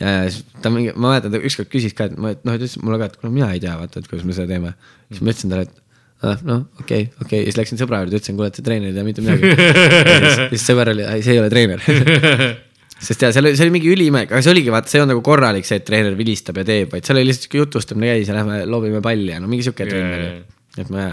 ja, 0.00 0.16
ja 0.16 0.24
siis 0.30 0.42
ta 0.62 0.72
mingi, 0.74 0.94
ma 0.96 1.14
mäletan, 1.14 1.34
ta 1.34 1.42
ükskord 1.42 1.70
küsis 1.72 1.94
ka, 1.94 2.10
et 2.10 2.18
ma, 2.18 2.34
et 2.34 2.42
noh, 2.42 2.56
ta 2.56 2.58
ütles 2.58 2.80
mulle 2.82 2.98
ka, 3.02 3.12
et 3.12 3.20
kuule, 3.20 3.34
mina 3.36 3.52
ei 3.54 3.62
tea, 3.62 3.76
vaata, 3.78 4.02
et 4.02 4.10
kuidas 4.10 4.26
me 4.26 4.36
seda 4.36 4.50
teeme. 4.50 4.74
siis 5.12 5.22
ma 5.22 5.34
ütlesin 5.34 5.54
talle, 5.54 5.68
et 5.68 6.26
ah, 6.26 6.42
noh, 6.48 6.64
okei 6.80 7.06
okay,, 7.06 7.12
okei 7.20 7.44
okay. 7.44 7.44
siis 7.46 7.60
läksin 7.60 7.80
sõbra 7.80 8.02
juurde, 8.02 8.18
ütlesin, 8.18 8.40
kuule, 8.40 8.50
et 8.50 8.58
see 8.58 8.66
treener 8.66 8.90
ei 8.90 8.98
tea 8.98 9.06
mitte 9.06 9.22
midagi. 9.22 9.54
siis 10.56 10.66
sõber 10.66 10.90
oli, 10.96 11.06
ei, 11.06 11.22
see 11.22 11.38
ei 11.38 11.44
ole 11.44 11.52
treener. 11.52 11.86
sest 13.00 13.22
ja 13.24 13.30
seal 13.32 13.48
oli, 13.48 13.56
see 13.58 13.66
oli 13.66 13.74
mingi 13.78 13.92
üliimelik, 13.92 14.32
aga 14.32 14.42
see 14.44 14.52
oligi 14.52 14.72
vaata, 14.72 14.90
see 14.90 14.98
ei 14.98 15.04
olnud 15.04 15.16
nagu 15.16 15.24
korralik 15.24 15.68
see, 15.68 15.80
et 15.80 15.86
treener 15.88 16.16
vilistab 16.18 16.60
ja 16.60 16.66
teeb, 16.68 16.90
vaid 16.92 17.06
seal 17.06 17.20
oli 17.20 17.30
lihtsalt 17.30 17.48
sihuke 17.48 17.62
jutustamine 17.62 18.14
käis 18.14 18.30
ja 18.30 18.36
lähme 18.36 18.62
loobime 18.68 19.00
palli 19.04 19.32
ja 19.32 19.40
no 19.40 19.48
mingi 19.50 19.66
sihuke 19.66 19.88
trenn 19.88 20.16
oli. 20.18 20.58
et 20.82 20.92
ma, 20.92 21.06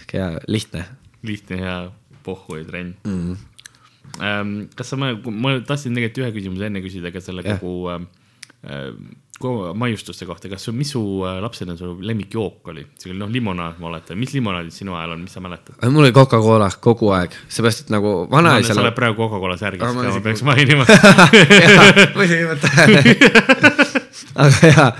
sihuke 0.00 0.18
hea, 0.18 0.32
lihtne 0.50 0.84
lihtne 1.26 1.60
ja 1.62 1.76
pohhui 2.26 2.64
trenn 2.68 2.94
mm.. 3.06 3.36
ähm,. 4.22 4.54
kas 4.76 4.92
sa, 4.92 4.98
ma, 5.00 5.12
ma 5.14 5.56
tahtsin 5.66 5.96
tegelikult 5.96 6.24
ühe 6.24 6.34
küsimuse 6.38 6.68
enne 6.68 6.82
küsida 6.84 7.12
ka 7.14 7.22
selle 7.24 7.44
Jah. 7.46 7.60
kogu 7.62 7.90
ähm, 7.94 8.08
äh, 8.66 8.92
maiustuste 9.74 10.26
kohta, 10.26 10.48
kas, 10.50 10.66
mis 10.74 10.90
su 10.90 11.00
äh, 11.26 11.38
lapsena 11.42 11.76
su 11.78 11.92
lemmikjook 12.00 12.68
oli? 12.72 12.82
see 12.98 13.12
oli 13.12 13.20
noh, 13.20 13.30
limonaad, 13.30 13.78
ma 13.78 13.86
oletan, 13.92 14.18
mis 14.18 14.32
limonaadid 14.34 14.74
sinu 14.74 14.96
ajal 14.98 15.14
on, 15.14 15.22
mis 15.22 15.36
sa 15.36 15.42
mäletad? 15.44 15.78
mul 15.94 16.08
oli 16.08 16.14
Coca-Cola 16.16 16.70
kogu 16.82 17.12
aeg, 17.14 17.36
seepärast 17.46 17.84
et 17.84 17.92
nagu 17.94 18.14
sa 18.24 18.32
vanaisal 18.32 18.82
oled 18.82 18.96
praegu 18.96 19.20
Coca-Cola 19.22 19.56
särgis 19.60 19.84
ka, 19.84 19.92
ma 19.94 20.08
ma 20.10 20.24
peaks 20.24 20.42
mainima. 20.46 20.86
muidugi 22.18 22.40
ei 22.40 22.48
mõtle. 22.50 23.22
aga 24.44 24.72
jaa, 24.72 24.90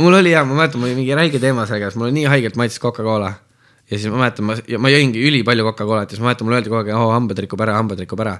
mul 0.00 0.18
oli 0.22 0.32
jaa, 0.32 0.46
ma 0.48 0.62
mäletan, 0.62 0.80
mul 0.80 0.88
oli 0.88 1.00
mingi 1.02 1.16
räige 1.18 1.42
teema 1.42 1.68
sellega, 1.68 1.92
sest 1.92 2.00
mulle 2.00 2.16
nii 2.16 2.24
haigelt 2.32 2.56
maitses 2.60 2.80
Coca-Cola. 2.80 3.34
ja 3.90 3.98
siis 3.98 4.08
ma 4.08 4.24
mäletan, 4.24 4.48
ma, 4.48 4.56
ma 4.80 4.92
jõingi 4.94 5.28
ülipalju 5.28 5.68
Coca-Colat 5.68 6.08
ja 6.08 6.16
siis 6.16 6.24
ma 6.24 6.30
mäletan, 6.30 6.48
mulle 6.48 6.62
öeldi 6.62 6.72
kogu 6.72 6.80
aeg, 6.80 6.94
oo 6.96 7.12
hambad 7.12 7.44
rikub 7.44 7.60
ära, 7.68 7.76
hambad 7.76 8.00
rikub 8.00 8.24
ära. 8.24 8.38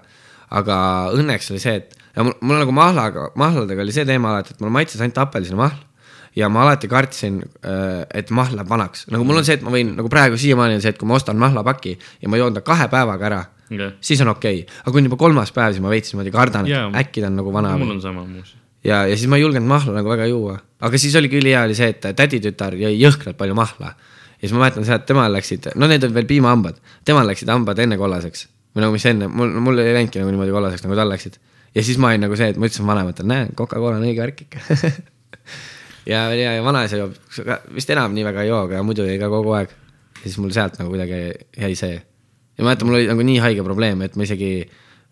Aga 0.52 0.76
õnneks 1.16 1.50
oli 1.52 1.62
see, 1.62 1.80
et 1.80 1.96
ja 2.16 2.26
mul, 2.26 2.36
mul 2.44 2.60
nagu 2.60 2.74
mahlaga, 2.76 3.30
mahladega 3.40 3.84
oli 3.84 3.94
see 3.94 4.04
teema 4.08 4.34
alati, 4.34 4.54
et 4.54 4.62
mulle 4.62 4.74
maitses 4.76 5.00
ainult 5.00 5.20
apelsinimahl 5.22 5.80
ja 6.36 6.48
ma 6.52 6.64
alati 6.66 6.88
kartsin, 6.88 7.40
et 8.14 8.30
mahl 8.32 8.56
läheb 8.56 8.70
vanaks, 8.70 9.06
nagu 9.12 9.26
mul 9.28 9.42
on 9.42 9.46
see, 9.48 9.58
et 9.58 9.64
ma 9.64 9.72
võin 9.74 9.94
nagu 9.98 10.12
praegu 10.12 10.38
siiamaani 10.40 10.78
on 10.78 10.84
see, 10.84 10.94
et 10.94 11.00
kui 11.00 11.08
ma 11.08 11.18
ostan 11.18 11.40
mahlapaki 11.40 11.96
ja 12.22 12.32
ma 12.32 12.40
joon 12.40 12.56
ta 12.56 12.64
kahe 12.64 12.88
päevaga 12.92 13.28
ära, 13.28 13.42
siis 14.00 14.20
on 14.24 14.32
okei 14.32 14.62
okay., 14.62 14.80
aga 14.82 14.94
kui 14.94 15.02
on 15.02 15.10
juba 15.10 15.20
kolmas 15.20 15.52
päev, 15.56 15.76
siis 15.76 15.84
ma 15.84 15.92
veits 15.92 16.12
niimoodi 16.12 16.32
kardan, 16.34 16.68
et 16.68 16.76
Jaa. 16.76 16.88
äkki 17.02 17.24
ta 17.24 17.28
on 17.32 17.38
nagu 17.40 17.52
vana. 17.52 17.74
mul 17.80 17.96
on 17.96 18.00
sama 18.04 18.24
muuseas. 18.24 18.56
ja, 18.84 19.04
ja 19.08 19.16
siis 19.16 19.28
ma 19.28 19.40
ei 19.40 19.44
julgenud 19.44 19.68
mahla 19.68 19.98
nagu 19.98 20.12
väga 20.12 20.30
juua, 20.32 20.56
aga 20.80 21.00
siis 21.00 21.16
oligi 21.20 21.40
ülihea 21.40 21.66
oli 21.68 21.76
see, 21.76 21.92
et 21.92 22.08
täditütar 22.16 22.76
jõi 22.80 22.96
jõhkralt 22.96 23.36
palju 23.40 23.56
mahla. 23.56 23.92
ja 24.36 24.46
siis 24.46 24.56
ma 24.56 24.64
mäletan 24.64 24.88
seda, 24.88 25.00
et 25.00 25.08
temal 25.08 25.32
läksid, 25.36 25.72
no 25.76 25.88
need 25.88 26.04
olid 26.04 26.16
veel 26.16 26.32
piimahambad, 26.32 26.80
temal 27.04 27.28
läksid 27.28 27.52
hambad 27.52 27.80
enne 27.84 28.00
kollaseks 28.00 28.48
või 28.72 28.84
nagu 28.84 28.94
mis 28.96 29.06
enne, 29.08 29.28
mul, 29.28 29.52
mul 29.64 29.80
ei 29.82 29.94
läinudki 29.96 30.20
nagu 30.22 30.32
niimoodi 30.32 30.54
kollaseks, 30.54 30.84
nagu 30.86 30.96
tal 30.98 31.10
läksid. 31.12 31.38
ja 31.74 31.84
siis 31.84 31.98
ma 32.00 32.12
olin 32.12 32.24
nagu 32.26 32.36
see, 32.38 32.52
et 32.52 32.60
ma 32.60 32.68
ütlesin 32.68 32.88
vanematele, 32.88 33.28
näe, 33.28 33.48
Coca-Cola 33.58 33.98
on 33.98 34.06
õige 34.06 34.22
värk 34.24 34.44
ikka 34.46 34.62
ja, 36.12 36.24
ja, 36.34 36.54
ja 36.56 36.62
vanaisa 36.64 37.00
joob, 37.00 37.16
vist 37.74 37.90
enam 37.92 38.14
nii 38.16 38.24
väga 38.26 38.44
ei 38.44 38.52
joo, 38.52 38.62
aga 38.68 38.82
muidu 38.86 39.06
jäi 39.08 39.18
ka 39.20 39.30
kogu 39.32 39.54
aeg. 39.58 39.74
ja 40.20 40.24
siis 40.24 40.38
mul 40.40 40.54
sealt 40.54 40.78
nagu 40.80 40.92
kuidagi 40.92 41.20
jäi 41.58 41.74
see. 41.78 41.98
ja 41.98 42.64
ma 42.64 42.70
mäletan, 42.70 42.88
mul 42.88 43.00
oli 43.00 43.10
nagu 43.10 43.26
nii 43.28 43.42
haige 43.44 43.66
probleem, 43.66 44.02
et 44.06 44.16
ma 44.16 44.28
isegi, 44.28 44.52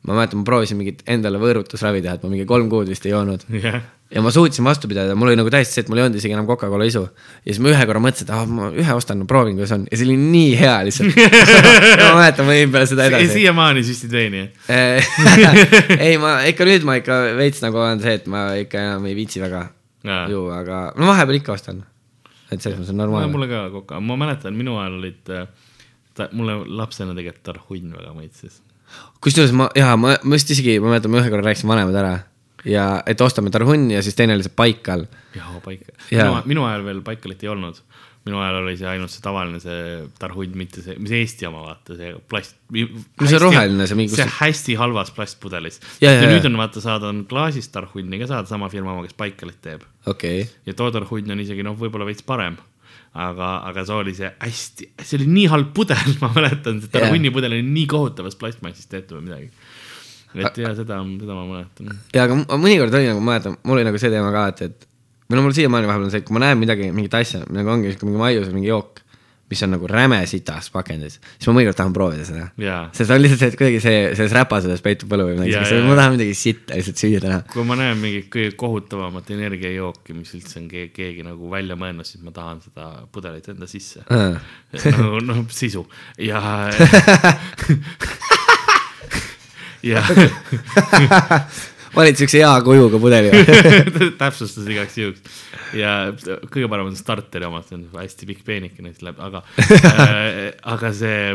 ma 0.06 0.16
mäletan, 0.16 0.40
ma 0.40 0.48
proovisin 0.48 0.78
mingit 0.80 1.02
endale 1.10 1.40
võõrutusravi 1.42 2.00
teha, 2.04 2.16
et 2.16 2.22
ma 2.24 2.32
mingi 2.32 2.46
kolm 2.48 2.70
kuud 2.72 2.88
vist 2.88 3.04
ei 3.04 3.12
joonud 3.12 3.42
jah, 3.52 3.82
ja 4.10 4.22
ma 4.24 4.32
suutsin 4.34 4.64
vastu 4.66 4.88
pidada, 4.90 5.14
mul 5.18 5.30
oli 5.30 5.38
nagu 5.38 5.50
täiesti 5.52 5.76
see, 5.76 5.84
et 5.84 5.90
mul 5.92 6.00
ei 6.00 6.04
olnud 6.06 6.18
isegi 6.18 6.34
enam 6.34 6.46
Coca-Cola 6.48 6.86
isu. 6.88 7.02
ja 7.44 7.52
siis 7.52 7.60
ma 7.62 7.70
ühe 7.70 7.86
korra 7.86 8.02
mõtlesin, 8.02 8.26
et 8.26 8.32
ah, 8.34 8.46
ma 8.48 8.70
ühe 8.72 8.96
ostan, 8.96 9.22
proovin, 9.30 9.58
kuidas 9.58 9.74
on 9.76 9.84
ja 9.90 9.98
see 10.00 10.08
oli 10.08 10.16
nii 10.20 10.54
hea 10.58 10.78
lihtsalt 10.88 11.20
ja 11.20 12.08
ma 12.08 12.22
mäletan, 12.22 12.48
ma 12.48 12.56
jõin 12.56 12.72
peale 12.74 12.88
seda 12.90 13.06
edasi. 13.10 13.28
siiamaani 13.36 13.84
süstid 13.86 14.16
veini. 14.16 14.46
ei, 14.72 16.16
ma 16.24 16.40
ikka 16.50 16.66
nüüd 16.68 16.88
ma 16.88 16.96
ikka 17.02 17.20
veits 17.38 17.62
nagu 17.64 17.82
on 17.84 18.02
see, 18.02 18.16
et 18.18 18.26
ma 18.30 18.48
ikka 18.58 18.82
enam 18.88 19.06
ei 19.10 19.14
viitsi 19.18 19.44
väga 19.44 19.66
Jaa. 20.08 20.24
juua, 20.32 20.62
aga 20.64 20.80
no 20.96 21.12
vahepeal 21.12 21.42
ikka 21.42 21.54
ostan. 21.54 21.84
et 22.50 22.58
selles 22.58 22.80
mõttes 22.80 22.94
on 22.96 23.02
normaalne. 23.04 23.30
mulle 23.36 23.50
ka 23.52 23.66
koka, 23.76 24.00
ma 24.00 24.16
mäletan, 24.24 24.56
minu 24.56 24.80
ajal 24.80 24.98
olid, 24.98 25.22
ta, 26.16 26.30
mulle 26.32 26.56
lapsena 26.80 27.14
tegelikult 27.14 27.46
tarhunn 27.52 27.94
väga 28.00 28.16
maitses. 28.16 28.58
Kusjuures 29.20 29.52
ma, 29.56 29.68
jaa, 29.76 29.96
ma, 30.00 30.16
ma 30.22 30.36
vist 30.38 30.50
isegi, 30.54 30.78
ma 30.82 30.94
mäletan, 30.94 31.12
ma 31.12 31.22
ühe 31.22 31.32
korra 31.32 31.46
rääkisin 31.46 31.70
vanemad 31.70 31.98
ära 32.00 32.14
ja 32.68 32.86
et 33.08 33.20
ostame 33.20 33.50
Tarhuni 33.52 33.94
ja 33.94 34.02
siis 34.04 34.16
teine 34.18 34.34
oli 34.36 34.44
see 34.44 34.56
Baikal. 34.56 35.06
jaa, 35.36 35.60
paika. 35.64 35.92
Jaa. 36.10 36.26
minu, 36.26 36.42
minu 36.54 36.66
ajal 36.68 36.84
veel 36.84 37.00
Baikalit 37.04 37.44
ei 37.44 37.52
olnud. 37.52 37.80
minu 38.26 38.36
ajal 38.36 38.58
oli 38.60 38.74
see 38.76 38.88
ainult 38.88 39.12
see 39.12 39.22
tavaline 39.24 39.60
see 39.62 39.84
tarhunt, 40.20 40.56
mitte 40.58 40.82
see, 40.84 40.96
mis 41.00 41.12
Eesti 41.16 41.46
oma, 41.48 41.62
vaata 41.64 41.96
see 41.96 42.10
plast. 42.28 42.58
No 42.76 43.28
see 43.30 43.40
roheline, 43.40 43.86
see 43.88 43.96
mingi- 43.96 44.18
see 44.18 44.26
hästi 44.40 44.76
halvas 44.76 45.12
plastpudelis. 45.16 45.80
Ja, 46.02 46.12
ja 46.12 46.26
ja, 46.26 46.28
nüüd 46.28 46.44
ja. 46.44 46.50
on 46.50 46.60
vaata 46.60 46.82
saada 46.84 47.08
on 47.08 47.24
klaasist 47.30 47.72
tarhunni 47.72 48.20
ka 48.20 48.28
saada, 48.28 48.48
sama 48.50 48.68
firma 48.68 48.92
oma, 48.92 49.06
kes 49.08 49.16
Baikalit 49.16 49.62
teeb. 49.64 49.86
okei 50.06 50.42
okay., 50.42 50.52
ja 50.68 50.76
too 50.76 50.90
tarhunt 50.92 51.32
on 51.32 51.40
isegi 51.40 51.64
noh, 51.64 51.78
võib-olla 51.80 52.08
veits 52.08 52.26
parem 52.26 52.60
aga, 53.14 53.48
aga 53.66 53.84
see 53.86 53.96
oli 53.96 54.14
see 54.14 54.30
hästi, 54.30 54.90
see 55.02 55.18
oli 55.18 55.28
nii 55.30 55.46
halb 55.50 55.72
pudel, 55.74 56.14
ma 56.22 56.30
mäletan, 56.36 56.78
see 56.82 56.92
tarhunni 56.94 57.32
pudel 57.34 57.56
oli 57.56 57.66
nii 57.66 57.86
kohutavast 57.90 58.38
plastmassist 58.40 58.90
tehtud 58.92 59.18
või 59.18 59.30
midagi. 59.30 59.50
et 60.38 60.60
ja 60.62 60.74
seda, 60.78 61.00
seda 61.02 61.34
ma 61.34 61.46
mäletan. 61.48 61.90
ja 62.14 62.28
aga 62.28 62.38
mõnikord 62.54 62.94
oli 62.94 63.10
nagu, 63.10 63.24
ma 63.24 63.34
mäletan, 63.34 63.58
mul 63.64 63.80
oli 63.80 63.88
nagu 63.88 64.02
see 64.02 64.12
teema 64.14 64.30
ka, 64.34 64.46
et, 64.54 64.62
et 64.68 64.88
või 65.30 65.38
no 65.38 65.46
mul 65.46 65.54
siiamaani 65.54 65.90
vahepeal 65.90 66.08
on 66.08 66.14
see, 66.14 66.22
et 66.22 66.28
kui 66.28 66.36
ma 66.36 66.44
näen 66.44 66.58
midagi, 66.58 66.90
mingit 66.94 67.14
asja, 67.18 67.42
nagu 67.54 67.70
ongi 67.70 67.92
sihuke 67.92 68.08
mingi 68.08 68.22
maius 68.22 68.48
või 68.50 68.60
mingi 68.60 68.70
jook, 68.70 69.02
mis 69.50 69.62
on 69.66 69.74
nagu 69.74 69.88
räme 69.90 70.20
sitas 70.30 70.70
pakendis, 70.74 71.18
siis 71.36 71.50
ma 71.50 71.56
mõnikord 71.58 71.78
tahan 71.80 71.94
proovida 71.96 72.26
seda. 72.28 72.48
jaa, 72.60 72.82
sest 72.96 73.14
on 73.14 73.22
lihtsalt 73.22 73.42
see, 73.42 73.50
et 73.52 73.58
kuidagi 73.60 73.80
see, 73.84 73.98
selles 74.18 74.36
räpases 74.36 74.84
peitub 74.84 75.10
võlu 75.14 75.28
või 75.28 75.36
midagi 75.38 75.54
Jaa, 75.56 75.64
sellist, 75.66 75.84
jaa. 75.84 75.90
ma 75.90 75.98
tahan 76.00 76.16
midagi 76.16 76.36
sitta 76.38 76.78
lihtsalt 76.78 77.04
süüa 77.04 77.22
täna. 77.24 77.40
kui 77.52 77.66
ma 77.68 77.78
näen 77.80 77.98
mingit 78.02 78.30
kõige 78.32 78.54
kohutavamat 78.60 79.34
energiajooki, 79.36 80.16
mis 80.18 80.34
üldse 80.38 80.60
on 80.62 80.68
keegi, 80.70 80.92
keegi 80.96 81.26
nagu 81.26 81.50
välja 81.52 81.78
mõelnud, 81.80 82.08
siis 82.08 82.22
ma 82.24 82.34
tahan 82.36 82.62
seda 82.64 82.90
pudelit 83.12 83.48
enda 83.52 83.68
sisse. 83.70 84.04
nagu 84.06 85.22
noh, 85.26 85.44
sisu 85.54 85.86
ja 86.18 86.40
ja 89.82 90.02
valid 91.94 92.20
siukse 92.20 92.40
hea 92.40 92.52
kujuga 92.66 93.00
pudeli 93.02 93.30
täpsustas 94.20 94.68
igaks 94.70 94.98
juhuks. 95.00 95.40
Ja 95.76 95.94
kõige 96.50 96.68
parem 96.70 96.90
on 96.90 96.98
starteri 96.98 97.46
omad, 97.48 97.66
see 97.68 97.78
on 97.78 97.86
hästi 97.94 98.28
pikk 98.30 98.44
peenike 98.46 98.84
neist 98.84 99.04
läheb, 99.06 99.20
aga 99.22 99.42
äh,, 99.94 100.38
aga 100.74 100.92
see, 100.96 101.34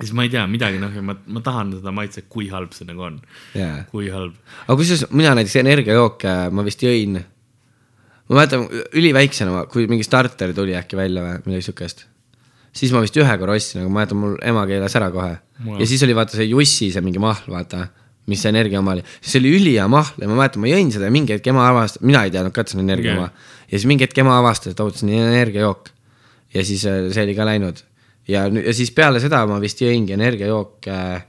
siis 0.00 0.12
ma 0.16 0.26
ei 0.26 0.32
tea 0.32 0.44
midagi, 0.50 0.80
noh, 0.82 0.92
ma, 1.04 1.16
ma 1.36 1.42
tahan 1.44 1.76
seda 1.78 1.92
maitset, 1.94 2.28
kui 2.32 2.50
halb 2.52 2.74
see 2.76 2.88
nagu 2.88 3.06
on, 3.08 3.20
jaa. 3.56 3.80
kui 3.92 4.10
halb. 4.12 4.36
aga 4.66 4.78
kusjuures 4.80 5.06
mina 5.16 5.34
näiteks 5.38 5.58
energiajooke 5.62 6.36
ma 6.56 6.66
vist 6.66 6.84
jõin, 6.84 7.20
ma 8.26 8.40
mäletan 8.40 8.66
üliväiksena, 8.96 9.66
kui 9.72 9.88
mingi 9.90 10.06
starter 10.06 10.52
tuli 10.56 10.76
äkki 10.78 10.98
välja 10.98 11.24
või 11.24 11.50
midagi 11.50 11.68
siukest, 11.70 12.06
siis 12.76 12.92
ma 12.92 13.04
vist 13.04 13.16
ühe 13.20 13.36
korra 13.40 13.56
ostsin, 13.56 13.84
aga 13.84 13.92
ma 13.92 14.02
mäletan, 14.02 14.20
mul 14.20 14.40
ema 14.44 14.66
keelas 14.68 14.96
ära 15.00 15.12
kohe. 15.14 15.36
Mul- 15.64 15.80
ja 15.80 15.88
siis 15.88 16.02
oli 16.04 16.16
vaata 16.16 16.36
see 16.36 16.50
Jussi 16.50 16.90
see 16.92 17.04
mingi 17.04 17.22
mahl, 17.22 17.48
vaata, 17.52 17.86
mis 18.26 18.42
see 18.42 18.50
energia 18.50 18.80
oma 18.82 18.96
oli, 18.96 19.04
siis 19.20 19.38
oli 19.40 19.52
ülihea 19.58 19.86
mahl 19.90 20.22
ja 20.22 20.30
ma 20.30 20.40
mäletan, 20.40 20.64
ma 20.64 20.70
jõin 20.70 20.88
seda 20.94 21.06
ja 21.06 21.14
mingi 21.14 21.36
hetk 21.36 21.46
ema 21.52 21.68
avastas, 21.70 22.02
mina 22.02 22.24
ei 22.26 22.32
teadnud 22.34 22.54
ka, 22.54 22.64
et 22.64 22.72
see 22.72 22.80
on 22.80 22.86
energia 22.86 23.14
oma. 23.14 23.28
Ja 23.66 23.76
siis 23.76 23.86
mingi 23.90 24.06
hetk 24.06 24.18
ema 24.22 24.38
avastas, 24.40 24.74
et 24.74 24.82
oh, 24.82 24.90
see 24.94 25.06
on 25.06 25.28
energiajook. 25.30 25.92
Ja 26.54 26.64
siis 26.66 26.82
äh, 26.90 27.06
see 27.14 27.26
oli 27.26 27.36
ka 27.38 27.46
läinud. 27.46 27.82
Ja, 28.26 28.48
ja 28.50 28.74
siis 28.74 28.90
peale 28.94 29.22
seda 29.22 29.44
ma 29.46 29.60
vist 29.62 29.78
jõingi 29.82 30.16
energiajooke 30.16 30.94
äh, 30.94 31.24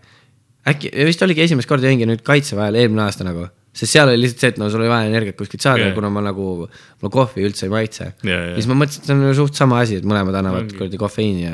äkki, 0.71 0.91
vist 1.07 1.23
oligi 1.25 1.45
esimest 1.45 1.69
korda 1.69 1.89
jõingi 1.89 2.07
nüüd 2.09 2.23
kaitseväel 2.25 2.77
eelmine 2.81 3.05
aasta 3.05 3.25
nagu, 3.27 3.47
sest 3.77 3.93
seal 3.93 4.09
oli 4.11 4.23
lihtsalt 4.23 4.43
see, 4.43 4.53
et 4.55 4.61
no 4.61 4.69
sul 4.73 4.83
oli 4.83 4.91
vaja 4.91 5.09
energiat 5.09 5.37
kuskilt 5.39 5.63
saada 5.63 5.85
ja 5.85 5.95
kuna 5.95 6.09
ma 6.13 6.23
nagu, 6.25 6.67
mulle 6.67 7.13
kohvi 7.13 7.45
üldse 7.47 7.67
ei 7.67 7.73
maitse. 7.73 8.11
Jaa, 8.25 8.31
ja 8.31 8.37
jaa. 8.49 8.55
siis 8.57 8.69
ma 8.71 8.79
mõtlesin, 8.81 9.03
et 9.03 9.09
see 9.09 9.17
on 9.17 9.25
ju 9.27 9.35
suht 9.37 9.59
sama 9.59 9.81
asi, 9.83 9.99
et 10.01 10.07
mõlemad 10.07 10.39
annavad 10.41 10.71
kuradi 10.73 11.01
kofeiini 11.01 11.45
ja 11.45 11.53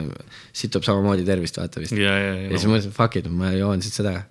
situb 0.64 0.86
samamoodi 0.88 1.26
tervist, 1.28 1.60
vaata 1.60 1.84
vist. 1.84 1.98
ja, 1.98 2.16
ja, 2.16 2.32
ja. 2.32 2.46
Ja 2.48 2.56
siis 2.56 2.70
ma 2.70 2.78
mõtlesin, 2.78 2.96
fuck 2.96 3.20
it, 3.20 3.30
ma 3.44 3.52
joon 3.58 3.84
siit 3.86 4.00
seda. 4.00 4.22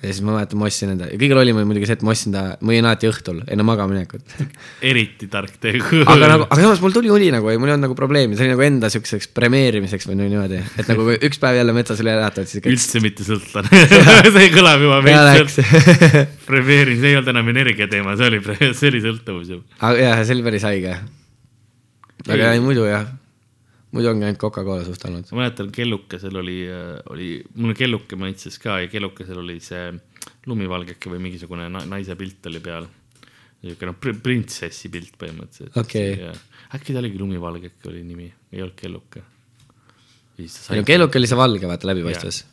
Ja 0.00 0.08
siis 0.08 0.22
ma 0.24 0.32
mäletan, 0.32 0.56
ma 0.60 0.68
ostsin 0.70 0.92
enda 0.94 1.08
kõige 1.12 1.36
lollim 1.36 1.58
oli 1.60 1.68
muidugi 1.68 1.88
see, 1.88 1.98
et 1.98 2.04
ma 2.06 2.14
ostsin 2.14 2.32
ta, 2.32 2.42
ma 2.64 2.72
jõin 2.72 2.86
alati 2.88 3.08
õhtul 3.10 3.42
enne 3.44 3.66
magamaminekut 3.68 4.34
eriti 4.90 5.28
tark 5.32 5.58
tegu. 5.60 6.00
aga 6.06 6.30
nagu, 6.32 6.46
aga 6.46 6.60
samas 6.64 6.80
mul 6.80 6.94
tuli 6.96 7.12
uni 7.12 7.28
nagu, 7.34 7.50
mul 7.50 7.68
ei 7.68 7.74
olnud 7.76 7.84
nagu 7.84 7.96
probleemi, 7.98 8.38
see 8.38 8.46
oli 8.48 8.54
nagu 8.54 8.64
enda 8.64 8.90
siukseks 8.92 9.28
premeerimiseks 9.36 10.08
või 10.08 10.16
niimoodi, 10.22 10.62
et 10.80 10.88
nagu 10.88 11.04
kui 11.10 11.20
üks 11.28 11.42
päev 11.42 11.60
jälle 11.60 11.76
metsas 11.76 12.00
üle 12.00 12.16
elada, 12.16 12.46
siis 12.46 12.62
ikka. 12.62 12.72
üldse 12.72 13.04
mitte 13.04 13.28
sõltlane 13.28 13.84
see 14.38 14.50
kõlab 14.56 14.86
juba 14.86 15.02
veits 15.04 15.60
premeerin, 16.48 17.00
see 17.02 17.12
ei 17.12 17.20
olnud 17.20 17.32
enam 17.34 17.52
energia 17.52 17.90
teema, 17.92 18.16
see 18.16 18.32
oli, 18.32 18.40
see 18.72 18.92
oli 18.92 19.04
sõltuvus 19.04 19.52
juba. 19.52 19.80
aga 19.84 20.06
jah, 20.08 20.24
see 20.24 20.38
oli 20.38 20.48
päris 20.48 20.68
haige. 20.70 20.96
aga 22.24 22.54
ei, 22.54 22.64
muidu 22.64 22.88
jah, 22.88 23.04
muidu 23.94 24.10
ongi 24.12 24.26
ainult 24.26 24.40
Coca-Cola 24.40 24.84
suht 24.86 25.04
olnud. 25.08 25.30
ma 25.32 25.42
mäletan, 25.42 25.70
kellukesel 25.74 26.36
oli, 26.42 26.58
oli, 27.10 27.30
mul 27.58 27.74
kelluke 27.78 28.18
maitses 28.20 28.58
ka 28.62 28.78
ja 28.84 28.90
kellukesel 28.92 29.40
oli 29.42 29.58
see 29.64 29.90
lumivalgeke 30.50 31.10
või 31.12 31.22
mingisugune 31.26 31.66
na 31.72 31.82
naise 31.88 32.16
pilt 32.18 32.46
oli 32.50 32.62
peal. 32.64 32.86
niisugune 33.60 33.92
noh, 33.92 34.22
printsessi 34.24 34.88
pilt 34.92 35.18
põhimõtteliselt. 35.20 35.76
Okei. 35.82 36.30
äkki 36.76 36.94
ta 36.94 37.02
oligi 37.02 37.18
lumivalgeke 37.20 37.90
oli 37.90 38.04
nimi, 38.06 38.30
ei 38.52 38.62
olnud 38.62 38.78
kelluke. 38.78 39.26
no 40.38 40.86
kelluke 40.86 41.20
oli 41.20 41.28
see 41.28 41.42
valge, 41.42 41.68
vaata 41.68 41.90
läbipaistvas. 41.90 42.44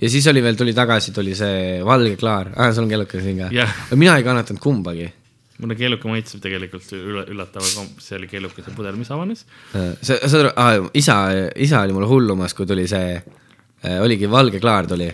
ja 0.00 0.10
siis 0.10 0.26
oli 0.32 0.42
veel, 0.42 0.56
tuli 0.58 0.74
tagasi, 0.74 1.12
tuli 1.14 1.36
see 1.38 1.78
valge 1.84 2.16
klaar, 2.16 2.54
aa, 2.56 2.72
sul 2.72 2.88
on 2.88 2.96
kelluke 2.96 3.22
siin 3.22 3.44
ka 3.44 3.52
mina 3.96 4.16
ei 4.16 4.26
kannatanud 4.26 4.62
kumbagi. 4.62 5.12
Mulle 5.58 5.74
kelluke 5.78 6.06
maitseb 6.10 6.42
tegelikult 6.42 6.92
ülla- 6.94 7.24
üllatavalt, 7.32 7.96
see 8.02 8.16
oli 8.18 8.28
kellukese 8.30 8.74
pudel, 8.76 8.96
mis 8.98 9.10
avanes. 9.14 9.44
sa, 9.74 10.18
saad 10.20 10.40
aru 10.44 10.52
ah,, 10.54 10.90
isa, 10.98 11.16
isa 11.56 11.80
oli 11.86 11.96
mul 11.96 12.06
hullumas, 12.10 12.54
kui 12.54 12.66
tuli 12.68 12.86
see, 12.90 13.16
oligi 14.02 14.30
valge 14.30 14.60
klaar 14.62 14.86
tuli. 14.90 15.08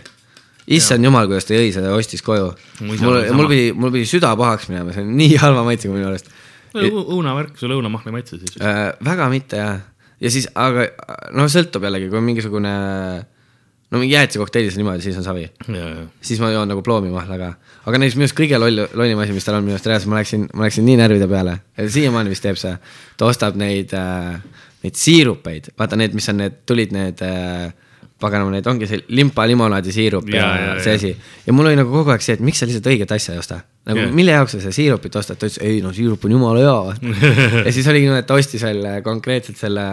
issand 0.75 1.05
jumal, 1.05 1.27
kuidas 1.29 1.45
ta 1.45 1.57
jõi 1.57 1.71
seda 1.73 1.91
ja 1.91 1.97
ostis 1.97 2.23
koju. 2.25 2.51
Mul 2.85 3.01
mul 3.37 3.49
pidi, 3.49 3.71
mul 3.77 3.91
pidi 3.93 4.07
süda 4.09 4.31
pahaks 4.37 4.69
minema, 4.71 4.93
see 4.93 5.05
on 5.05 5.11
nii 5.17 5.35
halva 5.43 5.65
maitsega 5.67 5.93
minu 5.93 6.09
arust. 6.09 6.31
õunavärk, 6.75 7.57
sul 7.61 7.73
õunamahla 7.77 8.11
ei 8.11 8.15
maitse 8.19 8.39
siis? 8.41 8.57
Äh, 8.61 8.87
väga 9.05 9.29
mitte 9.33 9.61
jah, 9.61 9.83
ja 10.21 10.31
siis, 10.33 10.47
aga 10.57 10.87
noh, 11.37 11.49
sõltub 11.51 11.85
jällegi, 11.85 12.09
kui 12.09 12.21
on 12.21 12.25
mingisugune 12.29 12.73
no 13.95 14.01
mingi 14.01 14.17
jäätisekokteilis 14.17 14.75
niimoodi, 14.79 15.05
siis 15.05 15.17
on 15.17 15.23
savi. 15.23 15.47
siis 16.21 16.41
ma 16.43 16.51
joon 16.51 16.67
nagu 16.67 16.83
ploomimahla 16.83 17.37
ka. 17.39 17.53
aga 17.85 18.01
näiteks 18.01 18.19
minu 18.19 18.27
arust 18.27 18.37
kõige 18.37 18.59
loll, 18.59 18.83
lollim 18.93 19.23
asi, 19.23 19.33
mis 19.35 19.47
tal 19.47 19.59
on 19.59 19.63
minu 19.63 19.77
arust 19.77 19.87
reaalselt, 19.87 20.11
ma 20.11 20.19
läksin, 20.19 20.45
ma 20.53 20.67
läksin 20.67 20.85
nii 20.89 20.99
närvide 20.99 21.29
peale, 21.31 21.57
siiamaani 21.79 22.33
vist 22.33 22.43
teeb 22.43 22.59
see. 22.59 22.75
ta 23.17 23.31
ostab 23.31 23.57
neid 23.59 23.95
äh,, 23.95 24.35
neid 24.85 24.99
siirupeid, 24.99 25.71
vaata 25.79 25.97
need, 25.99 26.13
mis 26.17 26.29
on 26.29 26.41
need, 26.43 26.61
tulid 26.67 26.93
need 26.95 27.23
äh, 27.25 27.71
paganama, 28.21 28.53
need 28.55 28.67
ongi 28.69 28.87
see 28.89 29.01
limpa 29.17 29.45
limonaadi 29.49 29.93
siirup 29.93 30.29
ja, 30.31 30.43
ja, 30.43 30.67
ja 30.67 30.75
see 30.83 30.99
asi. 30.99 31.13
ja 31.45 31.55
mul 31.55 31.71
oli 31.71 31.79
nagu 31.79 31.91
kogu 31.91 32.13
aeg 32.13 32.23
see, 32.23 32.37
et 32.37 32.43
miks 32.45 32.61
sa 32.61 32.67
lihtsalt 32.69 32.91
õiget 32.91 33.15
asja 33.15 33.35
ei 33.35 33.41
osta. 33.41 33.59
nagu 33.89 34.01
yeah. 34.01 34.13
mille 34.15 34.35
jaoks 34.35 34.55
sa 34.55 34.61
seda 34.63 34.75
siirupit 34.75 35.17
ostad, 35.19 35.39
ta 35.39 35.49
ütles, 35.49 35.59
ei 35.63 35.81
no 35.83 35.91
siirup 35.95 36.23
on 36.25 36.35
jumala 36.37 36.61
hea. 36.63 37.11
ja 37.67 37.75
siis 37.75 37.87
oligi 37.91 38.07
niimoodi, 38.07 38.23
et 38.23 38.29
ta 38.29 38.39
ostis 38.39 38.63
veel 38.65 38.87
konkreetselt 39.05 39.59
selle, 39.59 39.85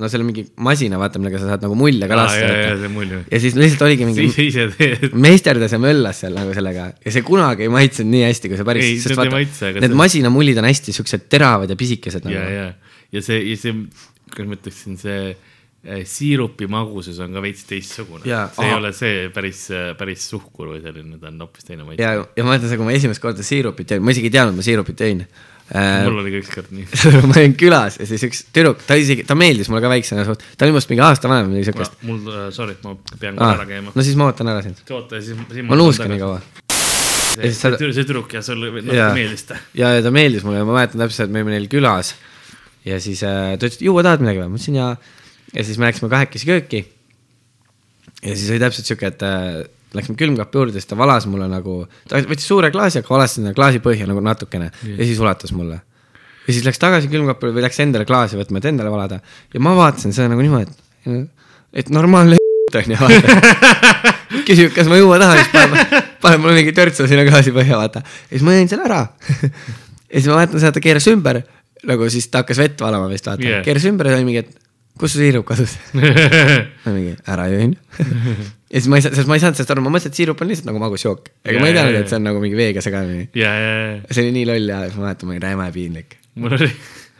no 0.00 0.08
selle 0.10 0.26
mingi 0.26 0.42
masina, 0.66 0.98
vaata, 0.98 1.20
millega 1.22 1.38
sa 1.38 1.52
saad 1.52 1.62
nagu 1.62 1.76
mulje 1.78 2.08
ka 2.10 2.16
lasta 2.18 2.88
mulje. 2.90 3.20
ja 3.30 3.40
siis 3.42 3.54
lihtsalt 3.58 3.84
oligi 3.86 4.08
mingi 4.08 4.26
meisterdas 5.26 5.76
ja 5.76 5.78
möllas 5.82 6.24
seal 6.24 6.34
nagu 6.34 6.54
sellega 6.56 6.88
ja 6.98 7.14
see 7.14 7.22
kunagi 7.26 7.68
ei 7.68 7.72
maitsenud 7.72 8.10
nii 8.10 8.24
hästi, 8.26 8.50
kui 8.50 8.58
see 8.58 8.66
päris, 8.66 8.88
Ei, 8.88 8.98
need 8.98 9.14
ei 9.14 9.20
vaata 9.20 9.36
maitse,, 9.36 9.70
aga 9.70 9.84
need 9.84 9.94
see- 9.94 10.00
masinamullid 10.02 10.58
on 10.62 10.68
hästi 10.70 10.96
siuksed 10.98 11.28
teravad 11.30 11.70
ja 11.70 11.78
pisikesed 11.78 12.26
ja, 12.26 12.34
nagu. 12.34 12.58
ja, 12.58 12.98
ja 13.14 13.22
see, 13.24 13.38
ja 13.52 13.60
see, 13.60 13.76
kuidas 14.32 14.50
ma 14.50 14.58
ütleksin, 14.58 14.98
see 14.98 15.18
eh, 15.30 16.02
siirupi 16.10 16.66
magusus 16.70 17.22
on 17.22 17.34
ka 17.36 17.42
veits 17.44 17.62
teistsugune. 17.68 18.24
See 18.26 18.34
ei 18.34 18.72
aha. 18.74 18.76
ole 18.80 18.90
see 18.96 19.28
päris, 19.34 19.66
päris 20.00 20.26
suhkur 20.32 20.74
või 20.74 20.82
selline, 20.82 21.20
ta 21.22 21.30
on 21.30 21.42
hoopis 21.46 21.70
teine 21.70 21.86
maitse. 21.86 22.02
ja, 22.02 22.16
ja 22.18 22.46
ma 22.46 22.58
ütlen 22.58 22.66
seda, 22.70 22.80
kui 22.80 22.90
ma 22.90 22.98
esimest 22.98 23.22
korda 23.22 23.46
siirupit 23.46 23.94
jõin, 23.94 24.02
ma 24.02 24.14
isegi 24.14 24.32
ei 24.32 24.38
teadnud, 24.40 24.58
ma 24.58 24.66
siirupit 24.66 25.06
jõin. 25.06 25.26
Mul 25.72 26.18
oli 26.20 26.32
ka 26.34 26.40
ükskord 26.42 26.72
nii. 26.76 26.84
ma 27.28 27.36
olin 27.40 27.54
külas 27.56 27.96
ja 28.00 28.06
siis 28.08 28.24
üks 28.26 28.42
tüdruk, 28.52 28.82
ta 28.84 28.98
isegi, 29.00 29.24
ta 29.24 29.36
meeldis 29.38 29.70
mulle 29.72 29.80
ka 29.84 29.92
väiksena 29.92 30.26
suht, 30.28 30.42
ta 30.58 30.66
oli 30.66 30.74
minust 30.74 30.90
mingi 30.92 31.04
aasta 31.06 31.30
vanem 31.30 31.48
või 31.48 31.56
midagi 31.56 31.70
siukest. 31.70 31.96
mul, 32.04 32.20
sorry, 32.54 32.76
ma 32.84 32.92
pean 33.20 33.38
kohe 33.40 33.54
ära 33.56 33.64
käima. 33.70 33.94
no 33.96 34.04
siis 34.04 34.18
ma 34.20 34.28
ootan 34.28 34.52
ära 34.52 34.60
sind. 34.66 34.82
oota, 34.92 35.22
siis, 35.24 35.40
siis 35.54 35.66
ma 35.66 35.78
nuuskan 35.80 36.12
nii. 36.12 36.20
kaua. 36.20 36.42
see, 36.68 37.40
ja 37.40 37.48
siis 37.48 37.62
sa- 37.64 37.72
see, 37.78 37.90
see 37.96 38.04
tüdruk 38.04 38.36
ja 38.36 38.44
sulle 38.44 38.70
natuke 38.76 39.00
Jaa. 39.00 39.10
meeldis 39.16 39.48
ta. 39.48 39.58
ja, 39.80 39.94
ja 39.96 40.04
ta 40.04 40.12
meeldis 40.14 40.44
mulle 40.44 40.60
ja 40.60 40.68
ma 40.68 40.76
mäletan 40.76 41.00
täpselt, 41.06 41.32
me 41.32 41.40
olime 41.40 41.56
neil 41.56 41.70
külas 41.72 42.12
ja 42.84 43.00
siis 43.00 43.24
äh, 43.24 43.54
ta 43.56 43.64
ütles, 43.64 43.80
et 43.80 43.86
juua 43.88 44.04
tahad 44.04 44.24
midagi 44.24 44.42
või? 44.44 44.52
ma 44.52 44.60
ütlesin 44.60 44.76
jaa. 44.82 44.92
ja 45.54 45.64
siis 45.64 45.80
me 45.80 45.88
läksime 45.88 46.12
kahekesi 46.12 46.50
kööki. 46.50 46.84
ja 48.20 48.36
siis 48.36 48.50
oli 48.52 48.60
täpselt 48.62 48.90
sihuke, 48.90 49.14
et 49.14 49.24
äh, 49.24 49.64
läksime 49.96 50.18
külmkapi 50.20 50.60
juurde, 50.60 50.76
siis 50.76 50.90
ta 50.90 50.98
valas 50.98 51.26
mulle 51.30 51.48
nagu, 51.50 51.80
ta 52.10 52.22
võttis 52.22 52.46
suure 52.50 52.70
klaasi, 52.74 53.00
aga 53.02 53.14
valas 53.14 53.36
sinna 53.38 53.54
klaasi 53.56 53.82
põhja 53.84 54.08
nagu 54.10 54.22
natukene 54.24 54.70
yeah. 54.70 54.98
ja 54.98 55.08
siis 55.08 55.20
ulatas 55.22 55.54
mulle. 55.56 55.80
ja 56.46 56.50
siis 56.52 56.64
läks 56.66 56.82
tagasi 56.82 57.10
külmkapi 57.12 57.52
või 57.54 57.66
läks 57.66 57.80
endale 57.84 58.08
klaasi 58.08 58.40
võtma, 58.40 58.62
et 58.62 58.70
endale 58.72 58.92
valada 58.92 59.20
ja 59.54 59.62
ma 59.62 59.76
vaatasin 59.78 60.16
seda 60.16 60.30
nagu 60.32 60.44
niimoodi, 60.44 60.74
et, 61.06 61.46
et 61.84 61.94
normaalne 61.94 62.40
on 62.74 62.90
ju, 62.90 62.98
vaata. 62.98 64.12
küsib, 64.48 64.72
kas 64.74 64.88
ma 64.90 64.98
juua 64.98 65.18
tahan, 65.22 65.40
siis 65.40 65.52
paneb, 65.52 65.94
paneb 66.22 66.42
mulle 66.42 66.58
mingi 66.58 66.74
törtsu 66.76 67.06
sinna 67.10 67.24
klaasi 67.28 67.54
põhja, 67.54 67.78
vaata. 67.80 68.02
ja 68.02 68.32
siis 68.32 68.44
ma 68.46 68.56
jõin 68.56 68.70
selle 68.70 68.88
ära. 68.88 69.00
ja 70.10 70.16
siis 70.18 70.28
ma 70.30 70.40
mäletan 70.40 70.62
seda, 70.62 70.74
ta 70.74 70.82
keeras 70.84 71.06
ümber, 71.12 71.40
nagu 71.88 72.10
siis 72.12 72.28
ta 72.32 72.42
hakkas 72.42 72.60
vett 72.62 72.84
valama 72.84 73.08
vist, 73.12 73.28
vaata 73.28 73.44
yeah., 73.44 73.64
keeras 73.66 73.86
ümber 73.90 74.10
ja 74.10 74.18
oli 74.18 74.28
mingi, 74.28 74.44
et 74.44 74.63
kus 75.00 75.14
su 75.14 75.20
siirup 75.20 75.46
kadus? 75.48 75.74
ma 76.84 76.92
mingi, 76.94 77.14
ära 77.30 77.46
jõin. 77.50 77.74
ja 78.72 78.82
siis 78.82 78.90
ma 78.90 79.00
ei 79.00 79.04
saa, 79.04 79.14
sest 79.16 79.30
ma 79.30 79.38
ei 79.38 79.42
saanud 79.42 79.58
sellest 79.58 79.72
aru, 79.74 79.84
ma 79.84 79.92
mõtlesin, 79.94 80.14
et 80.14 80.20
siirup 80.20 80.42
on 80.44 80.50
lihtsalt 80.50 80.68
nagu 80.70 80.82
magus 80.82 81.06
jook. 81.06 81.32
ega 81.42 81.62
ma 81.62 81.70
ei 81.70 81.76
teadnud, 81.76 81.96
jaa, 81.96 82.04
et 82.04 82.12
see 82.12 82.20
on 82.20 82.28
nagu 82.28 82.42
mingi 82.42 82.58
veega 82.58 82.84
segamini. 82.84 83.26
ja, 83.38 83.54
ja 83.58 83.74
see 84.10 84.26
oli 84.26 84.34
nii 84.38 84.46
loll 84.52 84.70
ja 84.70 84.82
ma 84.94 85.08
mäletan, 85.08 85.30
ma 85.30 85.34
olin 85.34 85.44
räme 85.46 85.68
piinlik. 85.74 86.18
mul 86.38 86.56
oli, 86.58 86.70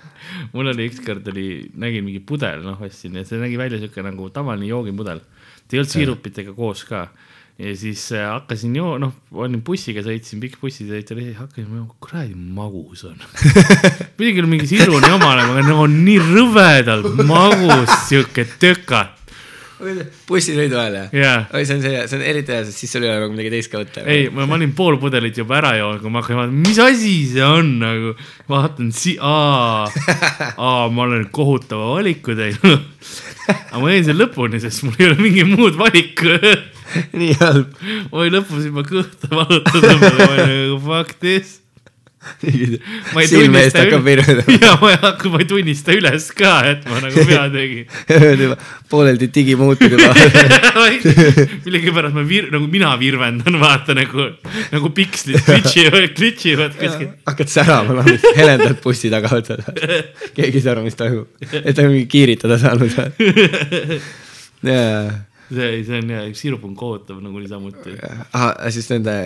mul 0.55 0.73
oli 0.75 0.89
ükskord 0.93 1.31
oli, 1.35 1.49
nägin 1.83 2.07
mingi 2.07 2.23
pudel, 2.27 2.63
noh 2.67 2.83
ostsin 2.87 3.19
ja 3.19 3.27
see 3.27 3.43
nägi 3.43 3.59
välja 3.61 3.83
siuke 3.83 4.07
nagu 4.07 4.31
tavaline 4.35 4.71
joogipudel. 4.71 5.25
ta 5.65 5.77
ei 5.77 5.83
olnud 5.83 5.97
siirupitega 5.99 6.55
koos 6.55 6.87
ka 6.87 7.09
ja 7.59 7.75
siis 7.79 8.13
äh, 8.13 8.27
hakkasin 8.33 8.75
joo-, 8.77 8.97
noh, 8.99 9.13
olin 9.39 9.61
bussiga, 9.63 10.03
sõitsin, 10.03 10.41
pikk 10.43 10.59
bussisõit 10.63 11.11
oli, 11.15 11.29
hakkasin 11.39 11.69
mõtlema, 11.69 11.99
kuradi 12.03 12.35
magus 12.35 13.05
on. 13.07 13.21
pidi 14.19 14.33
küll 14.35 14.51
mingi 14.51 14.67
sidruni 14.71 15.13
omane, 15.15 15.45
aga 15.47 15.67
no 15.69 15.85
on 15.85 16.01
nii 16.03 16.19
rõvedalt 16.33 17.21
magus 17.23 17.93
siuke 18.09 18.49
tökat. 18.59 19.21
bussisõidu 20.27 20.79
ajal 20.81 20.95
jah? 20.97 21.09
jaa 21.19 21.39
oi, 21.53 21.65
see 21.67 21.75
on 21.77 21.81
see, 21.83 22.03
see 22.09 22.17
on 22.17 22.23
eriti 22.25 22.55
hea, 22.55 22.63
sest 22.65 22.79
siis 22.81 22.93
sul 22.95 23.05
ei 23.05 23.11
ole 23.11 23.25
nagu 23.25 23.35
midagi 23.35 23.51
teist 23.53 23.71
ka 23.73 23.83
võtta. 23.83 24.05
ei, 24.09 24.29
ma 24.33 24.47
ma 24.49 24.57
olin 24.57 24.75
pool 24.75 24.99
pudelit 25.03 25.39
juba 25.39 25.59
ära 25.59 25.75
joonud, 25.77 26.03
kui 26.03 26.11
ma 26.15 26.23
hakkasin 26.23 26.41
vaatama, 26.41 26.63
mis 26.67 26.83
asi 26.83 27.17
see 27.37 27.47
on 27.47 27.75
nagu, 27.83 28.15
vaatan 28.51 28.91
si-, 28.97 29.19
aa, 29.23 29.87
aa, 30.57 30.87
ma 30.91 31.07
olen 31.07 31.27
kohutava 31.31 31.95
valiku 32.01 32.35
teinud. 32.39 32.87
aga 33.47 33.83
ma 33.83 33.95
jäin 33.95 34.11
selle 34.11 34.25
lõpuni, 34.27 34.63
sest 34.63 34.89
mul 34.89 34.99
ei 34.99 35.13
ole 35.13 35.21
mingit 35.23 35.55
muud 35.55 35.79
valikut. 35.79 36.74
nii 37.21 37.35
halb. 37.41 37.75
olin 38.13 38.39
lõpus 38.39 38.71
juba 38.71 38.85
ma 39.35 39.45
olin 39.51 39.69
nagu 39.85 40.81
fuck 40.85 41.21
this. 41.21 41.61
ma 43.13 43.21
ei 43.21 43.29
silme 43.29 43.61
eest 43.67 43.77
hakkab 43.77 44.05
virvendama. 44.07 44.55
ja 44.65 44.71
ma 44.81 44.93
ei 44.95 45.01
hakka, 45.03 45.29
ma 45.33 45.41
ei 45.43 45.49
tunnista 45.49 45.93
üles 45.93 46.31
ka, 46.37 46.53
et 46.71 46.87
ma 46.89 47.03
nagu 47.05 47.25
vea 47.29 47.43
tegin. 47.53 48.55
pooleldi 48.89 49.29
digimuutud 49.35 49.93
juba. 49.97 50.15
millegipärast 51.67 52.17
ma 52.17 52.25
vir-, 52.29 52.49
nagu 52.55 52.71
mina 52.73 52.95
virvendan, 53.01 53.59
vaata 53.61 53.97
nagu, 53.99 54.31
nagu 54.73 54.93
pikslid 54.97 55.45
klitšivad, 55.45 56.09
klitšivad 56.17 56.81
kuskil. 56.81 57.13
hakkad 57.29 57.53
särama, 57.53 58.01
noh, 58.01 58.31
helendad 58.39 58.81
bussi 58.85 59.13
tagaotsas. 59.13 59.69
keegi 60.33 60.63
ei 60.63 60.65
saa 60.65 60.79
aru, 60.79 60.89
mis 60.89 60.97
toimub. 60.97 61.29
et 61.61 61.75
ta 61.75 61.85
on 61.85 61.93
mingi 61.93 62.09
kiiritada 62.17 62.61
saanud. 62.63 62.99
jaa 64.65 65.07
see, 65.57 65.81
see 65.87 66.03
on 66.03 66.13
jah, 66.15 66.29
siirup 66.37 66.65
on 66.69 66.75
kohutav 66.79 67.21
nagu 67.25 67.41
niisamuti. 67.43 67.97
ahah, 68.33 68.55
siis 68.75 68.89
nende 68.93 69.17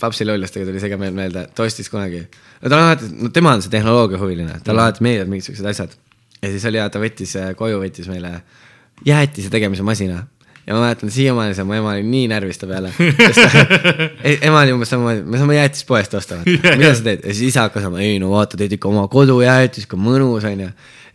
papsi 0.00 0.26
lollastega 0.28 0.68
tuli 0.68 0.82
see 0.82 0.92
ka 0.92 1.00
meil 1.00 1.16
meelde, 1.16 1.46
ta 1.54 1.66
ostis 1.66 1.90
kunagi, 1.92 2.22
no 2.60 2.70
ta 2.70 2.76
on 2.76 2.84
alati, 2.90 3.10
no 3.16 3.32
tema 3.34 3.56
on 3.56 3.64
see 3.64 3.72
tehnoloogia 3.72 4.20
huviline, 4.20 4.60
talle 4.66 4.84
alati 4.84 5.04
meeldivad 5.06 5.32
mingisugused 5.32 5.72
asjad. 5.72 5.98
ja 6.42 6.52
siis 6.52 6.64
oli 6.68 6.80
ja 6.80 6.88
ta 6.92 7.02
võttis 7.02 7.36
äh, 7.40 7.52
koju, 7.58 7.80
võttis 7.82 8.08
meile 8.12 8.40
jäätise 9.06 9.52
tegemise 9.52 9.84
masina 9.86 10.24
ja 10.66 10.74
ma 10.74 10.82
mäletan 10.82 11.10
siiamaani 11.14 11.54
see, 11.54 11.64
mu 11.64 11.76
ema 11.76 11.94
oli 11.94 12.02
nii 12.02 12.26
närvis 12.32 12.58
ta 12.58 12.66
peale. 12.66 12.90
ema 14.48 14.64
oli 14.64 14.74
umbes 14.74 14.90
samamoodi, 14.90 15.22
me 15.22 15.38
saame 15.38 15.58
jäätist 15.60 15.86
poest 15.86 16.14
osta, 16.18 16.40
mida 16.44 16.92
sa 16.92 17.06
teed 17.06 17.22
ja 17.22 17.34
siis 17.34 17.52
isa 17.52 17.68
hakkas 17.68 17.86
olema, 17.86 18.02
ei 18.02 18.18
no 18.22 18.32
vaata, 18.34 18.58
teed 18.58 18.74
ikka 18.76 18.90
oma 18.90 19.06
kodujäätist, 19.12 19.88
kui 19.90 20.00
mõnus 20.00 20.46
on 20.48 20.66
ju 20.66 20.66
ja 20.66 20.72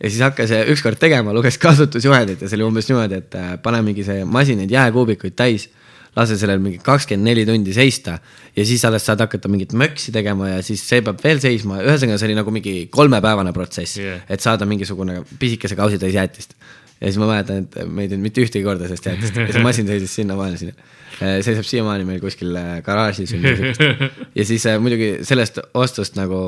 siis 0.09 0.21
hakkas 0.23 0.51
äh, 0.55 0.65
ükskord 0.73 0.99
tegema, 1.01 1.33
luges 1.35 1.59
kasutusjuhendit 1.61 2.41
ja 2.41 2.49
see 2.49 2.57
oli 2.57 2.65
umbes 2.65 2.89
niimoodi, 2.89 3.21
et 3.21 3.37
äh, 3.37 3.53
pane 3.61 3.83
mingi 3.85 4.05
see 4.07 4.25
masin 4.25 4.61
neid 4.61 4.73
jääkuubikuid 4.73 5.37
täis 5.37 5.69
lase 6.15 6.35
sellel 6.39 6.59
mingi 6.59 6.81
kakskümmend 6.83 7.29
neli 7.29 7.45
tundi 7.47 7.73
seista 7.75 8.17
ja 8.55 8.65
siis 8.67 8.83
alles 8.87 9.05
saad 9.07 9.21
hakata 9.23 9.51
mingit 9.51 9.75
möksi 9.77 10.11
tegema 10.11 10.49
ja 10.49 10.61
siis 10.65 10.83
see 10.87 11.03
peab 11.05 11.21
veel 11.23 11.39
seisma, 11.43 11.79
ühesõnaga 11.85 12.19
see 12.19 12.29
oli 12.29 12.37
nagu 12.39 12.53
mingi 12.55 12.75
kolmepäevane 12.91 13.53
protsess 13.55 13.99
yeah., 14.01 14.25
et 14.29 14.43
saada 14.43 14.67
mingisugune 14.67 15.21
pisikese 15.39 15.77
kausitäis 15.79 16.17
jäätist. 16.17 16.57
ja 16.99 17.07
siis 17.07 17.19
ma 17.21 17.29
mäletan, 17.29 17.63
et 17.63 17.87
me 17.87 18.03
ei 18.03 18.11
teinud 18.11 18.25
mitte 18.25 18.43
ühtegi 18.43 18.65
korda 18.65 18.89
sellest 18.89 19.07
jäätist 19.07 19.39
ja 19.39 19.47
see 19.53 19.63
masin 19.63 19.87
seisis 19.87 20.17
sinnamaani 20.19 20.59
sinna. 20.59 20.89
seisab 21.21 21.69
siiamaani 21.69 22.09
meil 22.09 22.19
kuskil 22.23 22.59
garaažis 22.83 23.31
või 23.35 23.45
midagi 23.45 23.71
siukest. 23.71 24.19
ja 24.41 24.47
siis 24.51 24.67
muidugi 24.83 25.11
sellest 25.27 25.63
ostust 25.79 26.19
nagu, 26.19 26.41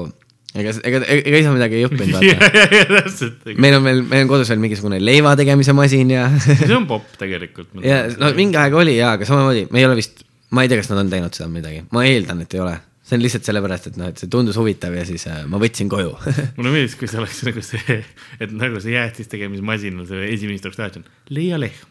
ega, 0.53 0.73
ega, 0.85 1.01
ega 1.17 1.39
isa 1.41 1.53
midagi 1.53 1.79
ei 1.79 1.87
õppinud, 1.87 2.13
vaata. 2.17 3.55
meil 3.57 3.77
on 3.79 3.87
veel, 3.87 4.01
meil 4.05 4.25
on 4.25 4.31
kodus 4.31 4.51
veel 4.53 4.61
mingisugune 4.61 4.99
leiva 5.01 5.33
tegemise 5.39 5.73
masin 5.77 6.13
ja 6.13 6.27
see 6.43 6.75
on 6.75 6.87
popp 6.89 7.15
tegelikult. 7.19 7.71
ja 7.85 8.05
no 8.19 8.33
mingi 8.37 8.59
aeg 8.61 8.77
oli 8.77 8.97
jaa, 8.99 9.15
aga 9.17 9.27
samamoodi 9.29 9.65
me 9.73 9.81
ei 9.81 9.87
ole 9.89 9.97
vist, 9.99 10.25
ma 10.53 10.65
ei 10.65 10.71
tea, 10.71 10.81
kas 10.81 10.91
nad 10.93 11.01
on 11.03 11.13
teinud 11.13 11.37
seda 11.37 11.49
midagi, 11.51 11.85
ma 11.95 12.05
eeldan, 12.09 12.43
et 12.45 12.53
ei 12.53 12.61
ole. 12.63 12.75
see 13.03 13.17
on 13.17 13.23
lihtsalt 13.25 13.49
sellepärast, 13.49 13.89
et 13.89 13.97
noh, 13.99 14.11
et 14.13 14.21
see 14.21 14.29
tundus 14.31 14.59
huvitav 14.59 14.93
ja 14.95 15.07
siis 15.07 15.25
äh, 15.31 15.41
ma 15.49 15.61
võtsin 15.61 15.89
koju 15.91 16.13
mulle 16.59 16.75
meeldis, 16.75 16.97
kui 16.99 17.09
see 17.09 17.21
oleks 17.23 17.41
nagu 17.49 17.65
see, 17.65 17.97
et 18.39 18.53
nagu 18.53 18.83
see 18.83 18.93
jäätist 18.93 19.33
tegemismasin 19.33 19.97
on 20.03 20.09
see 20.09 20.29
esimene 20.29 20.59
instruktsioon, 20.59 21.09
leia 21.33 21.59
lehm. 21.61 21.89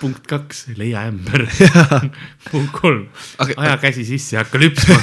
punkt 0.00 0.26
kaks, 0.28 0.66
leia 0.76 1.06
ämber. 1.08 1.46
punkt 2.50 2.74
kolm, 2.74 3.06
aja 3.38 3.78
käsi 3.80 4.04
sisse 4.04 4.36
ja 4.36 4.42
hakka 4.42 4.60
lüpsma. 4.60 4.98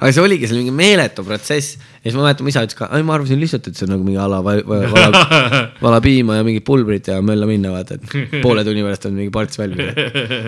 Aga 0.00 0.10
see 0.12 0.22
oligi 0.24 0.48
seal 0.50 0.58
mingi 0.62 0.74
meeletu 0.74 1.24
protsess 1.26 1.76
ja 1.78 2.04
siis 2.08 2.16
ma 2.18 2.24
mäletan, 2.26 2.46
mu 2.46 2.52
isa 2.52 2.62
ütles 2.66 2.78
ka, 2.78 2.88
ei 2.96 3.04
ma 3.06 3.14
arvasin 3.18 3.40
lihtsalt, 3.42 3.68
et 3.70 3.78
see 3.78 3.86
on 3.88 3.92
nagu 3.96 4.06
mingi 4.06 4.18
ala 4.22 4.40
va- 4.44 4.58
va- 4.66 4.80
vala, 4.94 5.20
vala 5.84 6.00
piima 6.04 6.40
ja 6.40 6.46
mingi 6.46 6.62
pulbrit 6.66 7.08
ja 7.12 7.20
mölla 7.24 7.46
minna, 7.50 7.70
vaata, 7.76 7.98
et 8.00 8.40
poole 8.42 8.64
tunni 8.66 8.82
pärast 8.86 9.06
on 9.10 9.14
mingi 9.18 9.32
parts 9.34 9.60
valmis. 9.60 9.94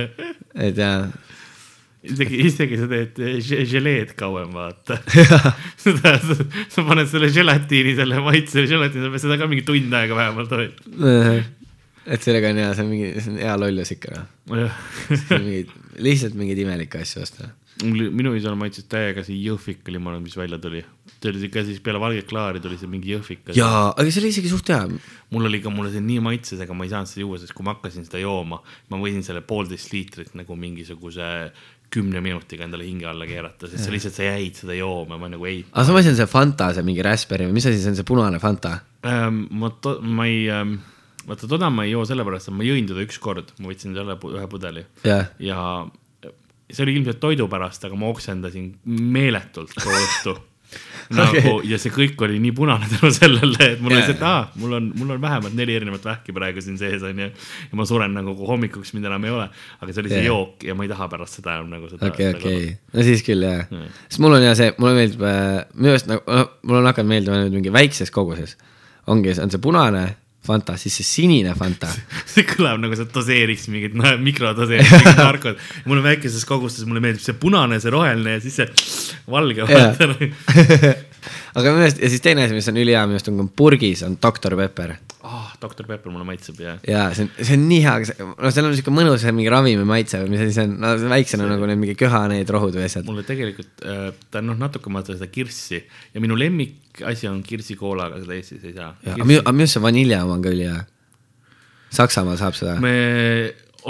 et 0.67 0.79
jaa, 0.83 0.99
isegi, 2.05 2.41
isegi 2.51 2.77
sa 2.83 2.89
teed 2.91 3.23
že- 3.47 3.63
želeed 3.71 4.13
kauem, 4.19 4.51
vaata. 4.57 4.99
seda, 5.81 6.17
sa 6.75 6.85
paned 6.85 7.09
selle 7.13 7.31
želatiini, 7.33 7.95
selle 8.01 8.19
maitse 8.27 8.67
želatiini, 8.69 9.07
sa 9.07 9.13
pead 9.15 9.25
seda 9.29 9.39
ka 9.41 9.49
mingi 9.51 9.65
tund 9.69 9.95
aega 10.01 10.19
vähemalt 10.19 10.53
hoidma. 10.59 11.17
et 12.05 12.21
sellega 12.27 12.51
on 12.53 12.59
hea, 12.61 12.73
see 12.77 12.85
on 12.85 12.91
mingi, 12.93 13.13
see 13.25 13.33
on 13.33 13.39
hea 13.41 13.55
lollus 13.63 13.95
ikka 13.95 14.25
noh, 14.53 14.81
lihtsalt 16.05 16.35
mingeid 16.37 16.61
imelikke 16.67 17.01
asju 17.01 17.23
osta 17.25 17.49
minu 17.83 18.35
isal 18.39 18.55
maitses 18.59 18.87
täiega 18.87 19.25
see 19.27 19.37
jõhvik 19.43 19.89
limonad, 19.91 20.23
mis 20.23 20.37
välja 20.39 20.61
tuli. 20.63 20.85
see 21.19 21.31
oli 21.33 21.41
siuke 21.43 21.65
siis 21.67 21.81
peale 21.83 21.99
valget 21.99 22.29
klaari 22.31 22.61
tuli 22.63 22.79
see 22.79 22.91
mingi 22.91 23.11
jõhvik. 23.11 23.51
jaa, 23.57 23.89
aga 23.91 24.05
see 24.11 24.23
oli 24.23 24.31
isegi 24.31 24.53
suht 24.53 24.71
hea. 24.71 24.85
mul 25.35 25.49
oli 25.51 25.61
ka, 25.65 25.73
mulle 25.75 25.91
see 25.91 26.05
nii 26.05 26.21
maitses, 26.23 26.61
aga 26.63 26.77
ma 26.77 26.87
ei 26.87 26.93
saanud 26.93 27.11
seda 27.11 27.25
juua, 27.25 27.41
sest 27.43 27.57
kui 27.57 27.67
ma 27.67 27.75
hakkasin 27.75 28.07
seda 28.07 28.23
jooma, 28.23 28.61
ma 28.93 29.01
võisin 29.01 29.27
selle 29.27 29.43
poolteist 29.43 29.91
liitrit 29.95 30.37
nagu 30.39 30.59
mingisuguse 30.59 31.31
kümne 31.95 32.23
minutiga 32.23 32.67
endale 32.67 32.87
hinge 32.87 33.07
alla 33.11 33.27
keerata, 33.27 33.69
sest 33.71 33.87
sa 33.87 33.93
lihtsalt, 33.95 34.17
sa 34.17 34.27
jäid 34.27 34.59
seda 34.59 34.79
jooma, 34.79 35.19
ma 35.21 35.31
nagu 35.31 35.47
ei 35.51 35.61
aga 35.73 35.87
sama 35.89 36.03
asi 36.03 36.13
on 36.13 36.19
see 36.19 36.31
Fanta, 36.31 36.71
see 36.75 36.87
mingi 36.87 37.03
Raspberry 37.07 37.49
või 37.49 37.59
mis 37.59 37.69
asi 37.71 37.83
see 37.83 37.93
on, 37.93 37.99
see 37.99 38.07
punane 38.07 38.41
Fanta? 38.43 38.79
ähm,. 39.07 39.45
ma, 39.51 39.71
ma 40.03 40.31
ei 40.31 40.47
ähm,, 40.55 40.79
vaata 41.27 41.51
toda 41.51 41.71
ma 41.75 41.87
ei 41.87 41.95
joo 41.95 42.07
sellepärast, 42.09 42.51
et 42.51 42.59
ma 42.59 42.67
jõin 42.67 42.87
teda 42.91 43.03
ükskord, 43.05 43.55
ma 43.59 43.71
võtsin 43.71 43.99
selle 43.99 44.19
ühe 44.31 44.49
pudeli 44.51 44.87
jah, 45.07 45.31
ja 45.43 45.61
see 46.71 46.83
oli 46.87 46.97
ilmselt 46.99 47.21
toidu 47.21 47.49
pärast, 47.51 47.85
aga 47.85 47.97
ma 47.99 48.11
oksendasin 48.13 48.73
meeletult 48.85 49.75
tohutu 49.77 50.39
nagu 51.15 51.37
okay. 51.37 51.69
ja 51.69 51.79
see 51.79 51.93
kõik 51.93 52.23
oli 52.25 52.39
nii 52.43 52.53
punane 52.57 52.89
tänu 52.89 53.11
sellele, 53.15 53.69
et 53.75 53.83
mul 53.85 53.93
oli 53.93 54.01
Jaa, 54.01 54.09
see, 54.09 54.17
et 54.17 54.25
aa, 54.25 54.41
mul 54.61 54.77
on, 54.79 54.89
mul 54.97 55.15
on 55.15 55.21
vähemalt 55.23 55.55
neli 55.57 55.77
erinevat 55.77 56.07
vähki 56.07 56.35
praegu 56.37 56.65
siin 56.65 56.79
sees 56.81 57.05
onju. 57.05 57.29
ja 57.71 57.79
ma 57.79 57.87
suren 57.89 58.17
nagu, 58.17 58.35
hommikuks 58.49 58.95
mind 58.97 59.11
enam 59.11 59.29
ei 59.29 59.35
ole, 59.35 59.47
aga 59.81 59.93
see 59.93 60.05
oli 60.05 60.15
see 60.15 60.25
Jaa. 60.25 60.33
jook 60.33 60.65
ja 60.67 60.77
ma 60.79 60.87
ei 60.87 60.93
taha 60.95 61.09
pärast 61.13 61.41
seda 61.41 61.59
enam 61.59 61.77
nagu 61.77 61.93
seda. 61.93 62.09
okei, 62.09 62.33
okei, 62.35 62.75
no 62.95 63.07
siis 63.07 63.25
küll 63.27 63.45
jah. 63.45 63.69
sest 64.09 64.23
mul 64.25 64.39
on 64.39 64.49
ja 64.49 64.57
see, 64.59 64.73
mulle 64.81 64.97
meeldib 65.03 65.25
äh,, 65.29 65.63
minu 65.77 65.95
arust 65.95 66.11
nagu, 66.11 66.25
noh, 66.41 66.53
mul 66.65 66.81
on 66.81 66.91
hakanud 66.91 67.13
meeldima 67.13 67.41
nüüd 67.45 67.59
mingi 67.61 67.75
väikses 67.75 68.15
koguses. 68.15 68.57
ongi, 69.13 69.37
on 69.45 69.53
see 69.53 69.63
punane 69.63 70.07
Fanta, 70.45 70.77
siis 70.81 70.99
see 71.01 71.07
sinine 71.09 71.55
Fanta. 71.59 71.89
see 72.35 72.45
kõlab 72.49 72.83
nagu 72.83 72.99
sa 72.99 73.07
doseeriks 73.09 73.69
mingit 73.73 73.97
no, 73.97 74.13
mikrodoseeriks 74.21 74.93
mingit 74.93 75.23
narkot. 75.23 75.65
mul 75.89 76.03
on 76.03 76.07
väikeses 76.07 76.45
kogustes, 76.49 76.87
mulle 76.89 77.03
meeldib 77.05 77.25
see 77.25 77.39
punane, 77.41 77.81
see 77.81 77.95
roheline 77.95 78.37
ja 78.37 78.45
siis 78.45 78.61
see 78.61 78.69
valge. 79.31 79.65
Jaa. 79.65 79.95
aga 81.57 81.73
minu 81.73 81.87
arust 81.87 82.03
ja 82.03 82.13
siis 82.13 82.25
teine 82.25 82.45
asi, 82.45 82.57
mis 82.57 82.69
on 82.69 82.81
ülihea 82.83 83.07
minu 83.09 83.19
arust 83.19 83.33
on 83.33 83.51
purgis 83.57 84.05
on 84.07 84.19
Dr 84.21 84.57
Pepper 84.61 84.97
doktor 85.65 85.89
Pepper 85.89 86.13
mulle 86.13 86.27
maitseb 86.29 86.61
ja. 86.63 86.77
ja 86.89 87.05
see 87.17 87.27
on, 87.27 87.31
see 87.41 87.57
on 87.59 87.67
nii 87.71 87.81
hea, 87.85 87.97
aga 87.99 88.09
see, 88.11 88.29
no 88.31 88.53
seal 88.55 88.69
on 88.69 88.77
siuke 88.79 88.95
mõnus 88.95 89.27
mingi 89.31 89.53
ravimi 89.53 89.87
maitse 89.89 90.21
või 90.23 90.35
mis 90.35 90.45
asi 90.45 90.57
see 90.59 90.69
on, 90.69 90.77
no 90.85 90.95
see 91.01 91.13
väiksena 91.13 91.49
nagu 91.51 91.69
need 91.71 91.81
mingi 91.83 91.97
köha 91.99 92.25
need 92.33 92.51
rohud 92.55 92.77
või 92.79 92.87
asjad. 92.87 93.07
mulle 93.09 93.27
tegelikult 93.27 93.85
äh, 93.89 94.09
ta 94.31 94.43
on 94.43 94.53
noh, 94.53 94.59
natuke 94.61 94.93
ma 94.93 95.05
seda 95.07 95.29
kirssi 95.33 95.81
ja 95.81 96.25
minu 96.25 96.39
lemmikasi 96.39 97.31
on 97.31 97.43
kirsikoolaga, 97.47 98.23
seda 98.25 98.39
Eestis 98.39 98.65
ei 98.69 98.75
saa. 98.77 98.93
aga 99.03 99.29
minu, 99.29 99.43
aga 99.43 99.57
minu 99.57 99.67
arust 99.67 99.79
see 99.79 99.85
vanilja 99.85 100.25
oma 100.27 100.39
on 100.39 100.45
ka 100.45 100.53
ülihea. 100.55 100.81
Saksamaal 101.95 102.39
saab 102.41 102.57
seda. 102.59 102.75
me 102.83 102.95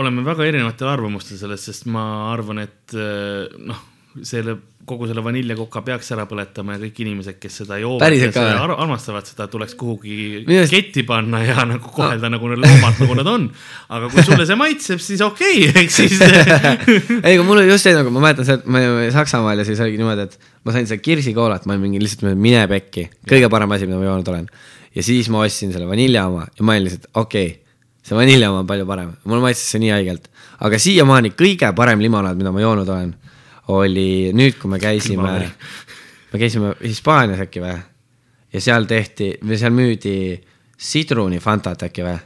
oleme 0.01 0.25
väga 0.27 0.47
erinevatel 0.49 0.91
arvamustel 0.91 1.39
sellest, 1.41 1.71
sest 1.71 1.89
ma 1.91 2.05
arvan, 2.33 2.65
et 2.65 2.95
äh, 2.99 3.47
noh, 3.65 3.81
selle 4.23 4.59
kogu 4.89 5.07
selle 5.09 5.23
vaniljakoka 5.25 5.81
peaks 5.87 6.11
ära 6.15 6.27
põletama 6.29 6.77
ja 6.77 6.81
kõik 6.83 6.99
inimesed, 7.05 7.39
kes 7.41 7.61
seda 7.63 7.79
joovad 7.81 8.13
ja 8.15 8.29
seda 8.29 8.45
ar 8.61 8.75
armastavad 8.75 9.27
seda, 9.29 9.47
tuleks 9.51 9.77
kuhugi 9.81 10.45
Minu 10.45 10.61
arust- 10.61 10.75
ketti 10.75 11.05
panna 11.09 11.41
ja 11.45 11.65
nagu 11.73 11.93
kohelda 11.95 12.31
nagu 12.33 12.51
need 12.53 12.61
loomad, 12.63 13.01
nagu 13.01 13.17
nad 13.19 13.31
on. 13.33 13.49
aga 13.89 14.11
kui 14.13 14.27
sulle 14.27 14.47
see 14.49 14.59
maitseb, 14.61 15.03
siis 15.03 15.25
okei 15.25 15.65
okay, 15.71 15.83
eks 15.85 15.99
siis 16.03 16.21
ei, 17.27 17.35
aga 17.35 17.47
mul 17.47 17.63
oli 17.63 17.73
just 17.73 17.89
see 17.89 17.97
nagu, 17.97 18.13
ma 18.15 18.27
mäletan 18.27 18.49
seda, 18.49 18.61
et 18.61 18.71
me 18.77 19.11
Saksamaal 19.15 19.63
ja 19.63 19.67
siis 19.69 19.81
oligi 19.85 20.01
niimoodi, 20.01 20.29
et 20.29 20.39
ma 20.65 20.77
sain 20.77 20.89
seda 20.91 21.03
kirsikoolat, 21.05 21.67
ma 21.67 21.77
olin 21.77 21.89
mingi 21.89 22.05
lihtsalt 22.05 22.31
mine 22.37 22.65
pekki, 22.71 23.09
kõige 23.31 23.51
parem 23.53 23.77
asi, 23.77 23.89
mida 23.89 24.01
ma 24.01 24.09
joonud 24.11 24.33
olen. 24.35 24.49
ja 24.95 25.07
siis 25.07 25.33
ma 25.33 25.45
ostsin 25.47 25.73
selle 25.75 25.89
vanilja 25.91 26.29
oma 26.31 26.47
ja 26.51 26.67
ma 26.67 26.77
olin 26.77 26.89
lihtsalt 26.91 27.11
okei 27.15 27.51
okay,, 27.51 27.61
see 28.05 28.17
vanilja 28.19 28.53
oma 28.53 28.65
on 28.67 28.69
palju 28.69 28.87
parem, 28.89 29.13
mulle 29.25 29.49
maitses 29.49 29.65
see 29.73 29.81
nii 29.81 29.95
haigelt. 29.97 30.29
aga 30.61 30.81
siiamaani 30.81 31.33
kõige 31.39 31.73
parem 31.77 32.05
limonaad, 32.05 32.37
mida 32.37 32.53
ma 32.53 32.61
joonud 32.61 32.89
olen, 32.89 33.15
oli 33.73 34.33
nüüd, 34.37 34.59
kui 34.61 34.71
me 34.71 34.79
käisime 34.83 35.39
me 36.35 36.41
käisime 36.43 36.75
Hispaanias 36.83 37.45
äkki 37.47 37.63
või? 37.63 37.79
ja 38.55 38.63
seal 38.63 38.87
tehti, 38.91 39.35
või 39.43 39.59
seal 39.59 39.75
müüdi 39.75 40.17
sidrunifantat 40.79 41.87
äkki 41.87 42.05
või? 42.07 42.19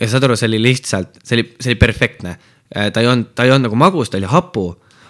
ja 0.00 0.08
saad 0.10 0.26
aru, 0.26 0.36
see 0.38 0.48
oli 0.50 0.60
lihtsalt, 0.64 1.20
see 1.22 1.38
oli, 1.38 1.46
see 1.60 1.72
oli 1.72 1.80
perfektne. 1.80 2.36
ta 2.72 3.02
ei 3.02 3.08
olnud, 3.08 3.32
ta 3.36 3.46
ei 3.46 3.52
olnud 3.52 3.68
nagu 3.70 3.78
magus, 3.80 4.10
ta 4.10 4.20
oli 4.20 4.28
hapu, 4.30 4.66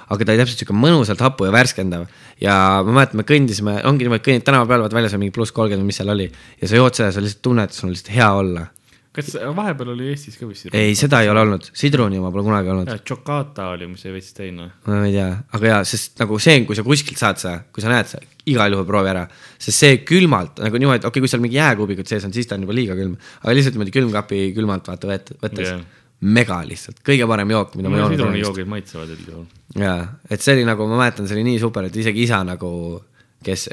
aga 0.07 0.25
ta 0.25 0.35
oli 0.35 0.43
täpselt 0.43 0.63
sihuke 0.63 0.77
mõnusalt 0.77 1.23
hapu 1.23 1.49
ja 1.49 1.55
värskendav. 1.55 2.07
ja 2.43 2.57
ma 2.87 2.99
mäletan, 3.01 3.23
me 3.23 3.27
kõndisime, 3.27 3.79
ongi 3.89 4.07
niimoodi, 4.07 4.25
kõnnid 4.27 4.47
tänava 4.47 4.69
peal, 4.71 4.85
vaata 4.85 4.99
väljas 4.99 5.15
on 5.17 5.23
mingi 5.23 5.35
pluss 5.35 5.55
kolmkümmend 5.55 5.87
mis 5.87 5.99
seal 6.03 6.13
oli. 6.15 6.31
ja 6.63 6.71
sa 6.71 6.83
jood 6.83 6.99
seda, 6.99 7.13
sa 7.15 7.23
lihtsalt 7.23 7.43
tunned, 7.47 7.71
et 7.71 7.79
sul 7.79 7.91
on 7.91 7.95
lihtsalt 7.95 8.15
hea 8.15 8.31
olla. 8.43 8.67
Kas 9.17 9.33
vahepeal 9.57 9.93
oli 9.95 10.11
Eestis 10.13 10.37
ka 10.37 10.47
vist? 10.49 10.69
ei, 10.77 10.95
seda 10.99 11.23
ei 11.25 11.31
ole 11.33 11.43
olnud, 11.47 11.71
sidruni 11.77 12.19
oma 12.21 12.31
pole 12.35 12.45
kunagi 12.47 12.73
olnud. 12.73 12.91
Chocata 13.07 13.71
oli, 13.73 13.89
mis 13.91 14.05
oli 14.05 14.17
veits 14.19 14.37
teine. 14.37 14.71
ma 14.87 15.03
ei 15.07 15.15
tea, 15.15 15.29
aga 15.57 15.73
jaa, 15.73 15.83
sest 15.89 16.21
nagu 16.21 16.39
see, 16.43 16.59
kui 16.69 16.77
sa 16.79 16.85
kuskilt 16.87 17.21
saad 17.21 17.41
seda, 17.41 17.55
kui 17.73 17.85
sa 17.85 17.93
näed 17.93 18.11
seda, 18.11 18.29
igal 18.53 18.77
juhul 18.77 18.87
proovi 18.89 19.13
ära. 19.13 19.27
sest 19.59 19.83
see 19.83 20.01
külmalt 20.07 20.61
nagu 20.63 20.81
niimoodi, 20.83 21.03
okei 21.03 21.11
okay,, 21.11 21.25
kui 21.25 21.33
seal 21.33 21.45
mingi 21.45 21.59
jääkuubikud 21.59 22.11
sees 22.11 22.27
on, 22.29 22.35
siis 22.37 22.49
ta 22.49 22.59
on 22.59 22.67
juba 22.67 22.77
liiga 22.77 22.97
külm. 22.99 23.17
aga 23.43 23.57
lihtsalt 23.57 23.79
niimoodi 23.79 23.95
külmkapi 23.97 24.43
külmalt 24.57 24.91
vaata 24.93 25.11
võttes 25.11 25.65
yeah.. 25.65 25.81
mega 26.37 26.61
lihtsalt, 26.69 27.01
kõige 27.07 27.29
parem 27.31 27.57
jook, 27.57 27.75
mida 27.81 27.93
ma 27.93 28.03
joonud 28.03 28.13
olen. 28.13 28.21
sidrunijoogid 28.21 28.71
maitsevad 28.75 29.17
üldjuhul. 29.17 29.49
jaa, 29.83 29.99
et 30.31 30.45
see 30.45 30.59
oli 30.59 30.69
nagu, 30.69 30.87
ma 30.93 31.01
mäletan, 31.03 31.29
see 31.29 31.39
oli 31.39 31.49
nii 31.51 31.63
super, 31.63 31.89
et 31.89 31.99
isegi 32.05 32.27
isa 32.29 32.45
nagu, 32.47 32.71
kes, 33.47 33.69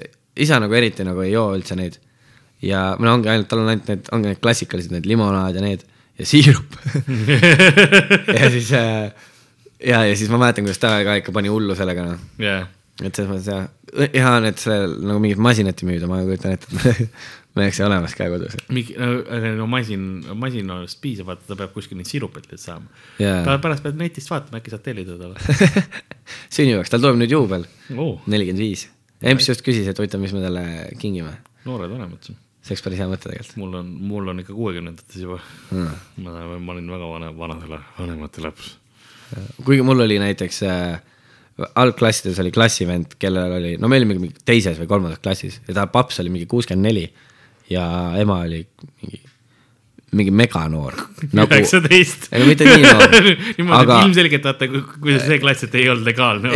isa 0.48 0.60
nagu 0.64 0.80
eriti 0.80 1.06
nagu 1.08 1.26
ei 1.26 1.36
joo 1.36 1.52
üldse 1.58 1.78
neid. 1.80 2.00
Ja 2.64 2.84
no 3.00 3.18
ongi 3.18 3.32
ainult, 3.32 3.50
tal 3.52 3.64
on 3.64 3.74
ainult 3.74 3.92
need, 3.92 4.08
ongi 4.16 4.32
need 4.32 4.42
klassikalised, 4.44 4.94
need 4.96 5.10
limonaad 5.10 5.60
ja 5.60 5.66
need 5.66 5.86
ja 6.20 6.30
siirup 6.30 6.78
ja 8.38 8.50
siis 8.54 8.72
äh, 8.78 9.12
ja, 9.82 10.04
ja 10.08 10.16
siis 10.16 10.32
ma 10.32 10.40
mäletan, 10.42 10.68
kuidas 10.68 10.82
ta 10.82 10.96
ka 11.06 11.20
ikka 11.22 11.36
pani 11.36 11.52
hullu 11.52 11.76
sellega 11.78 12.06
noh 12.08 12.42
jah, 12.42 12.68
et 13.02 13.14
selles 13.14 13.32
mõttes 13.32 13.50
jah, 13.50 13.70
hea 14.14 14.34
on, 14.38 14.50
et 14.50 14.62
sellel 14.62 15.00
nagu 15.04 15.22
mingit 15.24 15.42
masinat 15.42 15.82
ei 15.82 15.90
müüda, 15.90 16.10
ma 16.10 16.22
kujutan 16.26 16.56
ette, 16.56 16.70
et 16.70 17.08
meil 17.54 17.68
oleks 17.68 17.80
see 17.80 17.86
olemas 17.86 18.16
ka 18.18 18.28
kodus. 18.34 18.56
mingi, 18.74 18.96
no 19.58 19.68
masin, 19.70 20.06
masinast 20.40 21.02
piisab, 21.02 21.30
vaata 21.32 21.50
ta 21.50 21.58
peab 21.60 21.74
kuskil 21.76 22.00
neid 22.00 22.10
sirupeid 22.10 22.48
lihtsalt 22.50 22.66
saama 22.66 23.22
Jaa. 23.22 23.58
pärast 23.62 23.86
pead 23.86 24.00
netist 24.00 24.32
vaatama, 24.34 24.62
äkki 24.62 24.74
saad 24.74 24.86
tellida 24.86 25.18
talle 25.20 25.82
sünnipäevaks, 26.56 26.94
tal 26.94 27.04
tuleb 27.04 27.20
nüüd 27.22 27.34
juubel, 27.34 27.68
oh,. 27.98 28.22
nelikümmend 28.30 28.64
viis. 28.64 28.88
Emps 29.24 29.48
just 29.48 29.64
küsis, 29.66 29.88
et 29.88 30.00
huvitav, 30.00 30.22
mis 30.24 30.34
me 30.36 30.42
talle 30.44 30.64
kingime. 31.00 31.38
noored 31.68 31.94
vanemad, 31.94 32.34
see 32.64 32.74
oleks 32.74 32.86
päris 32.86 33.02
hea 33.02 33.10
mõte 33.12 33.28
tegelikult 33.28 33.58
mul 33.60 33.80
on, 33.82 33.90
mul 34.12 34.30
on 34.32 34.44
ikka 34.44 34.56
kuuekümnendates 34.56 35.20
juba 35.20 35.40
hmm.. 35.72 35.98
ma, 36.24 36.46
ma 36.58 36.76
olin 36.76 36.92
väga 36.96 37.10
vana, 37.12 37.32
vanadele, 37.38 37.80
vanemate 37.98 38.46
laps. 38.46 38.70
kuigi 39.64 39.84
mul 39.86 40.06
oli 40.06 40.20
näiteks 40.24 40.62
äh, 40.70 41.02
algklassides 41.76 42.40
oli 42.42 42.54
klassivend, 42.56 43.18
kellel 43.20 43.58
oli, 43.60 43.76
no 43.82 43.92
me 43.92 44.00
olime 44.00 44.18
mingi 44.18 44.46
teises 44.46 44.80
või 44.80 44.90
kolmandas 44.90 45.22
klassis 45.24 45.60
ja 45.68 45.76
ta 45.76 45.86
paps 45.92 46.22
oli 46.24 46.32
mingi 46.34 46.50
kuuskümmend 46.50 46.88
neli 46.88 47.06
ja 47.70 47.86
ema 48.20 48.40
oli 48.48 48.64
mingi, 49.02 49.22
mingi 50.18 50.34
meganoor 50.36 50.96
nagu,. 51.38 51.48
üheksateist. 51.50 52.28
ega 52.36 52.48
mitte 52.48 52.68
nii 52.68 52.84
noor, 52.84 53.16
niimoodi 53.58 53.76
aga 53.78 53.82
aga..., 53.82 53.98
ilmselgelt 54.08 54.48
vaata, 54.50 54.70
kui 54.72 55.18
see 55.18 55.40
klass, 55.42 55.66
et 55.68 55.78
ei 55.80 55.90
olnud 55.92 56.08
legaalne. 56.08 56.54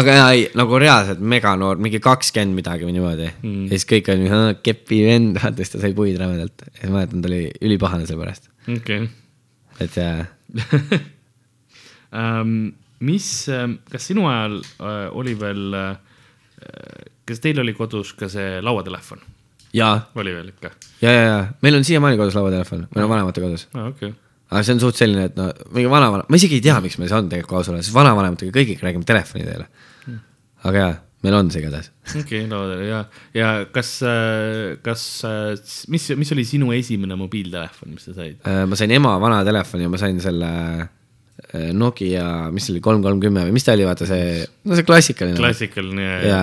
aga 0.00 0.18
jaa, 0.18 0.28
ei 0.36 0.44
nagu 0.58 0.80
reaalselt 0.82 1.24
meganoor, 1.34 1.80
mingi 1.82 2.02
kakskümmend 2.02 2.58
midagi 2.58 2.88
või 2.88 2.96
niimoodi 2.98 3.30
mm.. 3.30 3.64
ja 3.70 3.78
siis 3.78 3.88
kõik 3.94 4.12
olid 4.14 4.62
kepi 4.66 5.00
vend, 5.06 5.40
vaata 5.42 5.62
siis 5.62 5.74
ta 5.74 5.82
sai 5.82 5.96
puid 5.96 6.20
rämedalt 6.20 6.66
ja 6.68 6.90
ma 6.90 7.00
mäletan, 7.00 7.24
ta 7.24 7.32
oli 7.32 7.42
ülipahane 7.68 8.06
selle 8.08 8.22
pärast, 8.24 8.48
okei. 8.76 9.08
et 9.82 9.98
jaa. 9.98 10.22
Ähm, 12.12 12.74
mis, 13.00 13.26
kas 13.88 14.10
sinu 14.10 14.26
ajal 14.28 14.58
äh, 14.60 15.06
oli 15.16 15.32
veel, 15.40 15.78
kas 17.24 17.40
teil 17.40 17.62
oli 17.62 17.72
kodus 17.72 18.12
ka 18.18 18.28
see 18.28 18.58
lauatelefon? 18.60 19.22
Oli 20.20 20.34
veel 20.34 20.50
ikka? 20.52 20.72
ja, 21.02 21.12
ja, 21.12 21.22
ja 21.28 21.38
meil 21.64 21.78
on 21.78 21.86
siiamaani 21.86 22.20
kodus 22.20 22.36
lauatelefon, 22.38 22.86
meil 22.94 23.06
on 23.06 23.12
vanemate 23.12 23.44
kodus. 23.44 23.68
aa, 23.74 23.88
okei. 23.92 24.12
aga 24.50 24.64
see 24.66 24.76
on 24.76 24.82
suht 24.84 25.00
selline, 25.00 25.28
et 25.30 25.38
no 25.38 25.48
mingi 25.72 25.90
vanavana, 25.92 26.26
ma 26.28 26.40
isegi 26.40 26.60
ei 26.60 26.64
tea, 26.64 26.80
miks 26.84 26.98
meil 27.00 27.10
see 27.12 27.20
on 27.20 27.30
tegelikult 27.32 27.60
aus 27.60 27.72
olla, 27.72 27.84
sest 27.84 27.96
vanavanematega 27.96 28.54
kõigiga 28.54 28.88
räägime 28.88 29.08
telefoni 29.08 29.48
teel. 29.48 29.64
aga 30.68 30.84
jaa, 30.84 30.92
meil 31.22 31.36
on 31.38 31.50
see 31.54 31.62
igatahes. 31.62 31.90
okei, 32.20 32.46
lauatel 32.50 32.82
ja, 32.86 33.02
ja 33.36 33.52
kas, 33.74 33.92
kas, 34.84 35.04
mis, 35.92 36.08
mis 36.18 36.34
oli 36.34 36.46
sinu 36.48 36.72
esimene 36.74 37.18
mobiiltelefon, 37.18 37.94
mis 37.94 38.08
sa 38.08 38.16
said? 38.16 38.40
Äh, 38.48 38.64
ma 38.68 38.78
sain 38.78 38.92
ema 38.94 39.14
vana 39.22 39.42
telefoni 39.46 39.86
ja 39.86 39.92
ma 39.92 40.00
sain 40.02 40.18
selle 40.22 40.50
äh, 40.82 41.70
Nokia, 41.76 42.26
mis 42.54 42.66
see 42.66 42.76
oli, 42.76 42.84
kolm 42.84 43.04
kolm 43.06 43.22
kümme 43.22 43.46
või 43.46 43.56
mis 43.56 43.66
ta 43.66 43.76
oli, 43.76 43.86
vaata 43.88 44.08
see, 44.10 44.42
no 44.66 44.78
see 44.78 44.88
klassikaline. 44.88 45.38
klassikaline 45.38 46.08
ja, 46.08 46.18
ja, 46.26 46.42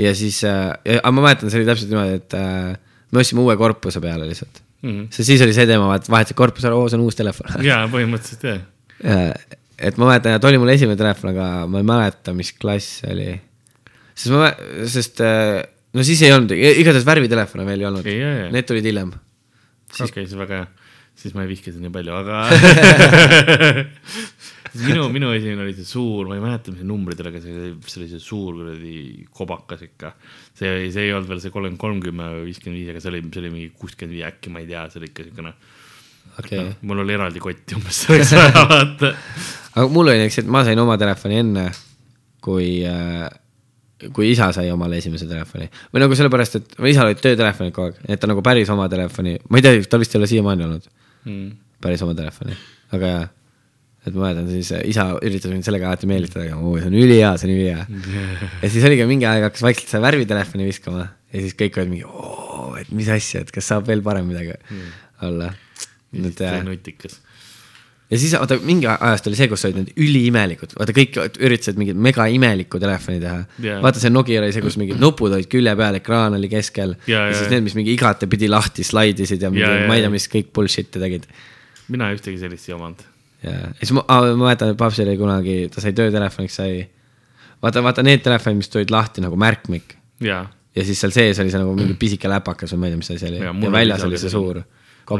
ja 0.00 0.12
siis 0.16 0.40
äh,, 0.48 0.72
aga 0.98 1.12
ma 1.14 1.26
mäletan, 1.28 1.52
see 1.52 1.60
oli 1.60 1.68
täpselt 1.68 1.92
niimoodi, 1.92 2.18
et 2.20 2.36
äh, 2.38 2.72
me 3.10 3.22
ostsime 3.22 3.44
uue 3.44 3.56
korpuse 3.60 4.02
peale 4.02 4.28
lihtsalt. 4.28 4.62
Mhm. 4.80 5.10
sest 5.12 5.28
siis 5.28 5.42
oli 5.44 5.52
see 5.56 5.66
teema, 5.68 5.90
et 5.98 6.06
vahetasid 6.08 6.38
korpuse 6.38 6.70
ära, 6.70 6.78
oo, 6.78 6.88
see 6.88 6.96
on 6.96 7.04
uus 7.04 7.18
telefon. 7.18 7.50
ja 7.70 7.82
põhimõtteliselt 7.92 8.46
jah. 8.48 8.62
et 9.76 10.00
ma 10.00 10.12
mäletan, 10.12 10.38
et 10.38 10.48
oli 10.48 10.60
mul 10.62 10.72
esimene 10.72 10.96
telefon, 11.00 11.34
aga 11.34 11.50
ma 11.68 11.82
ei 11.82 11.88
mäleta, 11.92 12.34
mis 12.36 12.54
klass 12.56 13.02
see 13.02 13.12
oli. 13.14 13.28
sest 14.14 14.32
ma, 14.32 14.52
sest 14.88 15.20
äh, 15.26 15.60
no 15.96 16.06
siis 16.06 16.22
ei 16.24 16.32
olnud, 16.34 16.54
igatahes 16.56 17.06
värvitelefone 17.08 17.66
veel 17.68 17.84
ei 17.84 17.90
olnud 17.90 18.08
jaa, 18.08 18.34
jaa. 18.44 18.52
need 18.54 18.68
tulid 18.68 18.86
hiljem. 18.88 19.10
okei, 19.98 20.24
siis 20.24 20.38
väga 20.38 20.62
hea, 20.62 20.68
siis 21.20 21.36
ma 21.36 21.44
ei 21.44 21.52
vihka 21.52 21.68
sind 21.74 21.84
nii 21.84 21.94
palju, 21.94 22.12
aga 22.16 22.34
minu, 24.78 25.08
minu 25.14 25.32
esimene 25.34 25.64
oli 25.64 25.74
see 25.76 25.88
suur, 25.88 26.28
ma 26.28 26.36
ei 26.36 26.42
mäleta, 26.44 26.72
mis 26.74 26.86
numbrid 26.86 27.20
oli, 27.22 27.32
aga 27.32 27.42
see, 27.42 27.72
see 27.86 28.00
oli 28.00 28.08
see 28.12 28.22
suur 28.22 28.54
kuradi 28.58 28.94
kobakas 29.34 29.84
ikka. 29.86 30.12
see, 30.58 30.90
see 30.94 31.08
ei 31.08 31.12
olnud 31.16 31.30
veel 31.30 31.42
see 31.42 31.52
kolmkümmend, 31.54 31.80
kolmkümmend 31.82 32.38
või 32.38 32.48
viiskümmend 32.50 32.80
viis, 32.80 32.92
aga 32.94 33.02
see 33.02 33.12
oli, 33.12 33.22
see 33.26 33.42
oli 33.44 33.52
mingi 33.56 33.72
kuuskümmend 33.80 34.16
viis 34.16 34.28
äkki, 34.30 34.54
ma 34.54 34.62
ei 34.62 34.70
tea, 34.70 34.86
see 34.92 35.02
oli 35.02 35.10
ikka 35.10 35.26
siukene 35.28 35.54
okay., 36.38 36.64
mul 36.86 37.04
oli 37.04 37.16
eraldi 37.16 37.42
kott 37.42 37.76
umbes 37.76 38.04
selleks 38.06 38.34
ajaks, 38.38 38.64
vaata. 38.74 39.12
aga 39.74 39.86
mul 39.90 40.12
oli 40.12 40.22
näiteks, 40.22 40.42
et 40.44 40.50
ma 40.56 40.64
sain 40.68 40.82
oma 40.82 40.98
telefoni 41.00 41.40
enne, 41.42 41.66
kui 42.44 42.70
äh, 42.86 43.28
kui 44.14 44.30
isa 44.32 44.48
sai 44.56 44.70
omale 44.72 44.96
esimese 45.02 45.26
telefoni 45.28 45.66
või 45.92 46.00
nagu 46.04 46.16
sellepärast, 46.16 46.56
et 46.56 46.78
isal 46.88 47.10
olid 47.10 47.20
töötelefonid 47.20 47.74
kogu 47.76 47.90
aeg, 47.90 47.98
et 48.08 48.20
ta 48.22 48.30
nagu 48.30 48.40
päris 48.44 48.70
oma 48.72 48.86
telefoni, 48.92 49.36
ma 49.50 49.60
ei 49.60 49.66
tea, 49.66 49.82
tal 49.90 50.00
vist 50.00 50.14
ei 50.14 50.22
ole 50.22 50.30
siiamaani 50.30 50.68
olnud 50.68 50.90
Mm. 51.20 51.50
päris 51.84 52.00
oma 52.00 52.14
telefoni, 52.16 52.54
aga 52.96 53.08
jaa. 53.10 53.24
Et 54.06 54.14
ma 54.16 54.26
mäletan 54.26 54.48
siis 54.48 54.70
isa 54.88 55.06
üritas 55.20 55.52
mind 55.52 55.66
sellega 55.66 55.90
alati 55.90 56.08
meelitada, 56.08 56.46
aga 56.48 56.58
oo, 56.58 56.76
see 56.80 56.88
on 56.88 56.96
ülihea, 56.96 57.32
see 57.36 57.48
on 57.50 57.54
ülihea. 57.56 57.86
ja 58.62 58.70
siis 58.72 58.86
oligi 58.88 59.08
mingi 59.10 59.28
aeg 59.28 59.50
hakkas 59.50 59.64
vaikselt 59.66 59.92
seda 59.92 60.04
värvitelefoni 60.06 60.68
viskama 60.68 61.08
ja 61.30 61.42
siis 61.42 61.56
kõik 61.58 61.80
olid 61.80 61.92
mingi 61.92 62.06
oo, 62.06 62.70
et 62.80 62.92
mis 62.94 63.10
asja, 63.12 63.44
et 63.44 63.50
kas 63.54 63.68
saab 63.70 63.90
veel 63.90 64.04
parem 64.04 64.30
midagi 64.30 64.56
olla. 65.26 65.50
et 66.16 66.40
see 66.40 66.54
on 66.56 66.64
nutikas. 66.66 67.20
ja 68.10 68.18
siis 68.18 68.32
vaata 68.34 68.58
mingi 68.64 68.88
ajast 68.90 69.28
oli 69.30 69.38
see, 69.38 69.50
kus 69.52 69.66
olid 69.68 69.82
need 69.82 69.92
üliimelikud, 70.00 70.74
vaata 70.80 70.96
kõik 70.96 71.20
üritasid 71.36 71.78
mingit 71.80 72.00
mega 72.08 72.26
imelikku 72.32 72.80
telefoni 72.82 73.20
teha 73.22 73.44
yeah.. 73.62 73.78
vaata 73.84 74.02
see 74.02 74.10
Nokia 74.10 74.40
oli 74.42 74.56
see, 74.56 74.64
kus 74.64 74.80
mingid 74.80 74.98
nupud 75.02 75.36
olid 75.36 75.50
külje 75.52 75.76
peal, 75.78 76.00
ekraan 76.00 76.40
oli 76.40 76.50
keskel 76.50 76.96
Jaa, 76.96 77.04
ja, 77.06 77.20
ja 77.20 77.30
jaa, 77.30 77.38
siis 77.38 77.52
need, 77.54 77.68
mis 77.68 77.78
mingi 77.78 77.94
igatepidi 77.94 78.50
lahti 78.50 78.86
slaidisid 78.86 79.46
ja 79.46 79.52
mingi 79.52 79.66
yeah, 79.66 79.84
jaa, 79.84 79.92
ma 79.92 80.00
ei 80.00 80.06
tea 80.06 80.16
mis 80.16 80.26
kõik 80.32 80.50
bullshit'e 80.56 81.04
tegid. 81.04 81.30
mina 81.92 82.10
ühtegi 82.16 82.42
sellist 82.42 82.72
ei 82.72 82.78
omanud. 82.80 83.09
ja, 83.44 83.72
siis 83.80 83.92
ma, 83.96 84.04
ma 84.08 84.46
mäletan, 84.46 84.74
et 84.74 84.80
papsil 84.80 85.08
oli 85.08 85.18
kunagi, 85.20 85.58
ta 85.72 85.82
sai 85.84 85.94
töötelefoniks 85.96 86.58
sai, 86.60 86.82
vaata, 87.62 87.82
vaata 87.84 88.04
need 88.06 88.24
telefonid, 88.24 88.60
mis 88.62 88.72
tulid 88.72 88.92
lahti 88.94 89.24
nagu 89.24 89.38
märkmik 89.40 89.96
ja 90.76 90.84
siis 90.86 91.00
seal 91.02 91.14
sees 91.14 91.40
oli 91.42 91.52
see 91.52 91.62
nagu 91.62 91.72
mingi 91.76 91.96
pisike 91.98 92.30
läpakas 92.30 92.74
või 92.74 92.82
ma 92.82 92.88
ei 92.88 92.94
tea, 92.94 93.02
mis 93.02 93.14
asi 93.16 93.30
oli 93.30 93.40
ja, 93.42 93.54
ja 93.54 93.72
väljas 93.74 94.04
oli 94.06 94.20
see 94.20 94.32
suur 94.32 94.62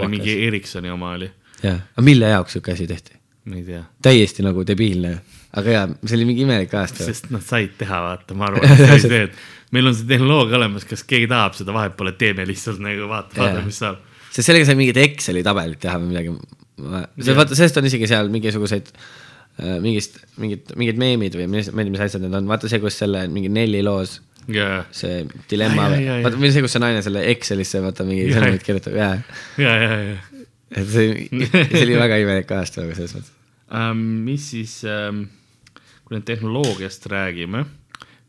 mingi. 0.06 0.36
Ericssoni 0.46 0.92
oma 0.92 1.14
oli, 1.16 1.30
jah, 1.64 1.80
aga 1.96 2.04
mille 2.06 2.30
jaoks 2.30 2.56
sihuke 2.56 2.76
asi 2.76 2.86
tehti? 2.90 3.16
ma 3.50 3.56
ei 3.56 3.64
tea. 3.66 3.80
täiesti 4.02 4.44
nagu 4.44 4.62
debiilne, 4.66 5.14
aga 5.56 5.74
jaa, 5.74 5.86
see 6.04 6.18
oli 6.18 6.28
mingi 6.28 6.44
imelik 6.46 6.74
aasta. 6.78 7.04
sest 7.06 7.30
nad 7.34 7.42
said 7.44 7.72
teha, 7.80 8.02
vaata, 8.04 8.36
ma 8.38 8.50
arvan, 8.50 8.66
et 8.68 8.82
see 8.82 8.92
oli 8.92 9.02
see, 9.06 9.22
et 9.26 9.74
meil 9.74 9.90
on 9.90 9.96
see 9.96 10.08
tehnoloogia 10.10 10.58
olemas, 10.60 10.86
kas 10.88 11.02
keegi 11.08 11.28
tahab 11.30 11.56
seda, 11.58 11.74
vahet 11.74 11.96
pole, 11.98 12.12
teeme 12.20 12.46
lihtsalt 12.48 12.82
nagu 12.84 13.08
vaata, 13.10 13.38
vaata 13.40 13.64
mis 13.66 13.80
saab. 13.82 14.02
sest 14.28 14.44
sellega 14.44 14.68
sai 14.68 14.78
mingid 14.78 15.00
Exceli 15.00 15.44
tabelid 15.46 15.80
teha 15.82 15.96
või 16.02 16.12
midagi. 16.12 16.36
See 17.20 17.36
vaata, 17.36 17.58
sellest 17.58 17.80
on 17.80 17.90
isegi 17.90 18.08
seal 18.10 18.32
mingisuguseid 18.32 18.92
mingist, 19.82 20.20
mingid, 20.40 20.72
mingid 20.78 21.00
meemid 21.00 21.36
või 21.36 21.46
mis, 21.50 21.70
ma 21.74 21.82
ei 21.82 21.88
tea, 21.88 21.94
mis 21.94 22.02
asjad 22.06 22.22
need 22.24 22.36
on, 22.38 22.46
vaata 22.48 22.70
see, 22.70 22.80
kus 22.82 22.96
selle 23.00 23.26
mingi 23.32 23.50
Nelli 23.52 23.82
loos 23.84 24.20
ja, 24.48 24.84
see 24.94 25.24
dilemma 25.50 25.88
jaa. 25.96 26.20
vaata 26.24 26.38
või 26.40 26.52
see, 26.54 26.62
kus 26.64 26.76
see 26.76 26.82
naine 26.82 27.02
selle 27.04 27.24
Excelisse 27.32 27.82
vaata 27.84 28.06
mingi 28.08 28.28
sõnumit 28.30 28.60
jaa. 28.60 28.66
kirjutab, 28.68 28.96
jaa. 28.96 29.18
ja, 29.60 29.74
ja, 29.82 29.98
ja. 30.06 30.46
et 30.70 30.88
see, 30.92 31.26
see 31.50 31.84
oli 31.84 31.98
väga 32.00 32.20
imelik 32.22 32.54
ajastu 32.56 32.84
nagu 32.84 32.96
selles 32.96 33.16
mõttes. 33.18 33.34
ähm,. 33.82 34.06
mis 34.28 34.48
siis 34.54 34.78
ähm,, 34.88 35.26
kui 36.06 36.16
nüüd 36.16 36.26
tehnoloogiast 36.30 37.06
räägime, 37.12 37.66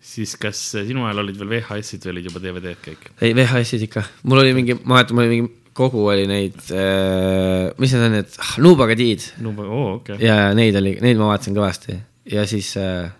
siis 0.01 0.35
kas 0.41 0.59
sinu 0.73 1.07
ajal 1.07 1.23
olid 1.25 1.39
veel 1.41 1.55
VHS-id 1.55 2.05
või 2.07 2.15
olid 2.17 2.29
juba 2.31 2.43
DVD-d 2.43 2.83
kõik? 2.89 3.09
ei, 3.21 3.35
VHS-id 3.37 3.87
ikka, 3.87 4.05
mul 4.27 4.43
oli 4.43 4.55
mingi, 4.57 4.77
ma 4.83 4.99
mäletan, 4.99 5.17
mul 5.17 5.27
oli 5.27 5.37
mingi 5.37 5.57
kogu 5.81 6.05
oli 6.11 6.27
neid 6.29 6.57
äh,, 6.73 7.71
mis 7.81 7.95
need 7.95 8.05
on 8.07 8.15
need, 8.17 8.37
Nuubaga 8.63 8.97
tiid 8.97 9.25
no 9.43 9.53
oo, 9.65 9.87
okei 9.97 10.15
okay.. 10.17 10.27
ja 10.27 10.51
neid 10.57 10.77
oli, 10.79 10.95
neid 11.03 11.19
ma 11.19 11.31
vaatasin 11.33 11.57
kõvasti 11.57 11.97
ja 12.31 12.45
siis 12.49 12.73
äh,. 12.79 13.11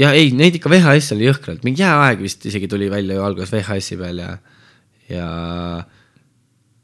ja 0.00 0.14
ei, 0.16 0.32
neid 0.36 0.58
ikka 0.58 0.72
VHS 0.72 1.14
oli 1.16 1.28
jõhkralt, 1.28 1.64
mingi 1.66 1.84
jääaeg 1.84 2.24
vist 2.24 2.44
isegi 2.50 2.70
tuli 2.70 2.90
välja 2.92 3.18
ju 3.18 3.26
alguses 3.26 3.54
VHS-i 3.54 4.00
peal 4.00 4.22
ja, 4.24 4.34
ja. 5.12 5.30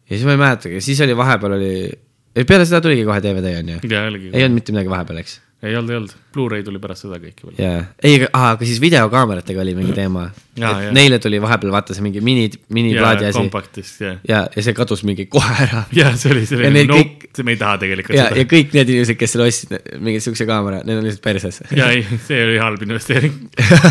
ja 0.07 0.15
siis 0.15 0.27
ma 0.29 0.37
ei 0.37 0.45
mäletagi, 0.47 0.83
siis 0.85 1.03
oli 1.07 1.19
vahepeal 1.19 1.59
oli, 1.59 1.75
peale 2.45 2.69
seda 2.69 2.83
tuligi 2.85 3.07
kohe 3.09 3.23
DVD 3.25 3.57
on 3.63 3.77
ju, 3.77 3.85
ei 4.33 4.45
olnud 4.45 4.61
mitte 4.61 4.77
midagi 4.77 4.93
vahepeal, 4.93 5.25
eks 5.25 5.41
ei 5.63 5.77
olnud, 5.77 5.91
ei 5.93 5.97
olnud, 5.99 6.13
Blu-ray 6.33 6.63
tuli 6.65 6.81
pärast 6.81 7.05
seda 7.05 7.19
kõike 7.21 7.45
veel. 7.45 7.57
jaa, 7.61 7.81
ei, 8.03 8.15
aga 8.17 8.29
aga 8.55 8.69
siis 8.69 8.81
videokaameratega 8.81 9.61
oli 9.61 9.75
mingi 9.77 9.93
teema 9.97 10.23
Jaa, 10.57 10.71
jaa. 10.87 10.93
neile 10.97 11.19
tuli 11.21 11.41
vahepeal 11.43 11.73
vaata 11.75 11.97
see 11.97 12.05
mingi 12.05 12.23
mini, 12.25 12.47
miniplaadi 12.73 13.29
asi 13.29 13.37
kompaktist 13.39 14.01
ja, 14.01 14.15
ja, 14.29 14.41
ja 14.57 14.65
see 14.65 14.77
kadus 14.77 15.05
mingi 15.09 15.27
kohe 15.33 15.57
ära. 15.67 15.83
ja 16.01 16.15
see 16.17 16.33
oli 16.33 16.47
Ja 16.47 16.51
selline 16.55 16.73
need 16.79 16.93
nope 16.93 17.45
me 17.45 17.55
ei 17.55 17.61
taha 17.61 17.81
tegelikult 17.85 18.17
ja, 18.17 18.29
ja 18.31 18.39
seda. 18.39 18.47
kõik 18.55 18.77
need 18.79 18.95
inimesed, 18.95 19.19
kes 19.21 19.35
selle 19.37 19.49
ostsid, 19.51 19.77
mingi 20.01 20.23
siukse 20.25 20.47
kaamera, 20.49 20.81
need 20.87 21.01
on 21.01 21.07
lihtsalt 21.07 21.25
perses. 21.25 21.61
ja 21.81 21.91
ei, 21.93 22.07
see 22.27 22.41
oli 22.47 22.57
halb 22.61 22.87
investeering. 22.87 23.37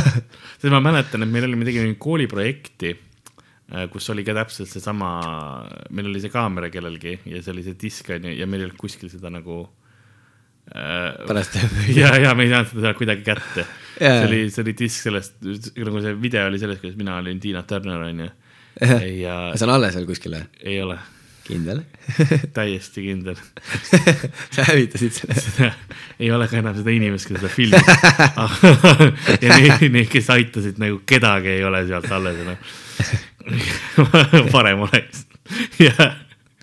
sest 0.59 0.71
ma 0.73 0.81
mäletan, 0.83 1.23
et 1.25 1.31
meil 1.31 1.47
oli, 1.47 1.59
me 1.59 1.69
tegime 1.69 1.93
kooliprojekti, 2.01 2.95
kus 3.93 4.09
oli 4.09 4.25
ka 4.25 4.33
täpselt 4.37 4.71
seesama, 4.71 5.11
meil 5.93 6.09
oli 6.09 6.21
see 6.23 6.33
kaamera 6.33 6.71
kellelgi 6.73 7.19
ja 7.29 7.43
see 7.43 7.53
oli 7.53 7.65
see 7.67 7.77
disk 7.77 8.09
on 8.15 8.25
ju 8.25 8.33
ja 8.33 8.49
meil 8.49 8.63
ei 8.65 8.71
olnud 8.71 8.81
kuskil 8.81 9.11
seda 9.13 9.29
nagu 9.29 9.61
äh, 9.61 9.88
pärast 10.69 11.55
ja, 11.99 12.13
ja 12.21 12.33
me 12.37 12.45
ei 12.45 12.51
saanud 12.53 12.73
seda 12.75 12.93
kuidagi 12.97 13.25
kätte 13.25 13.65
Jaa. 13.99 14.19
see 14.21 14.27
oli, 14.27 14.41
see 14.53 14.63
oli 14.63 14.75
disk 14.79 15.07
sellest, 15.07 15.39
nagu 15.41 16.03
see 16.03 16.17
video 16.21 16.45
oli 16.47 16.59
sellest, 16.61 16.83
kuidas 16.83 16.99
mina 16.99 17.17
olin 17.19 17.39
Tiina 17.41 17.63
Turner 17.67 18.05
onju. 18.05 18.27
ja 19.19 19.39
see 19.55 19.65
on 19.65 19.73
alles 19.75 19.97
veel 19.97 20.05
kuskil 20.07 20.37
või? 20.37 20.45
ei 20.61 20.77
ole, 20.83 20.99
kindel? 21.49 21.81
täiesti 22.57 23.03
kindel. 23.07 23.39
sa 24.55 24.67
hävitasid 24.69 25.17
selle. 25.17 25.71
ei 26.19 26.31
ole 26.31 26.47
ka 26.51 26.59
enam 26.61 26.77
seda 26.77 26.93
inimest, 26.93 27.29
kes 27.29 27.41
seda 27.41 27.51
filmis. 27.53 27.89
ja 29.41 29.57
need, 29.57 29.89
need, 29.89 30.07
kes 30.11 30.29
aitasid 30.35 30.79
nagu 30.81 31.01
kedagi 31.09 31.57
ei 31.57 31.65
ole 31.65 31.83
sealt 31.89 32.09
alles 32.13 32.39
enam. 32.45 32.57
parem 34.53 34.85
oleks. 34.85 35.25
ja, 35.81 36.13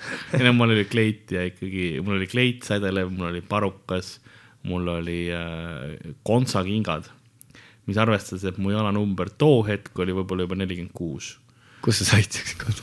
ja 0.37 0.43
no 0.47 0.55
mul 0.57 0.77
oli 0.77 0.87
kleit 0.91 1.33
ja 1.35 1.47
ikkagi, 1.49 1.97
mul 2.05 2.19
oli 2.19 2.29
kleit, 2.31 2.67
sädelev, 2.67 3.11
mul 3.15 3.31
oli 3.33 3.43
parukas, 3.47 4.17
mul 4.67 4.89
oli 4.99 5.27
äh, 5.35 6.13
kontsakingad, 6.27 7.11
mis 7.87 7.99
arvestades, 8.03 8.45
et 8.49 8.61
mu 8.63 8.73
jalanumber 8.75 9.31
too 9.39 9.61
hetk 9.67 9.99
oli 10.03 10.15
võib-olla 10.17 10.49
juba 10.49 10.59
nelikümmend 10.59 10.97
kuus 10.97 11.37
kus 11.87 12.03
sa 12.03 12.09
said 12.17 12.31
siukse 12.35 12.59
kodu? 12.59 12.83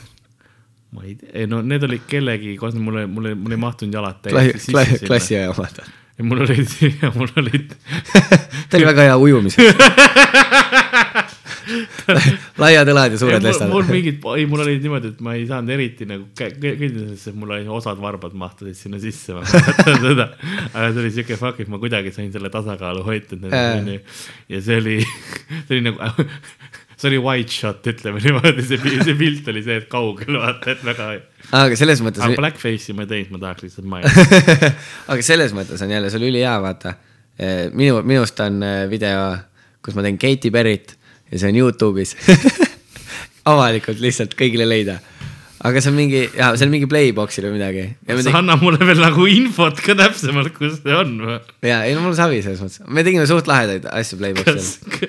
ma 0.94 1.02
ei 1.04 1.16
tea, 1.18 1.48
no 1.50 1.60
need 1.66 1.82
olid 1.84 2.06
kellegi, 2.08 2.54
mul 2.78 3.02
ei, 3.02 3.06
mul 3.10 3.30
ei, 3.32 3.36
mul 3.36 3.56
ei 3.56 3.60
mahtunud 3.60 3.96
jalad 3.98 4.20
klassi, 4.22 4.30
täiesti 4.38 4.70
sisse 4.70 4.84
sinna. 4.94 5.08
klassiaja 5.10 5.52
omad. 5.52 5.80
ja 6.18 6.26
mul 6.30 6.44
olid, 6.46 6.76
mul 7.18 7.32
olid 7.42 7.74
ta 8.70 8.78
oli 8.78 8.86
väga 8.88 9.08
hea 9.10 9.16
ujumiseks. 9.26 9.64
Laiad 12.62 12.90
õlad 12.92 13.14
ja 13.14 13.20
suured 13.20 13.40
mul, 13.40 13.48
lestad. 13.48 13.70
mul 13.72 13.88
mingid, 13.88 14.20
ei, 14.36 14.46
mul 14.50 14.64
oli 14.64 14.76
niimoodi, 14.82 15.12
et 15.14 15.22
ma 15.24 15.36
ei 15.38 15.46
saanud 15.48 15.74
eriti 15.74 16.08
nagu 16.08 16.28
kõndida, 16.38 17.06
sest 17.14 17.36
mul 17.38 17.54
oli 17.56 17.68
osad 17.78 18.00
varbad 18.02 18.36
mahtusid 18.38 18.78
sinna 18.78 19.00
sisse, 19.02 19.36
ma 19.36 19.44
mäletan 19.46 20.00
seda. 20.02 20.28
aga 20.72 20.86
see 20.90 21.02
oli 21.04 21.12
siuke 21.18 21.38
fuck, 21.40 21.60
et 21.64 21.72
ma 21.72 21.80
kuidagi 21.82 22.14
sain 22.14 22.32
selle 22.34 22.52
tasakaalu 22.52 23.04
hoitud 23.06 23.48
ja 23.48 24.62
see 24.64 24.80
oli, 24.80 24.98
see 25.66 25.76
oli 25.76 25.84
nagu, 25.88 26.24
see 26.96 27.10
oli 27.10 27.20
white 27.22 27.52
shot, 27.52 27.86
ütleme 27.90 28.22
niimoodi, 28.24 28.64
see, 28.66 28.80
see 29.04 29.16
pilt 29.18 29.48
oli 29.52 29.62
see, 29.66 29.78
et 29.82 29.88
kaugel 29.92 30.38
vaata, 30.40 30.74
et 30.74 30.84
väga. 30.86 31.08
aga 31.60 31.78
selles 31.78 32.02
mõttes 32.04 32.24
aga, 32.24 32.38
blackface'i 32.40 32.96
ma 32.96 33.06
ei 33.06 33.12
teinud, 33.14 33.34
ma 33.34 33.42
tahaks 33.46 33.66
lihtsalt 33.66 33.88
mainida. 33.90 34.70
aga 35.12 35.26
selles 35.26 35.54
mõttes 35.56 35.84
on 35.84 35.94
jälle, 35.94 36.12
see 36.12 36.20
oli 36.22 36.30
ülihea, 36.32 36.54
vaata. 36.64 36.94
minu, 37.74 38.02
minust 38.06 38.40
on 38.44 38.62
eh, 38.62 38.84
video, 38.90 39.32
kus 39.84 39.96
ma 39.98 40.04
teen 40.06 40.20
Katy 40.20 40.52
Perry't 40.54 40.94
ja 41.34 41.40
see 41.42 41.50
on 41.50 41.58
Youtube'is 41.58 42.14
avalikult 43.52 44.00
lihtsalt 44.02 44.36
kõigile 44.38 44.66
leida. 44.68 45.00
aga 45.64 45.80
see 45.82 45.90
on 45.90 45.98
mingi, 45.98 46.22
jaa, 46.28 46.52
see 46.54 46.68
on 46.68 46.72
mingi 46.72 46.88
Playboxil 46.90 47.48
või 47.48 47.56
midagi. 47.58 47.84
sa 48.26 48.38
anna 48.40 48.56
mulle 48.60 48.84
veel 48.86 49.02
nagu 49.02 49.26
infot 49.30 49.80
ka 49.84 49.96
täpsemalt, 49.98 50.54
kus 50.56 50.78
see 50.84 50.94
on 50.96 51.16
või? 51.24 51.40
jaa, 51.66 51.82
ei 51.88 51.96
no 51.96 52.04
mul 52.04 52.16
savi 52.18 52.40
selles 52.44 52.62
mõttes, 52.62 52.84
me 52.86 53.06
tegime 53.06 53.26
suht 53.30 53.50
lahedaid 53.50 53.88
asju 53.90 54.20
Playboxil. 54.20 55.08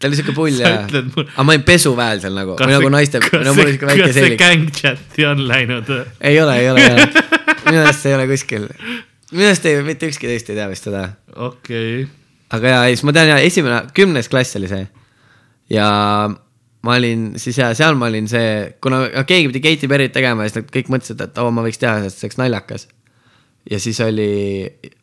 ta 0.00 0.08
oli 0.08 0.16
siuke 0.16 0.34
pull 0.36 0.62
ja, 0.62 0.72
aga 0.88 1.44
ma 1.44 1.52
olin 1.52 1.66
pesuväel 1.66 2.22
seal 2.24 2.38
nagu, 2.38 2.56
või 2.56 2.76
nagu 2.78 2.92
naiste, 2.96 3.20
no 3.20 3.52
mul 3.52 3.66
oli 3.66 3.76
siuke 3.76 3.90
väike 3.90 4.06
kas 4.08 4.16
see 4.16 4.38
gang 4.40 4.70
chat'i 4.80 5.28
on 5.28 5.44
läinud 5.50 5.90
või? 5.92 6.06
ei 6.32 6.40
ole, 6.40 6.56
ei 6.62 6.70
ole, 6.72 6.86
ei 6.86 6.94
ole. 6.96 7.26
minu 7.68 7.84
arust 7.84 8.08
ei 8.08 8.16
ole 8.16 8.24
kuskil, 8.30 8.70
minu 9.34 9.50
arust 9.50 9.68
ei, 9.68 9.84
mitte 9.84 10.08
ükski 10.08 10.30
teist 10.30 10.48
ei 10.48 10.56
tea 10.56 10.70
vist 10.72 10.88
seda 10.88 11.10
okei 11.36 12.00
okay., 12.06 12.08
aga 12.56 12.72
jaa, 12.74 12.86
ei 12.88 12.96
siis 12.96 13.04
ma 13.06 13.14
tean 13.14 13.30
jaa, 13.34 13.42
esimene, 13.44 13.82
kümnes 13.94 14.30
klass 14.32 14.56
oli 14.58 14.70
see. 14.70 14.88
Ja 15.70 15.88
ma 16.82 16.94
olin 16.96 17.32
siis 17.40 17.58
jaa, 17.60 17.74
seal 17.76 17.98
ma 18.00 18.08
olin 18.08 18.28
see, 18.30 18.72
kuna 18.82 19.02
keegi 19.28 19.50
pidi 19.50 19.60
Katy 19.66 19.90
Perry't 19.90 20.14
tegema 20.16 20.46
ja 20.46 20.52
siis 20.52 20.62
nad 20.62 20.72
kõik 20.72 20.88
mõtlesid, 20.94 21.20
et 21.26 21.38
oo, 21.42 21.50
ma 21.54 21.64
võiks 21.66 21.80
teha, 21.82 22.00
sest 22.06 22.22
see 22.22 22.28
oleks 22.30 22.40
naljakas. 22.40 22.86
ja 23.70 23.80
siis 23.82 24.00
oli, 24.00 24.30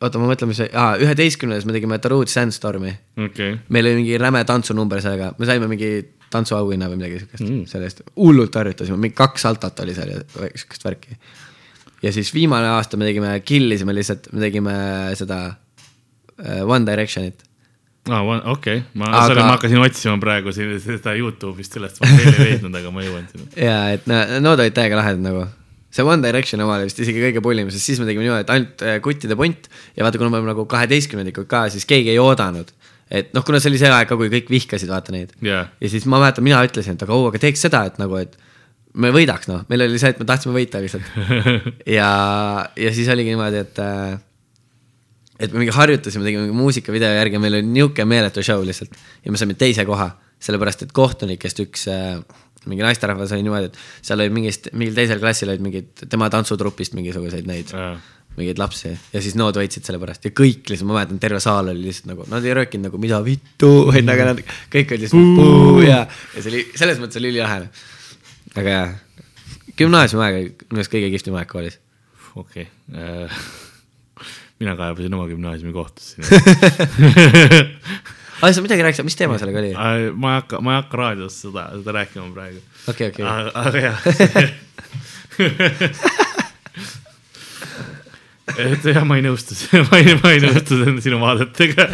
oota, 0.02 0.18
ma 0.18 0.30
mõtlen, 0.32 0.50
mis 0.50 0.58
see, 0.64 0.70
aa, 0.74 0.96
üheteistkümnes 0.98 1.66
me 1.68 1.76
tegime 1.76 2.00
Darude 2.02 2.32
Sandstormi. 2.32 2.94
okay.. 3.28 3.58
meil 3.68 3.86
oli 3.90 4.00
mingi 4.02 4.18
räme 4.18 4.42
tantsunumber 4.44 5.02
sellega, 5.04 5.32
me 5.38 5.46
saime 5.46 5.70
mingi 5.70 5.92
tantsuauhinna 6.32 6.90
või 6.90 6.98
midagi 7.00 7.22
siukest 7.22 7.44
Mm. 7.46 7.62
selle 7.70 7.86
eest, 7.88 8.02
hullult 8.18 8.54
harjutasime, 8.58 8.98
mingi 9.00 9.16
kaks 9.16 9.46
saltot 9.46 9.78
oli 9.80 9.94
seal 9.96 10.10
ja 10.12 10.18
siukest 10.58 10.84
värki. 10.84 11.16
ja 12.02 12.12
siis 12.12 12.34
viimane 12.34 12.68
aasta 12.74 12.98
me 13.00 13.06
tegime, 13.08 13.38
killisime 13.40 13.94
lihtsalt, 13.94 14.28
me 14.32 14.42
tegime 14.42 14.74
seda 15.16 15.38
uh, 15.54 16.66
One 16.66 16.84
Directionit 16.86 17.47
aa, 18.08 18.40
okei, 18.54 18.82
ma 18.98 19.10
Aga- 19.10 19.34
aga..., 19.34 19.44
ma 19.46 19.54
hakkasin 19.56 19.82
otsima 19.84 20.16
praegu 20.22 20.52
siin 20.54 20.74
seda 20.82 21.14
Youtube'ist 21.18 21.76
sellest, 21.76 22.00
ma 22.02 22.10
veel 22.14 22.34
ei 22.34 22.50
leidnud, 22.52 22.74
aga 22.80 22.92
ma 22.94 23.04
jõuan 23.04 23.28
sinna. 23.30 23.48
ja 23.68 23.78
et 23.96 24.08
no, 24.10 24.18
nood 24.44 24.64
olid 24.64 24.76
täiega 24.76 24.98
lahedad 25.00 25.24
nagu. 25.24 25.46
see 25.94 26.04
One 26.04 26.20
Direction 26.24 26.60
oma 26.60 26.76
oli 26.76 26.88
vist 26.90 26.98
isegi 27.00 27.22
kõige 27.22 27.42
pullim, 27.44 27.70
sest 27.72 27.88
siis 27.88 28.00
me 28.00 28.08
tegime 28.08 28.26
niimoodi, 28.26 28.44
et 28.44 28.50
ainult 28.52 28.82
äh, 28.84 28.98
kuttide 29.04 29.36
punt 29.40 29.70
ja 29.96 30.04
vaata, 30.04 30.20
kuna 30.20 30.32
me 30.32 30.40
oleme 30.40 30.52
nagu 30.52 30.66
kaheteistkümnendikud 30.68 31.48
ka, 31.48 31.66
siis 31.72 31.88
keegi 31.88 32.12
ei 32.12 32.20
oodanud. 32.20 32.74
et 33.08 33.32
noh, 33.32 33.44
kuna 33.44 33.60
see 33.60 33.70
oli 33.72 33.80
see 33.80 33.88
aeg 33.88 34.10
ka, 34.10 34.18
kui 34.20 34.28
kõik 34.32 34.52
vihkasid, 34.52 34.90
vaata 34.92 35.14
neid. 35.16 35.32
jaa, 35.44 35.64
ja 35.80 35.88
siis 35.88 36.04
ma 36.04 36.20
mäletan, 36.20 36.44
mina 36.44 36.60
ütlesin, 36.66 36.98
et 36.98 37.06
aga 37.06 37.16
oo, 37.16 37.30
aga 37.32 37.40
teeks 37.40 37.64
seda, 37.64 37.86
et 37.88 37.96
nagu, 38.00 38.20
et 38.20 38.36
me 38.98 39.10
võidaks, 39.14 39.48
noh, 39.48 39.64
meil 39.70 39.84
oli 39.86 40.00
see, 40.00 40.12
et 40.12 40.20
me 40.20 40.26
tahtsime 40.28 40.54
võita 40.56 40.80
lihtsalt. 40.82 41.08
ja, 41.98 42.08
ja 42.76 42.92
siis 42.94 43.08
oligi 43.12 43.32
niimoodi, 43.32 43.64
et 43.64 43.80
äh, 43.84 44.18
et 45.38 45.54
me 45.54 45.62
mingi 45.62 45.74
harjutasime, 45.74 46.26
tegime 46.26 46.46
mingi 46.46 46.58
muusikavideo 46.58 47.12
järgi, 47.14 47.40
meil 47.42 47.60
oli 47.60 47.70
niisugune 47.70 48.08
meeletu 48.10 48.42
show 48.42 48.64
lihtsalt 48.66 48.94
ja 49.24 49.32
me 49.34 49.40
saime 49.40 49.54
teise 49.58 49.86
koha, 49.88 50.10
sellepärast 50.42 50.84
et 50.86 50.94
kohtunikest 50.94 51.62
üks 51.62 51.86
äh, 51.92 52.18
mingi 52.68 52.84
naisterahvas 52.84 53.32
oli 53.36 53.44
niimoodi, 53.46 53.70
et 53.70 54.06
seal 54.06 54.22
oli 54.22 54.32
mingist, 54.34 54.70
mingil 54.76 54.96
teisel 54.96 55.20
klassil 55.22 55.50
olid 55.52 55.64
mingid 55.64 56.06
tema 56.10 56.28
tantsutrupist 56.32 56.96
mingisuguseid 56.98 57.46
neid 57.48 57.70
jaa. 57.72 57.92
mingeid 58.38 58.60
lapsi 58.60 58.90
ja 58.90 59.22
siis 59.24 59.36
nood 59.38 59.56
võitsid 59.58 59.86
selle 59.86 60.00
pärast 60.02 60.26
ja 60.26 60.34
kõik 60.34 60.66
lihtsalt, 60.70 60.88
ma 60.90 60.98
mäletan, 60.98 61.20
terve 61.22 61.40
saal 61.44 61.70
oli 61.72 61.86
lihtsalt 61.86 62.10
nagu, 62.12 62.26
nad 62.32 62.46
ei 62.46 62.56
röökinud 62.58 62.88
nagu 62.88 63.02
mida 63.02 63.20
vittu, 63.24 63.70
vaid 63.90 64.08
nagu 64.08 64.26
nad 64.32 64.42
kõik 64.74 64.96
olid 64.96 65.06
lihtsalt 65.06 65.38
puu 65.38 65.84
ja, 65.86 66.02
ja 66.34 66.42
see 66.42 66.52
oli 66.52 66.64
selles 66.74 67.00
mõttes 67.02 67.22
oli 67.22 67.32
ülilahe. 67.34 67.70
aga 68.58 68.74
jaa, 68.74 68.90
gümnaasiumiaeg 69.78 70.42
oli 70.42 70.52
minu 70.66 70.82
arust 70.82 70.94
kõige 70.96 71.14
kihvtim 71.14 71.38
aeg 71.38 71.50
koolis. 71.54 71.80
okei 72.34 72.68
okay. 72.90 73.26
mina 74.60 74.76
kaebasin 74.78 75.14
oma 75.14 75.26
gümnaasiumi 75.30 75.72
kohtusse. 75.72 76.16
aa, 78.42 78.52
sa 78.52 78.62
midagi 78.64 78.82
rääkisid, 78.86 79.06
mis 79.08 79.18
teema 79.18 79.38
sellega 79.38 79.58
oli? 79.62 79.72
ma 80.14 80.34
ei 80.34 80.40
hakka, 80.40 80.60
ma 80.60 80.68
ei 80.74 80.80
hakka 80.82 80.94
raadios 81.02 81.34
seda, 81.46 81.62
seda 81.78 81.90
rääkima 82.00 82.26
praegu. 82.34 82.60
okei, 82.88 83.08
okei. 83.12 83.24
aga 83.26 83.50
aga 83.54 83.78
jah. 83.88 83.98
et 88.58 88.86
jah, 88.90 89.04
ma 89.06 89.18
ei 89.18 89.24
nõustu, 89.26 89.56
ma 89.88 90.00
ei, 90.00 90.16
ma 90.18 90.32
ei 90.34 90.40
nõustu 90.42 90.78
sinu 91.04 91.20
vaadetega. 91.22 91.88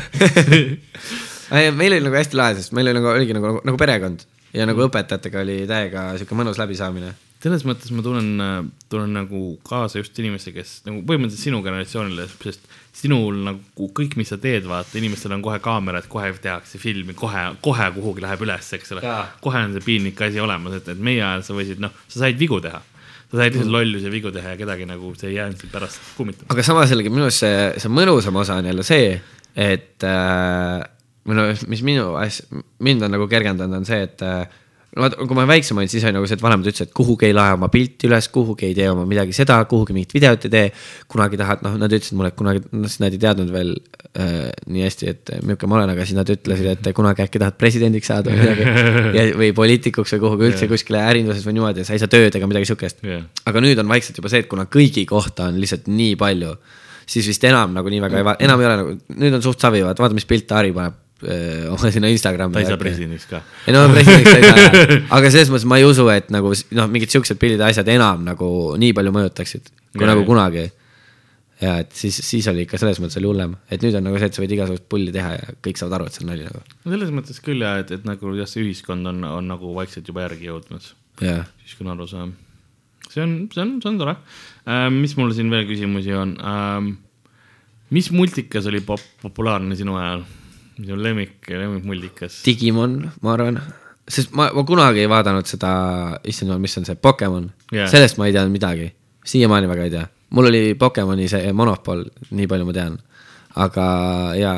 meil 1.81 1.97
oli 1.97 2.05
nagu 2.07 2.17
hästi 2.19 2.39
lahe, 2.39 2.57
sest 2.59 2.75
meil 2.77 2.91
oli 2.91 3.01
nagu, 3.01 3.11
oligi 3.13 3.37
nagu, 3.37 3.59
nagu 3.67 3.81
perekond 3.81 4.25
ja 4.55 4.67
nagu 4.69 4.87
õpetajatega 4.87 5.43
oli 5.43 5.59
täiega 5.71 6.07
sihuke 6.19 6.39
mõnus 6.39 6.61
läbisaamine. 6.61 7.11
Selles 7.45 7.65
mõttes 7.69 7.93
ma 7.93 8.03
tunnen, 8.05 8.71
tunnen 8.89 9.19
nagu 9.19 9.41
kaasa 9.69 10.01
just 10.01 10.17
inimestele, 10.21 10.63
kes 10.63 10.79
nagu 10.87 11.03
põhimõtteliselt 11.05 11.51
sinu 11.51 11.61
generatsioonile, 11.65 12.25
sest 12.41 12.65
sinul 12.97 13.43
nagu 13.45 13.89
kõik, 13.99 14.17
mis 14.17 14.31
sa 14.33 14.39
teed, 14.41 14.65
vaata, 14.71 14.97
inimestel 15.01 15.35
on 15.37 15.45
kohe 15.45 15.59
kaamerad, 15.65 16.09
kohe 16.09 16.31
tehakse 16.41 16.81
filmi, 16.81 17.17
kohe, 17.19 17.45
kohe 17.65 17.91
kuhugi 17.99 18.25
läheb 18.25 18.47
üles, 18.47 18.71
eks 18.79 18.95
ole 18.97 19.05
kohe 19.45 19.61
on 19.67 19.77
see 19.77 19.85
piinlik 19.85 20.25
asi 20.25 20.41
olemas, 20.41 20.79
et, 20.79 20.89
et 20.95 21.05
meie 21.11 21.21
ajal 21.21 21.45
sa 21.45 21.59
võisid, 21.59 21.85
noh, 21.85 21.93
sa 22.09 22.25
said 22.25 22.41
vigu 22.41 22.63
teha. 22.65 22.81
sa 23.29 23.41
said 23.41 23.53
lihtsalt 23.53 23.73
lollusi 23.77 24.09
ja 24.09 24.15
vigu 24.15 24.33
teha 24.33 24.55
ja 24.55 24.61
kedagi 24.61 24.89
nagu 24.89 25.13
see 25.19 25.33
ei 25.33 25.39
jäänud 25.41 25.61
sind 25.61 25.73
pärast 25.75 26.01
kummitama. 26.17 26.49
aga 26.55 26.65
samas 26.65 26.93
jällegi 26.95 27.13
minu 27.13 27.29
arust 27.29 27.45
see, 27.45 27.63
see 27.83 27.93
mõnusam 27.93 28.41
osa 28.41 28.61
on 28.63 28.73
jälle 28.73 28.87
see, 28.87 29.15
et 29.53 30.07
äh, 30.09 30.81
või 31.29 31.41
no 31.41 31.49
mis 31.69 31.85
minu 31.85 32.13
asja, 32.21 32.63
mind 32.85 33.05
on 33.05 33.17
nagu 33.19 33.29
kergendanud, 33.29 33.83
on 33.83 33.89
see, 33.89 34.01
et 34.07 34.25
äh, 34.25 34.45
vaata, 34.99 35.27
kui 35.27 35.37
ma 35.37 35.45
väiksem 35.49 35.79
olin, 35.81 35.91
siis 35.91 36.05
oli 36.07 36.15
nagu 36.17 36.29
see, 36.29 36.37
et 36.39 36.45
vanemad 36.45 36.69
ütlesid, 36.69 36.91
et 36.91 36.95
kuhugi 36.97 37.29
ei 37.29 37.35
lae 37.35 37.55
oma 37.57 37.69
pilti 37.73 38.09
üles, 38.09 38.29
kuhugi 38.35 38.69
ei 38.69 38.77
tee 38.77 38.87
oma 38.91 39.07
midagi 39.09 39.35
seda, 39.37 39.57
kuhugi 39.71 39.97
mingit 39.97 40.15
videot 40.15 40.47
ei 40.49 40.53
tee. 40.53 40.65
kunagi 41.11 41.39
tahad, 41.41 41.65
noh, 41.67 41.77
nad 41.81 41.93
ütlesid 41.93 42.17
mulle, 42.19 42.31
et 42.33 42.39
kunagi, 42.39 42.63
noh, 42.73 42.91
siis 42.91 43.03
nad 43.03 43.15
ei 43.15 43.21
teadnud 43.23 43.51
veel 43.55 43.75
äh, 43.75 44.53
nii 44.71 44.87
hästi, 44.87 45.11
et 45.11 45.35
milline 45.43 45.71
ma 45.71 45.81
olen, 45.81 45.95
aga 45.95 46.07
siis 46.07 46.19
nad 46.19 46.31
ütlesid, 46.35 46.71
et 46.71 46.91
kunagi 46.97 47.27
äkki 47.27 47.43
tahad 47.43 47.59
presidendiks 47.61 48.11
saada 48.13 48.33
või 48.33 48.45
midagi. 48.45 49.27
või 49.43 49.51
poliitikuks 49.57 50.17
või 50.17 50.25
kuhugi 50.29 50.49
üldse 50.51 50.71
kuskile 50.71 51.03
ärinduses 51.03 51.45
või 51.47 51.59
niimoodi 51.59 51.83
ja 51.83 51.89
sa 51.89 51.97
ei 51.97 52.03
saa 52.03 52.11
tööd 52.11 52.35
ega 52.39 52.49
midagi 52.51 52.71
sihukest 52.71 53.05
Jah. 53.05 53.27
aga 53.51 53.63
nüüd 53.65 53.81
on 53.83 53.91
vaikselt 53.91 54.19
juba 54.21 54.31
see, 54.33 54.45
et 54.45 54.51
kuna 54.51 54.69
kõigi 54.71 55.07
kohta 55.11 55.51
on 55.51 55.59
lihtsalt 55.63 55.91
nii 55.91 56.15
palju, 56.21 56.55
siis 57.11 57.27
vist 57.31 57.47
enam 57.51 57.75
nagu 57.77 57.91
nii 57.91 58.03
väga 58.05 58.21
ei 58.21 58.47
enam 58.47 58.63
ei 58.63 58.69
ole 58.71 58.77
nagu, 58.83 58.99
nüüd 59.19 59.39
on 59.39 59.45
suht 59.45 59.63
savi, 59.63 59.83
vaata, 59.87 60.05
vaata, 60.05 60.17
mis 60.17 60.29
pilte 60.29 60.57
Harri 60.57 60.75
paneb 60.77 61.04
oma 61.23 61.91
sinna 61.95 62.11
Instagrami. 62.11 62.53
ta 62.53 62.61
ei 62.61 62.69
saa 62.69 62.81
presidendiks 62.81 63.27
ka. 63.31 63.41
ei 63.67 63.75
no 63.75 63.85
presidendiks 63.93 64.31
ta 64.31 64.39
ei 64.39 64.49
saa, 64.49 64.87
aga 65.17 65.31
selles 65.31 65.53
mõttes 65.53 65.67
ma 65.71 65.79
ei 65.81 65.87
usu, 65.87 66.07
et 66.13 66.31
nagu 66.35 66.51
noh, 66.53 66.89
mingid 66.91 67.13
siuksed 67.15 67.39
pildid 67.41 67.63
ja 67.63 67.71
asjad 67.71 67.89
enam 67.95 68.25
nagu 68.27 68.49
nii 68.81 68.97
palju 68.97 69.15
mõjutaksid 69.15 69.71
kui 69.95 70.03
Jaa, 70.03 70.11
nagu 70.11 70.25
kunagi. 70.27 70.67
ja 71.63 71.77
et 71.85 71.95
siis, 71.95 72.19
siis 72.27 72.49
oli 72.51 72.65
ikka 72.67 72.81
selles 72.83 72.99
mõttes 73.03 73.17
oli 73.21 73.31
hullem, 73.31 73.55
et 73.73 73.85
nüüd 73.85 73.95
on 73.97 74.05
nagu 74.09 74.19
see, 74.19 74.29
et 74.29 74.37
sa 74.37 74.43
võid 74.43 74.57
igasugust 74.57 74.89
pulli 74.91 75.15
teha 75.15 75.37
ja 75.37 75.55
kõik 75.65 75.81
saavad 75.81 76.01
aru, 76.01 76.11
et 76.11 76.19
see 76.19 76.27
on 76.27 76.33
nali 76.33 76.47
nagu. 76.49 76.65
no 76.83 76.97
selles 76.97 77.15
mõttes 77.15 77.41
küll 77.45 77.63
ja 77.65 77.77
et, 77.85 77.95
et 77.95 78.09
nagu 78.09 78.35
jah, 78.41 78.51
see 78.51 78.67
ühiskond 78.67 79.13
on, 79.13 79.23
on 79.31 79.49
nagu 79.55 79.71
vaikselt 79.79 80.11
juba 80.11 80.27
järgi 80.27 80.51
jõudnud 80.51 80.91
jah, 81.23 81.47
niisugune 81.63 81.95
arusaam. 81.95 82.35
see 83.09 83.23
on, 83.23 83.37
see 83.55 83.63
on, 83.63 83.77
see 83.81 83.93
on 83.93 84.01
tore 84.03 84.19
äh,. 84.19 84.89
mis 84.93 85.15
mul 85.21 85.33
siin 85.37 85.53
veel 85.55 85.69
küsimusi 85.71 86.17
on 86.19 86.37
ähm,? 86.43 86.95
mis 87.95 88.11
multikas 88.11 88.67
oli 88.67 88.83
pop-, 88.83 89.13
populaarne 89.23 89.79
sinu 89.79 89.95
ajal? 90.01 90.27
On 90.97 91.03
lemmik, 91.03 91.37
lemmikmultikas? 91.49 92.41
Digimon, 92.47 92.99
ma 93.23 93.35
arvan, 93.37 93.61
sest 94.09 94.35
ma, 94.37 94.49
ma 94.55 94.65
kunagi 94.67 95.05
ei 95.05 95.11
vaadanud 95.11 95.49
seda, 95.49 95.73
issand 96.27 96.51
jumal, 96.51 96.63
mis 96.65 96.77
on 96.81 96.89
see 96.89 96.99
Pokemon 97.01 97.49
yeah., 97.73 97.89
sellest 97.91 98.19
ma 98.21 98.29
ei 98.29 98.37
teadnud 98.37 98.55
midagi, 98.55 98.91
siiamaani 99.25 99.71
väga 99.71 99.89
ei 99.89 99.95
tea. 99.95 100.07
mul 100.35 100.51
oli 100.51 100.63
Pokemoni 100.79 101.29
see 101.31 101.53
monopol, 101.57 102.05
nii 102.31 102.51
palju 102.51 102.69
ma 102.69 102.77
tean, 102.77 102.99
aga 103.67 103.87
jaa, 104.41 104.57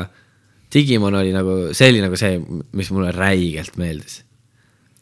Digimon 0.73 1.15
oli 1.15 1.31
nagu, 1.31 1.59
see 1.77 1.93
oli 1.93 2.01
nagu 2.03 2.17
see, 2.19 2.41
mis 2.75 2.89
mulle 2.91 3.13
räigelt 3.15 3.77
meeldis. 3.79 4.23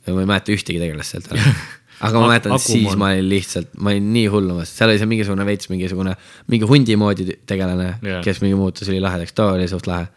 ma 0.06 0.22
ei 0.22 0.30
mäleta 0.30 0.54
ühtegi 0.54 0.78
tegelast 0.78 1.16
sealt 1.16 1.32
ära 1.34 1.42
aga 2.04 2.20
ma 2.20 2.30
mäletan, 2.30 2.56
et 2.56 2.64
siis 2.64 2.98
ma 3.00 3.10
olin 3.14 3.28
lihtsalt, 3.30 3.72
ma 3.80 3.94
olin 3.94 4.12
nii 4.14 4.28
hullumas, 4.32 4.72
seal 4.76 4.92
oli 4.92 5.00
see 5.00 5.10
mingisugune 5.10 5.48
veits 5.48 5.70
mingisugune, 5.72 6.16
mingi 6.52 6.68
hundi 6.70 6.98
moodi 7.00 7.28
tegelane 7.48 7.88
yeah., 8.04 8.22
kes 8.26 8.42
mingi 8.44 8.58
muutus, 8.60 8.90
oli 8.92 9.02
lahedaks, 9.04 9.36
too 9.38 9.56
oli 9.56 9.68
suht 9.72 9.88
lahe. 9.90 10.10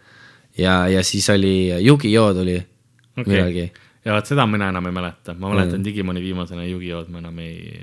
ja, 0.59 0.89
ja 0.89 1.03
siis 1.07 1.31
oli 1.31 1.71
Yugi-Oh 1.87 2.35
tuli 2.35 2.57
okay. 3.21 3.33
millalgi. 3.35 3.73
ja 4.05 4.17
vot 4.17 4.31
seda 4.31 4.47
mina 4.51 4.71
enam 4.73 4.91
ei 4.91 4.97
mäleta, 4.97 5.35
ma 5.35 5.53
mäletan 5.53 5.81
mm. 5.81 5.85
Digimoni 5.85 6.23
viimasena 6.25 6.67
Yugi-Oh-d 6.67 7.13
ma 7.13 7.23
enam 7.23 7.39
ei. 7.45 7.81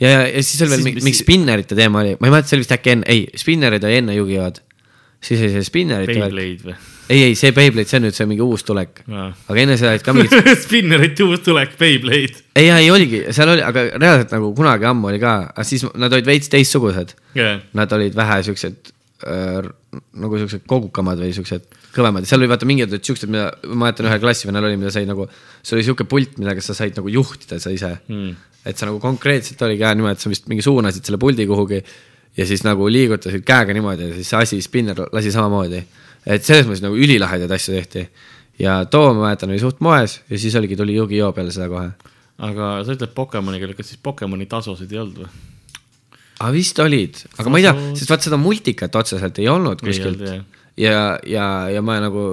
ja, 0.00 0.08
ja, 0.08 0.22
ja 0.28 0.42
siis 0.42 0.62
oli 0.62 0.74
veel 0.76 0.86
mingi, 0.86 1.04
mingi 1.06 1.18
spinnerite 1.18 1.78
teema 1.78 2.04
oli, 2.04 2.16
ma 2.20 2.30
ei 2.30 2.36
mäleta, 2.36 2.50
see 2.50 2.58
oli 2.58 2.66
vist 2.66 2.76
äkki 2.76 2.96
enne, 2.96 3.10
ei, 3.10 3.26
spinnerid 3.40 3.86
oli 3.86 4.00
enne 4.02 4.16
Yugi-Oh-d. 4.18 4.62
siis 5.20 5.42
oli 5.42 5.52
see 5.56 5.66
spinnerite 5.66 6.18
Beyblade 6.18 6.70
või? 6.70 6.78
ei, 7.10 7.24
ei 7.30 7.34
see 7.38 7.50
Beyblade, 7.56 7.88
see 7.90 7.98
on 7.98 8.06
nüüd 8.06 8.16
see 8.16 8.28
mingi 8.30 8.44
uus 8.44 8.62
tulek. 8.66 9.02
Aa. 9.10 9.30
aga 9.50 9.64
enne 9.64 9.76
seda 9.80 9.94
olid 9.94 10.06
ka 10.06 10.14
mingid, 10.14 10.52
Spinnerite 10.64 11.26
uus 11.26 11.42
tulek, 11.46 11.74
Beyblade. 11.80 12.44
ei, 12.54 12.70
ei 12.70 12.90
oligi, 12.92 13.24
seal 13.34 13.56
oli, 13.56 13.64
aga 13.66 13.88
reaalselt 13.96 14.36
nagu 14.36 14.52
kunagi 14.58 14.88
ammu 14.90 15.10
oli 15.10 15.20
ka, 15.22 15.36
aga 15.50 15.66
siis 15.66 15.88
nad 15.98 16.14
olid 16.14 16.28
veits 16.30 16.52
teistsugused. 16.52 17.16
jah, 17.38 17.58
Nad 17.76 17.92
olid 17.96 18.16
vähe 18.18 18.40
siuksed 18.46 18.92
äh, 19.26 19.70
nagu 20.22 20.40
siuksed 20.40 20.66
kogukamad 20.70 21.20
või 21.20 21.34
siuksed 21.34 21.79
kõvemad, 21.94 22.26
seal 22.28 22.40
oli 22.40 22.48
vaata 22.50 22.66
mingid 22.68 22.92
olid 22.92 23.06
siuksed, 23.06 23.30
mida 23.32 23.48
ma 23.70 23.86
mäletan 23.86 24.06
ühel 24.10 24.20
klassivennal 24.22 24.68
oli, 24.68 24.76
mida 24.80 24.92
sai 24.94 25.06
nagu, 25.08 25.26
see 25.62 25.76
oli 25.76 25.86
siuke 25.86 26.06
pult, 26.10 26.36
millega 26.38 26.62
sa 26.64 26.76
said 26.78 26.96
nagu 26.98 27.10
juhtida 27.10 27.58
sa 27.62 27.72
ise 27.74 27.96
Mm. 28.08 28.36
et 28.64 28.78
sa 28.78 28.86
nagu 28.86 29.00
konkreetselt 29.00 29.62
oligi 29.66 29.82
jah 29.82 29.94
niimoodi, 29.96 30.18
et 30.18 30.20
sa 30.20 30.30
vist 30.30 30.46
mingi 30.48 30.62
suunasid 30.62 31.04
selle 31.04 31.18
puldi 31.18 31.46
kuhugi 31.48 31.80
ja 32.36 32.46
siis 32.46 32.62
nagu 32.62 32.86
liigutasid 32.88 33.42
käega 33.46 33.72
niimoodi 33.74 34.10
ja 34.10 34.14
siis 34.14 34.28
see 34.30 34.38
asi, 34.38 34.60
spinner 34.62 35.00
lasi 35.12 35.32
samamoodi. 35.32 35.82
et 36.26 36.44
selles 36.44 36.66
mõttes 36.68 36.82
nagu 36.84 36.94
ülilahedaid 36.96 37.50
asju 37.50 37.74
tehti 37.74 38.08
ja 38.60 38.84
too 38.84 39.14
ma 39.14 39.28
mäletan 39.30 39.50
oli 39.50 39.58
suht 39.58 39.80
moes 39.80 40.20
ja 40.28 40.38
siis 40.38 40.54
oligi, 40.54 40.76
tuli 40.76 40.94
Yugi-Oh 40.98 41.32
peale 41.34 41.50
seda 41.50 41.68
kohe. 41.72 41.90
aga 42.38 42.84
sa 42.84 42.92
ütled 42.92 43.14
Pokemoni 43.16 43.58
keele, 43.58 43.74
kas 43.74 43.88
siis 43.88 44.00
Pokemoni 44.02 44.46
tasusid 44.46 44.92
ei 44.92 44.98
olnud 45.02 45.24
või? 45.24 45.30
aga 46.40 46.52
vist 46.54 46.78
olid, 46.80 47.18
aga 47.38 47.52
ma 47.52 47.58
ei 47.60 47.66
tea, 47.66 47.74
sest 47.98 48.12
vaat 48.12 48.24
seda 48.28 48.38
multikat 48.40 48.94
otseselt 48.96 49.38
ei 49.42 49.48
olnud 49.48 49.82
Ei 49.82 49.90
kuskilt 49.90 50.14
olnud, 50.14 50.28
jah. 50.28 50.44
ja, 50.80 51.18
ja, 51.28 51.44
ja 51.74 51.82
ma 51.84 51.98
nagu 52.02 52.24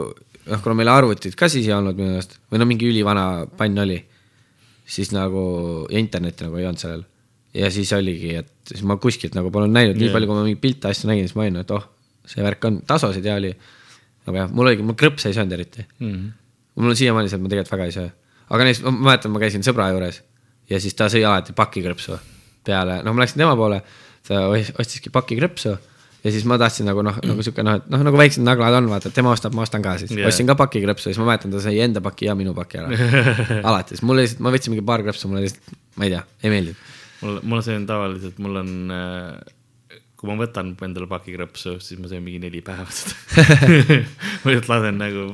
noh, 0.48 0.62
kuna 0.64 0.76
meil 0.80 0.92
arvutid 0.94 1.36
ka 1.40 1.50
siis 1.52 1.68
ei 1.68 1.74
olnud 1.76 1.98
minu 2.00 2.16
arust 2.18 2.38
või 2.52 2.62
no 2.62 2.68
mingi 2.70 2.88
ülivana 2.88 3.26
pann 3.60 3.80
oli, 3.84 3.98
siis 4.88 5.12
nagu 5.16 5.42
ja 5.92 6.00
internetti 6.00 6.48
nagu 6.48 6.60
ei 6.62 6.68
olnud 6.70 6.80
sellel. 6.82 7.04
ja 7.58 7.70
siis 7.74 7.92
oligi, 7.98 8.36
et 8.42 8.52
siis 8.72 8.84
ma 8.88 8.98
kuskilt 9.02 9.36
nagu 9.36 9.52
polnud 9.52 9.74
näinud 9.74 9.98
nii 9.98 10.08
Jah. 10.10 10.14
palju, 10.16 10.28
kui 10.30 10.38
ma 10.38 10.44
mingeid 10.46 10.62
pilte 10.64 10.92
asju 10.92 11.10
nägin, 11.10 11.28
siis 11.28 11.36
ma 11.36 11.46
olin, 11.48 11.60
et 11.64 11.72
oh, 11.76 11.84
see 12.28 12.44
värk 12.46 12.66
on, 12.70 12.82
tasosid 12.88 13.26
ja 13.26 13.36
oli. 13.40 13.52
aga 14.28 14.44
jah, 14.44 14.50
mul 14.54 14.68
oligi, 14.70 14.84
mul 14.86 14.96
krõpse 15.00 15.30
ei 15.32 15.36
söönud 15.38 15.56
eriti 15.58 15.86
Mm 16.00 16.14
-hmm. 16.14 16.32
mul 16.76 16.90
on 16.94 16.96
siiamaani 16.96 17.30
see, 17.30 17.38
et 17.40 17.44
ma 17.44 17.50
tegelikult 17.50 17.72
väga 17.76 17.86
ei 17.86 17.92
söö. 17.96 18.10
aga 18.50 18.64
näiteks 18.64 18.84
ma 18.86 18.92
mäletan, 18.92 19.32
ma 19.32 19.40
käisin 19.40 19.64
sõbra 19.64 19.92
juures 19.92 20.22
ja 20.70 20.80
siis 20.80 20.94
ta 20.94 21.08
sõi 21.08 21.24
alati 21.26 21.54
pakikrõpsu 21.54 22.18
peale, 22.64 23.02
noh, 23.04 23.14
ma 23.16 23.22
läksin 23.24 23.38
tema 23.40 23.56
poole, 23.56 23.82
ta 24.28 24.48
os- 24.52 24.74
ostiski 24.80 25.10
pakikrõpsu 25.10 25.78
ja 26.28 26.34
siis 26.36 26.46
ma 26.50 26.58
tahtsin 26.60 26.88
nagu 26.90 27.04
noh, 27.06 27.18
nagu 27.24 27.46
sihuke 27.46 27.64
noh, 27.66 27.80
et 27.80 27.90
noh, 27.92 28.04
nagu 28.08 28.20
väiksed 28.20 28.44
naglad 28.46 28.78
on, 28.82 28.90
vaata, 28.92 29.12
et 29.12 29.18
tema 29.18 29.32
ostab, 29.34 29.56
ma 29.58 29.64
ostan 29.66 29.84
ka 29.86 29.96
siis 30.02 30.14
yeah.. 30.14 30.28
ostsin 30.30 30.50
ka 30.50 30.58
pakikrõpsu 30.60 31.10
ja 31.10 31.16
siis 31.16 31.22
ma 31.24 31.30
mäletan, 31.32 31.54
ta 31.56 31.64
sõi 31.64 31.80
enda 31.84 32.04
paki 32.04 32.30
ja 32.30 32.36
minu 32.38 32.54
paki 32.58 32.82
ära. 32.84 33.12
alati, 33.70 33.96
siis 33.96 34.06
mulle 34.08 34.26
lihtsalt, 34.26 34.44
ma 34.46 34.54
võtsin 34.56 34.76
mingi 34.76 34.86
paar 34.88 35.06
krõpsu, 35.06 35.32
mulle 35.32 35.46
lihtsalt, 35.48 35.78
ma 35.98 36.08
ei 36.08 36.16
tea, 36.16 36.24
ei 36.44 36.54
meeldinud. 36.54 36.96
mul, 37.24 37.40
mul 37.54 37.64
see 37.66 37.78
on 37.80 37.88
tavaliselt, 37.90 38.42
mul 38.44 38.62
on 38.64 38.74
äh, 38.98 40.00
kui 40.18 40.32
ma 40.32 40.40
võtan 40.42 40.74
endale 40.88 41.10
pakikrõpsu, 41.12 41.78
siis 41.84 42.02
ma 42.02 42.10
söön 42.12 42.26
mingi 42.26 42.42
neli 42.44 42.64
päeva 42.66 42.90
seda. 42.92 43.16
ma 44.44 44.52
lihtsalt 44.52 44.74
lasen 44.74 45.00
nagu 45.02 45.30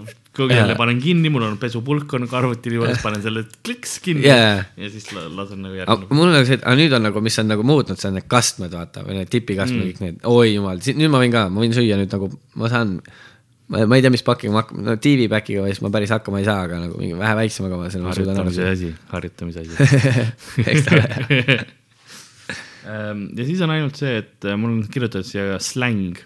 Jaa. 0.73 0.75
panen 0.79 0.97
kinni, 1.01 1.29
mul 1.29 1.43
on 1.45 1.57
pesupulk 1.61 2.13
on 2.17 2.23
ka 2.27 2.39
arvutil 2.39 2.73
juures, 2.79 3.01
panen 3.03 3.21
selle 3.21 3.43
kliks 3.65 3.99
kinni 4.01 4.25
Jaa. 4.25 4.63
ja 4.77 4.89
siis 4.89 5.11
la- 5.13 5.27
lasen 5.29 5.61
nagu 5.61 5.75
järgmine. 5.77 6.07
mul 6.09 6.27
on 6.31 6.33
nagu 6.39 6.47
see, 6.49 6.57
aga 6.61 6.73
nüüd 6.79 6.95
on 6.97 7.05
nagu, 7.09 7.21
mis 7.21 7.37
on 7.43 7.47
nagu 7.53 7.63
muutnud, 7.67 7.99
see 8.01 8.09
on 8.09 8.17
need 8.17 8.25
kastmed, 8.31 8.73
vaata, 8.73 9.03
või 9.05 9.19
need 9.19 9.29
tipikastmed 9.33 9.83
mm., 9.83 9.91
kõik 9.91 10.01
need, 10.07 10.17
oi 10.31 10.55
jumal, 10.55 10.81
nüüd 10.81 11.13
ma 11.13 11.21
võin 11.21 11.35
ka, 11.35 11.45
ma 11.53 11.61
võin 11.65 11.75
süüa 11.77 11.99
nüüd 12.01 12.11
nagu, 12.17 12.31
ma 12.57 12.71
saan. 12.73 12.97
ma 13.69 13.85
ma 13.87 13.95
ei 13.97 14.03
tea, 14.03 14.11
mis 14.13 14.25
pakiga 14.25 14.51
ma 14.53 14.61
hakkan, 14.65 14.81
no 14.85 14.97
TV-pakiga 15.01 15.63
vist 15.65 15.81
ma 15.85 15.89
päris 15.93 16.11
hakkama 16.13 16.41
ei 16.41 16.45
saa, 16.49 16.65
aga 16.67 16.81
nagu 16.83 16.97
mingi 16.99 17.15
vähe 17.17 17.35
väiksemaga 17.39 17.77
ma 17.79 17.89
selle 17.93 18.09
harjutamise 18.11 18.67
asi, 18.73 18.89
harjutamise 19.13 19.63
asi. 19.63 19.73
Ähm, 22.83 23.29
ja 23.37 23.45
siis 23.47 23.61
on 23.63 23.71
ainult 23.71 23.95
see, 23.95 24.17
et 24.19 24.43
äh, 24.45 24.57
mul 24.59 24.73
on 24.75 24.81
kirjutatud 24.91 25.23
siia 25.27 25.55
släng. 25.63 26.17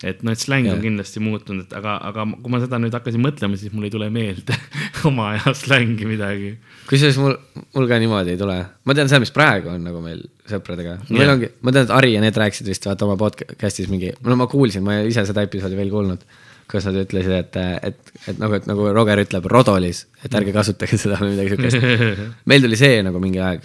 Et 0.00 0.22
noh, 0.24 0.32
et 0.32 0.40
släng 0.40 0.68
on 0.72 0.80
kindlasti 0.80 1.20
muutunud, 1.20 1.66
et 1.66 1.72
aga, 1.76 1.98
aga 2.08 2.24
kui 2.32 2.52
ma 2.52 2.60
seda 2.62 2.78
nüüd 2.80 2.94
hakkasin 2.96 3.20
mõtlema, 3.20 3.58
siis 3.60 3.72
mul 3.74 3.84
ei 3.84 3.92
tule 3.92 4.08
meelde 4.12 4.56
oma 5.08 5.34
aja 5.34 5.52
slängi 5.56 6.08
midagi. 6.08 6.54
kusjuures 6.88 7.18
mul, 7.20 7.36
mul 7.76 7.88
ka 7.90 7.98
niimoodi 8.00 8.34
ei 8.34 8.40
tule, 8.40 8.56
ma 8.88 8.96
tean 8.96 9.10
seda, 9.12 9.20
mis 9.20 9.34
praegu 9.36 9.74
on 9.74 9.84
nagu 9.84 10.00
meil 10.04 10.22
sõpradega, 10.48 10.96
meil 11.10 11.26
Jah. 11.26 11.34
ongi, 11.34 11.50
ma 11.60 11.76
tean, 11.76 11.88
et 11.88 11.94
Ari 11.98 12.14
ja 12.14 12.24
need 12.24 12.40
rääkisid 12.44 12.72
vist 12.72 12.88
vaata 12.88 13.04
oma 13.08 13.18
podcast'is 13.20 13.92
mingi, 13.92 14.14
no 14.24 14.40
ma 14.40 14.48
kuulsin, 14.50 14.86
ma 14.86 15.02
ise 15.04 15.26
seda 15.28 15.44
episoodi 15.48 15.78
veel 15.78 15.92
kuulnud. 15.92 16.24
kus 16.70 16.84
nad 16.86 16.94
ütlesid, 17.00 17.32
et, 17.34 17.56
et, 17.82 18.10
et 18.30 18.36
nagu, 18.38 18.54
et 18.54 18.66
nagu 18.70 18.84
Roger 18.94 19.18
ütleb 19.18 19.48
Rodolis, 19.50 20.04
et 20.22 20.34
ärge 20.38 20.52
kasutage 20.54 20.94
seda 21.02 21.16
või 21.18 21.32
midagi 21.32 21.56
siukest. 21.56 21.80
meil 22.52 22.62
tuli 22.62 22.78
see 22.78 23.00
nagu 23.02 23.18
mingi 23.18 23.42
aeg, 23.42 23.64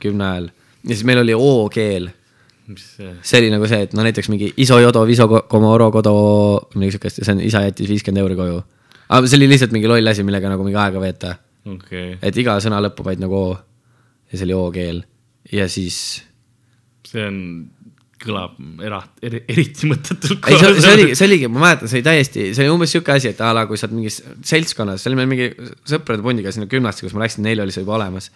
kümne 0.00 0.24
ajal 0.24 0.46
ja 0.86 0.94
siis 0.94 1.04
meil 1.04 1.20
oli 1.20 1.36
O-keel 1.36 2.08
mis 2.08 2.15
see, 2.74 3.12
see 3.22 3.40
oli 3.42 3.50
nagu 3.54 3.68
see, 3.70 3.82
et 3.86 3.94
no 3.96 4.04
näiteks 4.06 4.30
mingi 4.32 4.52
iso 4.62 4.78
jodo 4.82 5.04
viso 5.08 5.28
ko- 5.30 5.44
komo 5.50 5.72
oro 5.74 5.90
kodo 5.94 6.14
midagi 6.74 6.96
siukest 6.96 7.22
ja 7.22 7.28
see 7.28 7.36
on, 7.36 7.44
isa 7.46 7.62
jättis 7.66 7.90
viiskümmend 7.92 8.24
euri 8.24 8.38
koju. 8.38 8.58
aga 9.08 9.30
see 9.30 9.38
oli 9.40 9.50
lihtsalt 9.52 9.74
mingi 9.76 9.90
loll 9.90 10.12
asi, 10.12 10.26
millega 10.26 10.50
nagu 10.52 10.66
mingi 10.66 10.80
aega 10.82 11.02
veeta 11.02 11.36
okay., 11.76 12.16
et 12.22 12.42
iga 12.42 12.58
sõna 12.62 12.82
lõppu 12.84 13.06
vaid 13.06 13.22
nagu 13.22 13.36
O 13.36 13.48
ja 14.32 14.38
see 14.38 14.48
oli 14.48 14.58
O 14.58 14.66
keel 14.74 15.04
ja 15.52 15.68
siis 15.70 16.00
see 17.06 17.22
on 17.28 17.40
kõlab 18.26 18.56
era-, 18.84 19.02
eri, 19.24 19.42
eriti 19.52 19.88
mõttetult. 19.90 20.46
ei, 20.48 20.58
see, 20.58 20.80
see 20.80 20.92
oligi, 20.96 21.16
see 21.18 21.26
oligi, 21.28 21.48
ma 21.52 21.62
mäletan, 21.66 21.90
see 21.90 22.00
oli 22.00 22.06
täiesti, 22.06 22.46
see 22.56 22.64
oli 22.64 22.74
umbes 22.74 22.94
sihuke 22.94 23.12
asi, 23.14 23.32
et 23.34 23.42
a 23.44 23.52
la 23.56 23.66
kui 23.68 23.78
sa 23.78 23.86
oled 23.86 23.98
mingis 23.98 24.20
seltskonnas, 24.48 25.02
see 25.02 25.12
oli 25.12 25.18
meil 25.20 25.30
mingi 25.30 25.48
sõprade 25.88 26.24
pundiga 26.24 26.52
sinna 26.54 26.68
gümnasti, 26.70 27.04
kus 27.06 27.16
ma 27.16 27.24
läksin, 27.26 27.44
neil 27.46 27.60
oli 27.62 27.74
see 27.74 27.84
juba 27.84 27.98
olemas. 27.98 28.30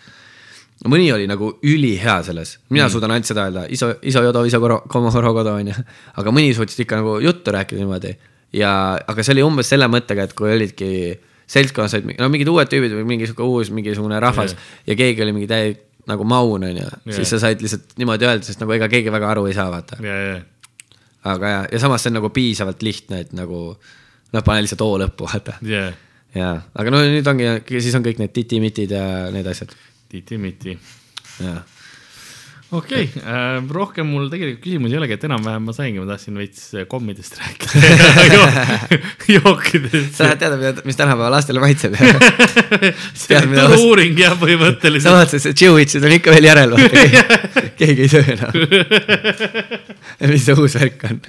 Mõni 0.89 1.11
oli 1.13 1.27
nagu 1.29 1.53
ülihea 1.67 2.21
selles, 2.25 2.57
mina 2.71 2.87
mm. 2.87 2.93
suudan 2.95 3.13
ainult 3.13 3.29
seda 3.29 3.45
öelda, 3.49 3.67
iso, 3.73 3.91
iso 4.07 4.23
jodo, 4.25 4.45
iso 4.49 4.61
koro, 4.63 4.81
komo 4.89 5.13
horo 5.13 5.33
kodo 5.37 5.57
onju. 5.61 5.75
aga 6.23 6.33
mõni 6.33 6.55
suutis 6.57 6.79
ikka 6.81 7.03
nagu 7.03 7.19
juttu 7.25 7.53
rääkida 7.53 7.83
niimoodi 7.83 8.15
ja, 8.57 8.73
aga 9.07 9.25
see 9.25 9.37
oli 9.37 9.45
umbes 9.45 9.69
selle 9.73 9.91
mõttega, 9.93 10.25
et 10.25 10.35
kui 10.39 10.53
olidki 10.55 10.91
seltskonnas 11.51 11.99
olid, 11.99 12.17
no 12.21 12.31
mingid 12.33 12.49
uued 12.51 12.71
tüübid 12.71 12.95
või 12.97 13.07
mingi 13.13 13.29
sihuke 13.29 13.45
uus 13.45 13.73
mingisugune 13.75 14.21
rahvas 14.23 14.55
yeah. 14.55 14.75
ja 14.93 14.99
keegi 15.03 15.25
oli 15.27 15.37
mingi 15.37 15.51
täielik 15.51 15.87
nagu 16.09 16.25
maun 16.25 16.65
onju 16.65 16.81
yeah., 16.81 17.13
siis 17.13 17.29
sa 17.35 17.41
said 17.43 17.61
lihtsalt 17.61 17.97
niimoodi 18.01 18.29
öelda, 18.29 18.47
sest 18.47 18.63
nagu 18.63 18.73
ega 18.75 18.89
keegi 18.91 19.13
väga 19.13 19.29
aru 19.35 19.45
ei 19.51 19.57
saa, 19.57 19.69
vaata 19.73 19.99
ja, 20.05 20.17
ja, 20.17 20.39
aga 21.35 21.51
ja, 21.53 21.65
ja 21.75 21.83
samas 21.83 22.07
see 22.07 22.13
on 22.13 22.21
nagu 22.21 22.31
piisavalt 22.35 22.83
lihtne, 22.87 23.25
et 23.27 23.35
nagu 23.37 23.61
noh, 23.75 24.45
pane 24.47 24.65
lihtsalt 24.65 24.87
O 24.87 24.95
lõppu, 25.03 25.29
vaata. 25.29 25.59
ja, 25.67 25.91
jaa, 26.35 26.55
aga 26.81 26.95
no 26.95 27.03
nüüd 27.05 27.29
ongi, 27.31 27.51
siis 27.77 27.95
on 27.99 28.07
kõik 28.07 28.23
need 28.23 28.35
titimitid 28.35 28.95
ja 28.97 29.05
need 29.35 29.47
asjad. 29.51 29.75
titi-miti. 30.11 30.75
okei 32.71 33.05
okay, 33.05 33.23
äh,, 33.23 33.57
rohkem 33.75 34.07
mul 34.07 34.29
tegelikult 34.31 34.63
küsimusi 34.65 34.95
ei 34.95 35.01
olegi, 35.01 35.17
et 35.17 35.25
enam-vähem 35.27 35.65
ma 35.67 35.75
saingi, 35.75 35.99
ma 36.03 36.07
tahtsin 36.13 36.37
veits 36.39 36.69
kommidest 36.91 37.39
rääkida 37.41 37.83
jo,, 38.37 38.45
jookidest. 39.37 40.13
sa 40.15 40.31
tahad 40.37 40.61
teada, 40.61 40.87
mis 40.87 40.99
tänapäeva 41.01 41.33
lastele 41.35 41.63
maitseb 41.65 41.97
tead, 42.01 43.49
mida 43.51 43.67
osta- 43.67 43.81
uuring 43.83 44.19
jah, 44.23 44.37
põhimõtteliselt. 44.39 45.17
vaatasid, 45.19 45.47
see 45.49 45.59
Chewitsid 45.65 46.07
on 46.07 46.17
ikka 46.19 46.35
veel 46.37 46.51
järel, 46.51 46.77
vaata, 46.79 47.07
keegi 47.81 48.07
ei 48.07 48.13
söö 48.13 48.27
enam. 48.37 48.53
mis 50.31 50.47
see 50.47 50.59
uus 50.59 50.79
värk 50.79 51.09
on? 51.11 51.23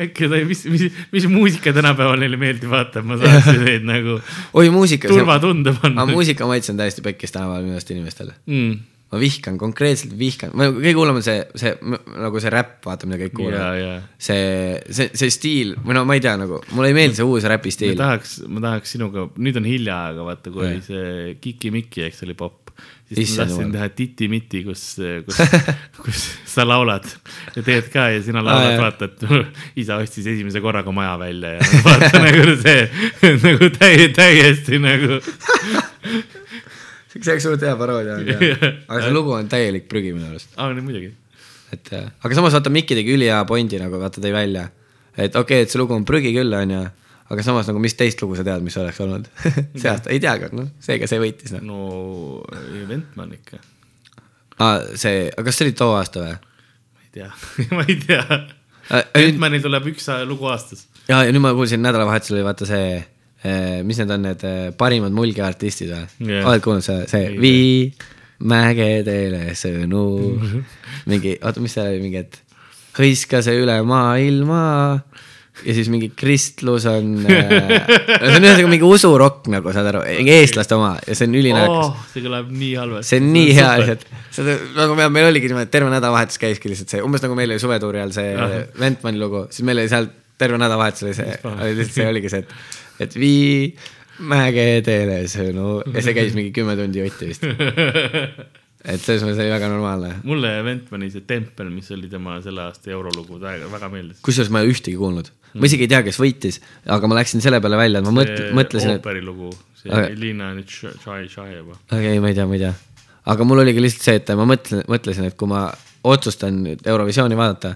Äkki 0.00 0.28
ta, 0.30 0.40
mis, 0.48 0.64
mis, 0.70 0.88
mis 1.12 1.28
muusika 1.30 1.72
tänapäeval 1.76 2.20
neile 2.20 2.38
meeldib 2.40 2.72
vaata, 2.72 3.02
ma 3.06 3.18
saaksin 3.20 3.62
neid 3.66 3.86
nagu 3.86 4.18
oi, 4.58 4.68
muusika. 4.74 5.10
turvatunde 5.12 5.74
aga 5.74 5.82
panna. 5.82 6.06
muusika 6.10 6.48
maitse 6.48 6.72
on 6.74 6.80
täiesti 6.80 7.04
pekkis 7.04 7.34
tänapäeval 7.34 7.66
minu 7.66 7.78
arust 7.78 7.90
inimestele. 7.94 8.36
Mm. 8.50 8.76
ma 9.12 9.20
vihkan, 9.22 9.54
konkreetselt 9.54 10.16
vihkan, 10.18 10.50
ma 10.58 10.66
kõige 10.74 10.96
hullem 10.98 11.20
on 11.20 11.22
see, 11.22 11.38
see 11.54 11.70
nagu 11.78 12.40
see 12.42 12.50
räpp, 12.50 12.80
vaata, 12.88 13.06
mida 13.06 13.20
kõik 13.20 13.36
kuulavad. 13.38 14.08
see, 14.18 14.80
see, 14.90 15.12
see 15.14 15.30
stiil 15.30 15.76
või 15.78 15.94
no 15.94 16.02
ma 16.08 16.16
ei 16.18 16.24
tea 16.24 16.34
nagu, 16.40 16.58
mulle 16.72 16.90
ei 16.90 16.96
meeldi 16.96 17.20
see 17.20 17.28
uus 17.28 17.46
räpi 17.46 17.70
ma 17.70 17.76
stiil. 17.76 17.94
tahaks, 18.00 18.40
ma 18.50 18.64
tahaks 18.64 18.96
sinuga, 18.96 19.28
nüüd 19.38 19.60
on 19.62 19.68
hilja, 19.70 20.00
aga 20.10 20.26
vaata, 20.26 20.50
kui 20.50 20.66
oli 20.66 20.82
see 20.82 21.36
Kiki-Miki, 21.38 22.02
eks 22.08 22.26
oli 22.26 22.34
popp, 22.38 22.65
siis 23.14 23.36
ma 23.36 23.44
tahtsin 23.44 23.72
teha 23.74 23.88
Titi-Miti, 23.94 24.62
kus, 24.66 24.82
kus, 25.26 25.38
kus 26.04 26.22
sa 26.50 26.64
laulad 26.66 27.06
ja 27.54 27.62
teed 27.62 27.90
ka 27.92 28.08
ja 28.14 28.22
sina 28.24 28.42
laulad, 28.44 28.78
vaata, 28.80 29.08
et 29.10 29.22
isa 29.82 30.00
ostis 30.02 30.26
esimese 30.32 30.62
korraga 30.64 30.92
maja 30.94 31.14
välja 31.20 31.54
ja 31.56 31.68
vaata 31.86 32.22
nagu 32.24 32.56
see 32.62 32.80
nagu 33.44 33.70
täie, 33.78 34.08
täiesti 34.16 34.80
nagu 34.82 35.20
see 37.14 37.22
oleks 37.22 37.46
suht 37.46 37.62
hea 37.62 37.76
paroodia 37.78 38.18
olnud 38.18 38.42
jah, 38.42 38.66
aga 38.88 39.04
see 39.04 39.14
lugu 39.14 39.36
on 39.38 39.52
täielik 39.52 39.86
prügi 39.90 40.12
minu 40.16 40.32
arust, 40.32 40.50
aa, 40.56 40.72
no 40.74 40.82
muidugi. 40.82 41.12
et 41.76 41.94
äh, 41.94 42.10
aga 42.26 42.40
samas 42.40 42.58
vaata 42.58 42.74
Mikki 42.74 42.98
tegi 42.98 43.14
ülihea 43.14 43.38
pointi 43.48 43.80
nagu 43.82 44.02
vaata 44.02 44.22
tõi 44.24 44.34
välja, 44.34 44.66
et 45.14 45.30
okei 45.30 45.62
okay,, 45.62 45.66
et 45.68 45.72
see 45.72 45.82
lugu 45.82 45.94
on 45.94 46.06
prügi 46.08 46.34
küll 46.34 46.58
onju, 46.58 46.82
aga 47.26 47.44
samas 47.46 47.70
nagu 47.70 47.80
mis 47.82 47.96
teist 47.98 48.20
lugu 48.22 48.38
sa 48.38 48.44
tead, 48.46 48.64
mis 48.64 48.76
oleks 48.80 49.00
olnud 49.04 49.30
sealt 49.82 50.10
ei 50.12 50.20
tea, 50.22 50.36
aga 50.38 50.50
noh, 50.54 50.68
seega 50.82 51.08
see 51.10 51.22
võitis 51.22 51.54
noh. 51.56 51.64
no 51.66 52.86
Ventman 52.88 53.34
ikka, 53.36 53.60
aa, 54.60 54.78
see, 54.94 55.26
aga 55.32 55.46
kas 55.48 55.58
see 55.58 55.68
oli 55.68 55.76
too 55.78 55.90
aasta 55.96 56.22
või? 56.22 56.36
ma 56.36 57.02
ei 57.02 57.12
tea, 57.18 57.30
ma 57.76 57.84
ei 57.86 57.98
tea. 58.04 58.40
Äh, 58.86 59.04
Ventmanil 59.16 59.64
tuleb 59.64 59.90
üks 59.90 60.08
lugu 60.28 60.50
aastas. 60.52 60.86
ja, 61.08 61.24
ja 61.26 61.34
nüüd 61.34 61.42
ma 61.42 61.54
kuulsin 61.56 61.82
nädalavahetusel 61.82 62.38
oli 62.38 62.46
vaata 62.46 62.68
see, 62.68 62.90
mis 63.86 63.98
need 64.00 64.10
on 64.10 64.26
need 64.26 64.42
eh, 64.46 64.60
parimad 64.78 65.14
mulgiartistid 65.14 65.90
või 65.92 66.30
yeah.? 66.30 66.46
oled 66.46 66.62
kuulnud 66.64 66.84
see, 66.86 67.04
see 67.10 67.28
Ei 67.30 67.40
Vii 67.42 67.76
mägedele 68.46 69.54
sõnu, 69.56 70.06
mingi, 71.08 71.36
oota, 71.40 71.62
mis 71.64 71.76
seal 71.76 71.88
oli, 71.88 72.02
mingi, 72.04 72.20
et 72.26 72.40
hõiska 72.96 73.40
see 73.44 73.60
üle 73.62 73.76
maailma 73.86 74.62
ja 75.64 75.74
siis 75.76 75.88
mingi 75.92 76.10
kristlus 76.16 76.84
on 76.90 77.14
äh,, 77.24 77.48
see 77.48 78.36
on 78.36 78.44
ühesõnaga 78.44 78.68
mingi 78.70 78.88
usurokk 78.88 79.48
nagu 79.52 79.72
saad 79.74 79.88
aru, 79.92 80.02
eestlaste 80.06 80.76
oma 80.76 80.92
ja 81.06 81.16
see 81.16 81.28
on 81.30 81.38
ülinäokas 81.40 81.88
oh,. 81.88 82.04
see 82.12 82.24
kõlab 82.26 82.52
nii 82.52 82.72
halvasti. 82.80 83.10
see 83.10 83.22
on 83.22 83.32
nii 83.36 83.56
hea 83.56 83.72
lihtsalt, 83.80 84.06
seda 84.36 84.58
nagu 84.76 84.98
me, 84.98 85.08
meil 85.16 85.30
oligi 85.30 85.50
niimoodi, 85.50 85.72
terve 85.72 85.90
nädalavahetus 85.94 86.42
käiski 86.42 86.72
lihtsalt 86.72 86.96
see, 86.96 87.02
umbes 87.06 87.24
nagu 87.24 87.38
meil 87.38 87.54
oli 87.54 87.62
suvetuuri 87.62 88.04
all 88.04 88.14
see 88.16 88.36
Ventmani 88.80 89.22
lugu, 89.22 89.46
siis 89.54 89.66
meil 89.68 89.80
oli 89.82 89.92
seal 89.92 90.10
terve 90.38 90.60
nädalavahetus 90.60 91.06
oli 91.08 91.16
see, 91.16 91.38
oli 91.54 91.72
lihtsalt 91.80 92.00
see 92.00 92.10
oligi 92.12 92.32
see, 92.34 92.44
et, 92.44 93.06
et 93.06 93.18
vii 93.20 93.56
mägedele 94.32 95.22
sõnu 95.30 95.80
ja 95.92 96.04
see 96.04 96.14
käis 96.16 96.36
mingi 96.36 96.52
kümme 96.56 96.76
tundi 96.78 97.02
jutti 97.02 97.32
vist. 97.32 97.44
et 98.92 99.02
selles 99.02 99.24
mõttes 99.24 99.40
oli 99.42 99.50
väga 99.52 99.68
normaalne. 99.72 100.12
mulle 100.28 100.52
Ventmani 100.64 101.10
see 101.12 101.24
Tempel, 101.28 101.70
mis 101.74 101.90
oli 101.94 102.10
tema 102.12 102.38
selle 102.44 102.64
aasta 102.68 102.92
eurolugu, 102.94 103.40
väga 103.40 103.90
meeldis. 103.92 104.22
kusjuures 104.26 104.52
ma 104.52 104.62
ei 104.62 104.68
ole 104.68 104.76
ühtegi 104.76 104.96
kuulnud, 105.00 105.32
ma 105.60 105.70
isegi 105.70 105.86
ei 105.86 105.92
tea, 105.92 106.02
kes 106.06 106.20
võitis, 106.20 106.60
aga 106.96 107.10
ma 107.10 107.18
läksin 107.20 107.44
selle 107.44 107.60
peale 107.64 107.80
välja, 107.80 108.02
et 108.02 108.08
ma 108.08 108.14
mõt-, 108.14 108.44
mõtlesin, 108.56 108.96
et 108.96 109.02
ooperi 109.02 109.24
lugu, 109.24 109.50
see 109.80 109.92
Aga- 109.92 110.12
Liina 110.18 110.52
Shaieva. 110.66 111.74
okei 111.74 111.98
okay,, 111.98 112.22
ma 112.22 112.32
ei 112.32 112.38
tea, 112.38 112.46
ma 112.46 112.58
ei 112.58 112.64
tea. 112.66 112.72
aga 113.34 113.48
mul 113.48 113.64
oligi 113.64 113.82
lihtsalt 113.82 114.08
see, 114.08 114.22
et 114.22 114.32
ma 114.38 114.46
mõtlen, 114.48 114.86
mõtlesin, 114.90 115.28
et 115.30 115.36
kui 115.38 115.50
ma 115.50 115.66
otsustan 116.06 116.62
nüüd 116.62 116.86
Eurovisiooni 116.86 117.38
vaadata, 117.38 117.74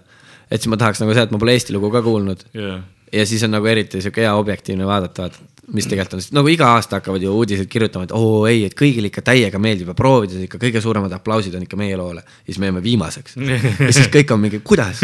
et 0.51 0.61
siis 0.61 0.71
ma 0.71 0.79
tahaks 0.81 1.03
nagu 1.03 1.15
seda, 1.15 1.29
et 1.29 1.35
ma 1.35 1.43
pole 1.43 1.57
Eesti 1.59 1.75
lugu 1.75 1.91
ka 1.95 2.03
kuulnud 2.07 2.47
jaa, 2.55 2.81
ja 3.13 3.27
siis 3.27 3.43
on 3.47 3.55
nagu 3.55 3.67
eriti 3.67 4.03
sihuke 4.03 4.23
hea 4.25 4.35
objektiivne 4.39 4.87
vaadata, 4.87 5.27
vaata, 5.29 5.60
mis 5.75 5.87
tegelikult 5.91 6.19
on, 6.19 6.25
nagu 6.39 6.51
iga 6.51 6.69
aasta 6.77 6.99
hakkavad 6.99 7.23
ju 7.23 7.33
uudised 7.37 7.69
kirjutama, 7.71 8.07
et 8.09 8.15
oo 8.17 8.47
ei, 8.51 8.65
et 8.67 8.75
kõigile 8.79 9.11
ikka 9.11 9.23
täiega 9.27 9.61
meeldib 9.63 9.93
ja 9.93 9.97
proovides 9.99 10.45
ikka 10.47 10.59
kõige 10.63 10.83
suuremad 10.83 11.13
aplausid 11.15 11.55
on 11.57 11.67
ikka 11.67 11.79
meie 11.81 11.97
loole. 11.99 12.23
ja 12.25 12.49
siis 12.49 12.59
me 12.63 12.71
jääme 12.71 12.83
viimaseks. 12.85 13.37
ja 13.39 13.93
siis 13.93 14.11
kõik 14.13 14.33
on 14.35 14.43
mingi, 14.43 14.63
kuidas? 14.67 15.03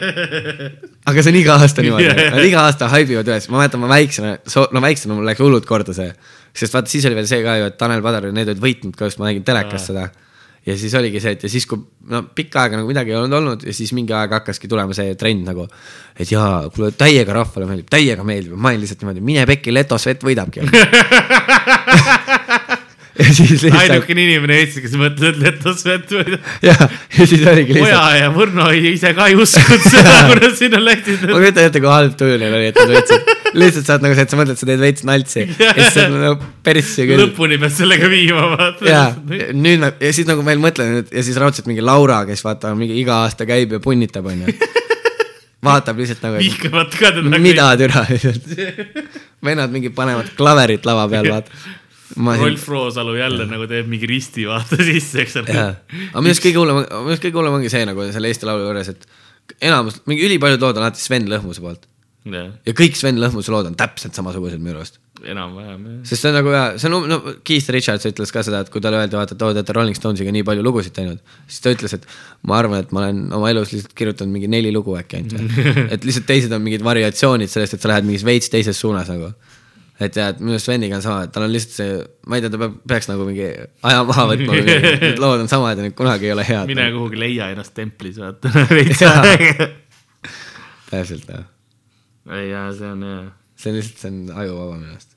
aga 1.10 1.22
see 1.22 1.32
on 1.32 1.40
iga 1.40 1.58
aasta 1.58 1.84
niimoodi 1.86 2.08
nad 2.10 2.44
iga 2.46 2.64
aasta 2.66 2.90
haibivad 2.92 3.30
üles, 3.30 3.48
ma 3.52 3.62
mäletan, 3.62 3.82
ma 3.82 3.92
väiksena, 3.92 4.36
no 4.74 4.84
väiksena 4.84 5.18
mul 5.18 5.28
läks 5.30 5.44
hullult 5.44 5.68
korda 5.68 5.94
see. 5.96 6.10
sest 6.54 6.74
vaata, 6.74 6.90
siis 6.90 7.06
oli 7.08 7.18
veel 7.18 7.30
see 7.30 7.44
ka 7.46 7.60
ju, 7.60 7.70
et 7.70 7.78
Tanel 7.80 8.02
Padar 8.04 8.26
ja 8.28 8.34
need 8.34 8.50
olid 8.50 8.64
võitnud 8.64 8.98
ka 8.98 9.10
just, 9.10 9.22
ma 9.22 9.30
nägin 9.30 9.46
telekas 9.46 9.86
seda. 9.90 10.08
Ja 10.66 10.76
siis 10.76 10.94
oligi 10.98 11.20
see, 11.22 11.32
et 11.36 11.42
ja 11.46 11.50
siis, 11.52 11.66
kui 11.68 11.80
no 12.12 12.22
pikka 12.36 12.64
aega 12.64 12.80
nagu 12.80 12.90
midagi 12.90 13.14
ei 13.14 13.18
olnud 13.20 13.38
olnud 13.38 13.66
ja 13.66 13.74
siis 13.76 13.92
mingi 13.96 14.12
aeg 14.16 14.34
hakkaski 14.38 14.68
tulema 14.68 14.96
see 14.96 15.14
trend 15.20 15.48
nagu. 15.48 15.66
et 16.20 16.30
jaa, 16.30 16.68
kuule 16.74 16.92
täiega 16.92 17.32
rahvale 17.36 17.68
meeldib, 17.70 17.88
täiega 17.90 18.24
meeldib, 18.26 18.56
ma 18.56 18.72
olin 18.72 18.84
lihtsalt 18.84 19.00
niimoodi, 19.04 19.24
mine 19.24 19.46
pekki, 19.48 19.72
Leto 19.74 19.98
Svet 19.98 20.24
võidabki. 20.26 20.66
ja 23.20 23.32
siis 23.34 23.64
lihtsalt, 23.64 23.76
ainukene 23.80 24.22
inimene 24.26 24.56
Eestis, 24.60 24.84
kes 24.84 24.94
mõtles, 25.00 25.32
et 25.34 25.40
Leto 25.42 25.72
Svet 25.76 26.12
või 26.14 26.36
ja, 26.62 26.74
ja 26.76 27.26
siis 27.26 27.42
oligi 27.42 27.74
Oja 27.74 27.82
lihtsalt. 27.82 28.18
ja 28.20 28.30
Võrno 28.34 28.66
ei- 28.70 28.92
ise 28.94 29.12
ka 29.16 29.26
ei 29.30 29.36
uskunud 29.40 29.86
seda, 29.86 30.14
kui 30.28 30.38
nad 30.38 30.56
sinna 30.58 30.82
läksid. 30.84 31.24
ma 31.26 31.40
kujutan 31.42 31.66
ette, 31.70 31.82
kui 31.82 31.90
halb 31.90 32.16
tuju 32.20 32.38
neil 32.40 32.56
oli, 32.60 32.68
et 32.70 32.78
nad 32.80 32.92
võtsid, 32.94 33.32
lihtsalt 33.64 33.90
saad 33.90 34.06
nagu 34.06 34.18
see, 34.18 34.26
et 34.28 34.34
sa 34.34 34.40
mõtled, 34.40 34.60
sa 34.60 34.68
teed 34.70 34.84
veits 34.84 35.06
naltsi 35.08 35.46
ja 35.66 35.72
siis 35.78 35.96
sa 35.96 36.06
nagu 36.12 36.50
persse 36.66 37.08
küll. 37.08 37.24
lõpuni 37.24 37.58
pead 37.62 37.74
sellega 37.80 38.10
viima, 38.12 38.46
vaata. 38.54 38.86
ja 38.86 39.02
nüüd 39.56 39.82
nad 39.82 39.98
ja 40.02 40.12
siis 40.14 40.30
nagu 40.30 40.44
ma 40.46 40.54
veel 40.54 40.62
mõtlen 40.62 40.94
nüüd 40.98 41.16
ja 41.16 41.26
siis 41.26 41.40
raudselt 41.40 41.70
mingi 41.70 41.84
Laura, 41.84 42.22
kes 42.28 42.44
vaata 42.46 42.76
mingi 42.78 43.00
iga 43.02 43.24
aasta 43.24 43.48
käib 43.48 43.74
ja 43.74 43.82
punnitab, 43.82 44.30
onju. 44.30 44.54
vaatab 45.66 45.98
lihtsalt 46.00 46.22
nagu, 46.24 46.40
vihkavad 46.40 46.94
ka 46.96 47.10
teda. 47.16 47.38
mida 47.42 47.68
türa 47.80 48.06
lihtsalt. 48.08 48.46
vennad 49.44 49.72
mingi 49.74 49.90
panevad 49.92 50.32
klaverit 50.38 50.86
lava 50.88 51.08
peal, 51.12 51.28
vaata. 51.34 51.50
Rolf 52.16 52.68
Roosalu 52.68 53.14
jälle 53.18 53.46
nagu 53.50 53.68
teeb 53.70 53.90
mingi 53.90 54.08
risti 54.10 54.46
vaata 54.48 54.78
sisse, 54.88 55.24
eks 55.24 55.38
ole. 55.42 55.54
aga 55.54 56.24
minu 56.24 56.32
arust 56.32 56.44
kõige 56.44 56.62
hullem, 56.62 56.82
minu 56.82 57.12
arust 57.12 57.26
kõige 57.26 57.40
hullem 57.40 57.60
ongi 57.60 57.72
see 57.72 57.84
nagu 57.88 58.08
selle 58.10 58.32
Eesti 58.32 58.48
Laulu 58.48 58.66
juures, 58.66 58.90
et 58.94 59.62
enamus, 59.70 60.00
mingi 60.10 60.26
ülipaljud 60.26 60.62
lood 60.62 60.80
on 60.80 60.86
alati 60.86 61.02
Sven 61.02 61.28
Lõhmuse 61.30 61.62
poolt 61.64 61.86
ja 62.28 62.74
kõik 62.76 62.98
Sven 62.98 63.20
Lõhmuse 63.20 63.52
lood 63.52 63.70
on 63.70 63.76
täpselt 63.78 64.16
samasugused 64.16 64.60
minu 64.60 64.76
arust. 64.76 64.98
enam-vähem 65.20 65.80
jah. 65.84 65.96
sest 66.08 66.22
see 66.24 66.30
on 66.30 66.36
nagu 66.36 66.52
hea, 66.52 66.64
see 66.80 66.88
on, 66.88 67.06
no 67.08 67.18
Keith 67.44 67.72
Richards 67.72 68.06
ütles 68.08 68.32
ka 68.32 68.42
seda, 68.44 68.62
et 68.64 68.70
kui 68.72 68.80
talle 68.84 69.00
öeldi, 69.00 69.16
vaata, 69.16 69.36
et 69.36 69.42
oo, 69.42 69.52
te 69.52 69.60
olete 69.60 69.76
Rolling 69.76 69.96
Stonesiga 69.96 70.32
nii 70.32 70.44
palju 70.48 70.64
lugusid 70.64 70.94
teinud, 70.96 71.20
siis 71.48 71.64
ta 71.64 71.72
ütles, 71.74 71.94
et 71.96 72.06
ma 72.48 72.56
arvan, 72.60 72.84
et 72.84 72.92
ma 72.96 73.04
olen 73.04 73.22
oma 73.36 73.50
elus 73.52 73.72
lihtsalt 73.74 73.92
kirjutanud 73.96 74.32
mingi 74.32 74.48
neli 74.52 74.72
lugu 74.72 74.96
äkki 75.00 75.20
ainult. 75.20 75.60
et 75.96 76.04
lihtsalt 76.08 76.28
teised 76.28 76.52
on 76.56 76.64
mingid 76.64 76.84
variatsioonid 76.84 77.52
sellest, 77.52 77.76
et 77.76 77.84
sa 77.84 77.92
lähed 77.92 78.08
mingis 78.08 78.24
veits 78.28 78.52
teises 78.52 78.80
suunas 78.80 79.12
nagu. 79.12 79.32
Et 80.00 80.16
ja, 80.16 80.30
et 80.32 80.40
minu 80.40 80.56
arust 80.56 80.68
Sveniga 80.68 80.96
on 80.96 81.04
sama, 81.04 81.26
et 81.26 81.32
tal 81.34 81.44
on 81.44 81.52
lihtsalt 81.52 81.76
see, 81.76 82.00
ma 82.30 82.38
ei 82.38 82.44
tea, 82.44 82.52
ta 82.52 82.60
peab, 82.62 82.78
peaks 82.88 83.08
nagu 83.10 83.26
mingi 83.28 83.46
aja 83.50 84.00
maha 84.08 84.26
võtma 84.32 84.54
või 84.54 84.64
midagi, 84.64 84.92
need 85.04 85.20
lood 85.20 85.44
on 85.44 85.52
samad 85.52 85.76
ja 85.76 85.84
need 85.84 85.96
kunagi 85.98 86.30
ei 86.30 86.34
ole 86.34 86.46
head. 86.48 86.70
mine 86.70 86.88
kuhugi 86.94 87.20
leia 87.20 87.50
ennast 87.52 87.74
templis, 87.76 88.16
vaata. 88.22 88.52
veits 88.76 89.04
aega. 89.04 89.68
täpselt 90.88 91.28
jah, 91.28 91.44
ei 92.38 92.48
jaa, 92.48 92.66
see 92.78 92.92
on 92.96 93.06
hea. 93.10 93.22
see 93.60 93.72
on 93.72 93.80
lihtsalt, 93.80 94.02
see 94.02 94.12
on 94.14 94.42
ajuvaba 94.44 94.80
minu 94.80 94.96
arust. 94.96 95.14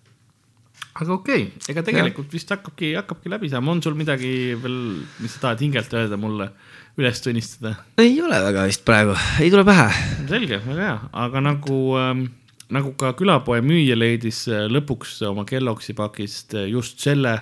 aga 0.92 1.16
okei 1.16 1.48
okay., 1.48 1.66
ega 1.72 1.88
tegelikult 1.88 2.28
ja. 2.28 2.36
vist 2.42 2.54
hakkabki, 2.58 2.94
hakkabki 3.00 3.32
läbi 3.38 3.56
saama, 3.56 3.78
on 3.78 3.84
sul 3.88 3.96
midagi 4.00 4.36
veel, 4.68 4.80
mis 5.24 5.38
sa 5.38 5.48
tahad 5.48 5.64
hingelt 5.64 5.96
öelda 5.96 6.20
mulle, 6.20 6.52
üles 7.00 7.24
tunnistada? 7.24 7.78
ei 8.04 8.20
ole 8.20 8.44
väga 8.52 8.68
vist 8.68 8.84
praegu, 8.84 9.16
ei 9.40 9.48
tule 9.54 9.64
pähe. 9.72 9.88
selge, 10.28 10.60
väga 10.68 10.90
hea, 10.92 11.04
aga 11.24 11.48
nagu 11.54 11.84
ähm, 12.04 12.28
nagu 12.74 12.94
ka 12.98 13.14
külapoe 13.18 13.62
müüja 13.66 13.96
leidis 13.98 14.44
äh, 14.50 14.66
lõpuks 14.72 15.20
oma 15.30 15.46
Kellogsi 15.50 15.96
pakist 15.98 16.56
äh, 16.58 16.68
just 16.72 17.02
selle 17.04 17.38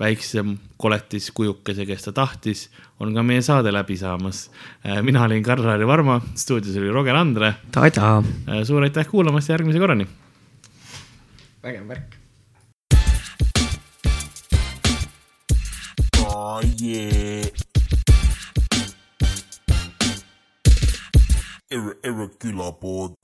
väiksem 0.00 0.54
koletiskujukese, 0.80 1.84
kes 1.84 2.06
ta 2.06 2.14
tahtis, 2.16 2.68
on 3.04 3.12
ka 3.14 3.24
meie 3.26 3.42
saade 3.44 3.72
läbi 3.72 3.98
saamas. 4.00 4.46
Äh, 4.84 5.02
mina 5.06 5.26
olin 5.26 5.44
Karl-Lari 5.44 5.86
Varma, 5.86 6.20
stuudios 6.34 6.78
oli 6.80 6.90
Roger 6.90 7.16
Andre. 7.16 7.54
suur 8.64 8.82
aitäh 8.82 9.06
kuulamast 9.06 9.48
ja 9.48 9.54
järgmise 9.54 9.78
korrani. 9.78 10.06
vägev 11.62 11.88
värk. 11.88 12.16
Oh 16.24 16.60
yeah. 16.80 17.46
Erre 21.70 22.28
külapood. 22.38 23.19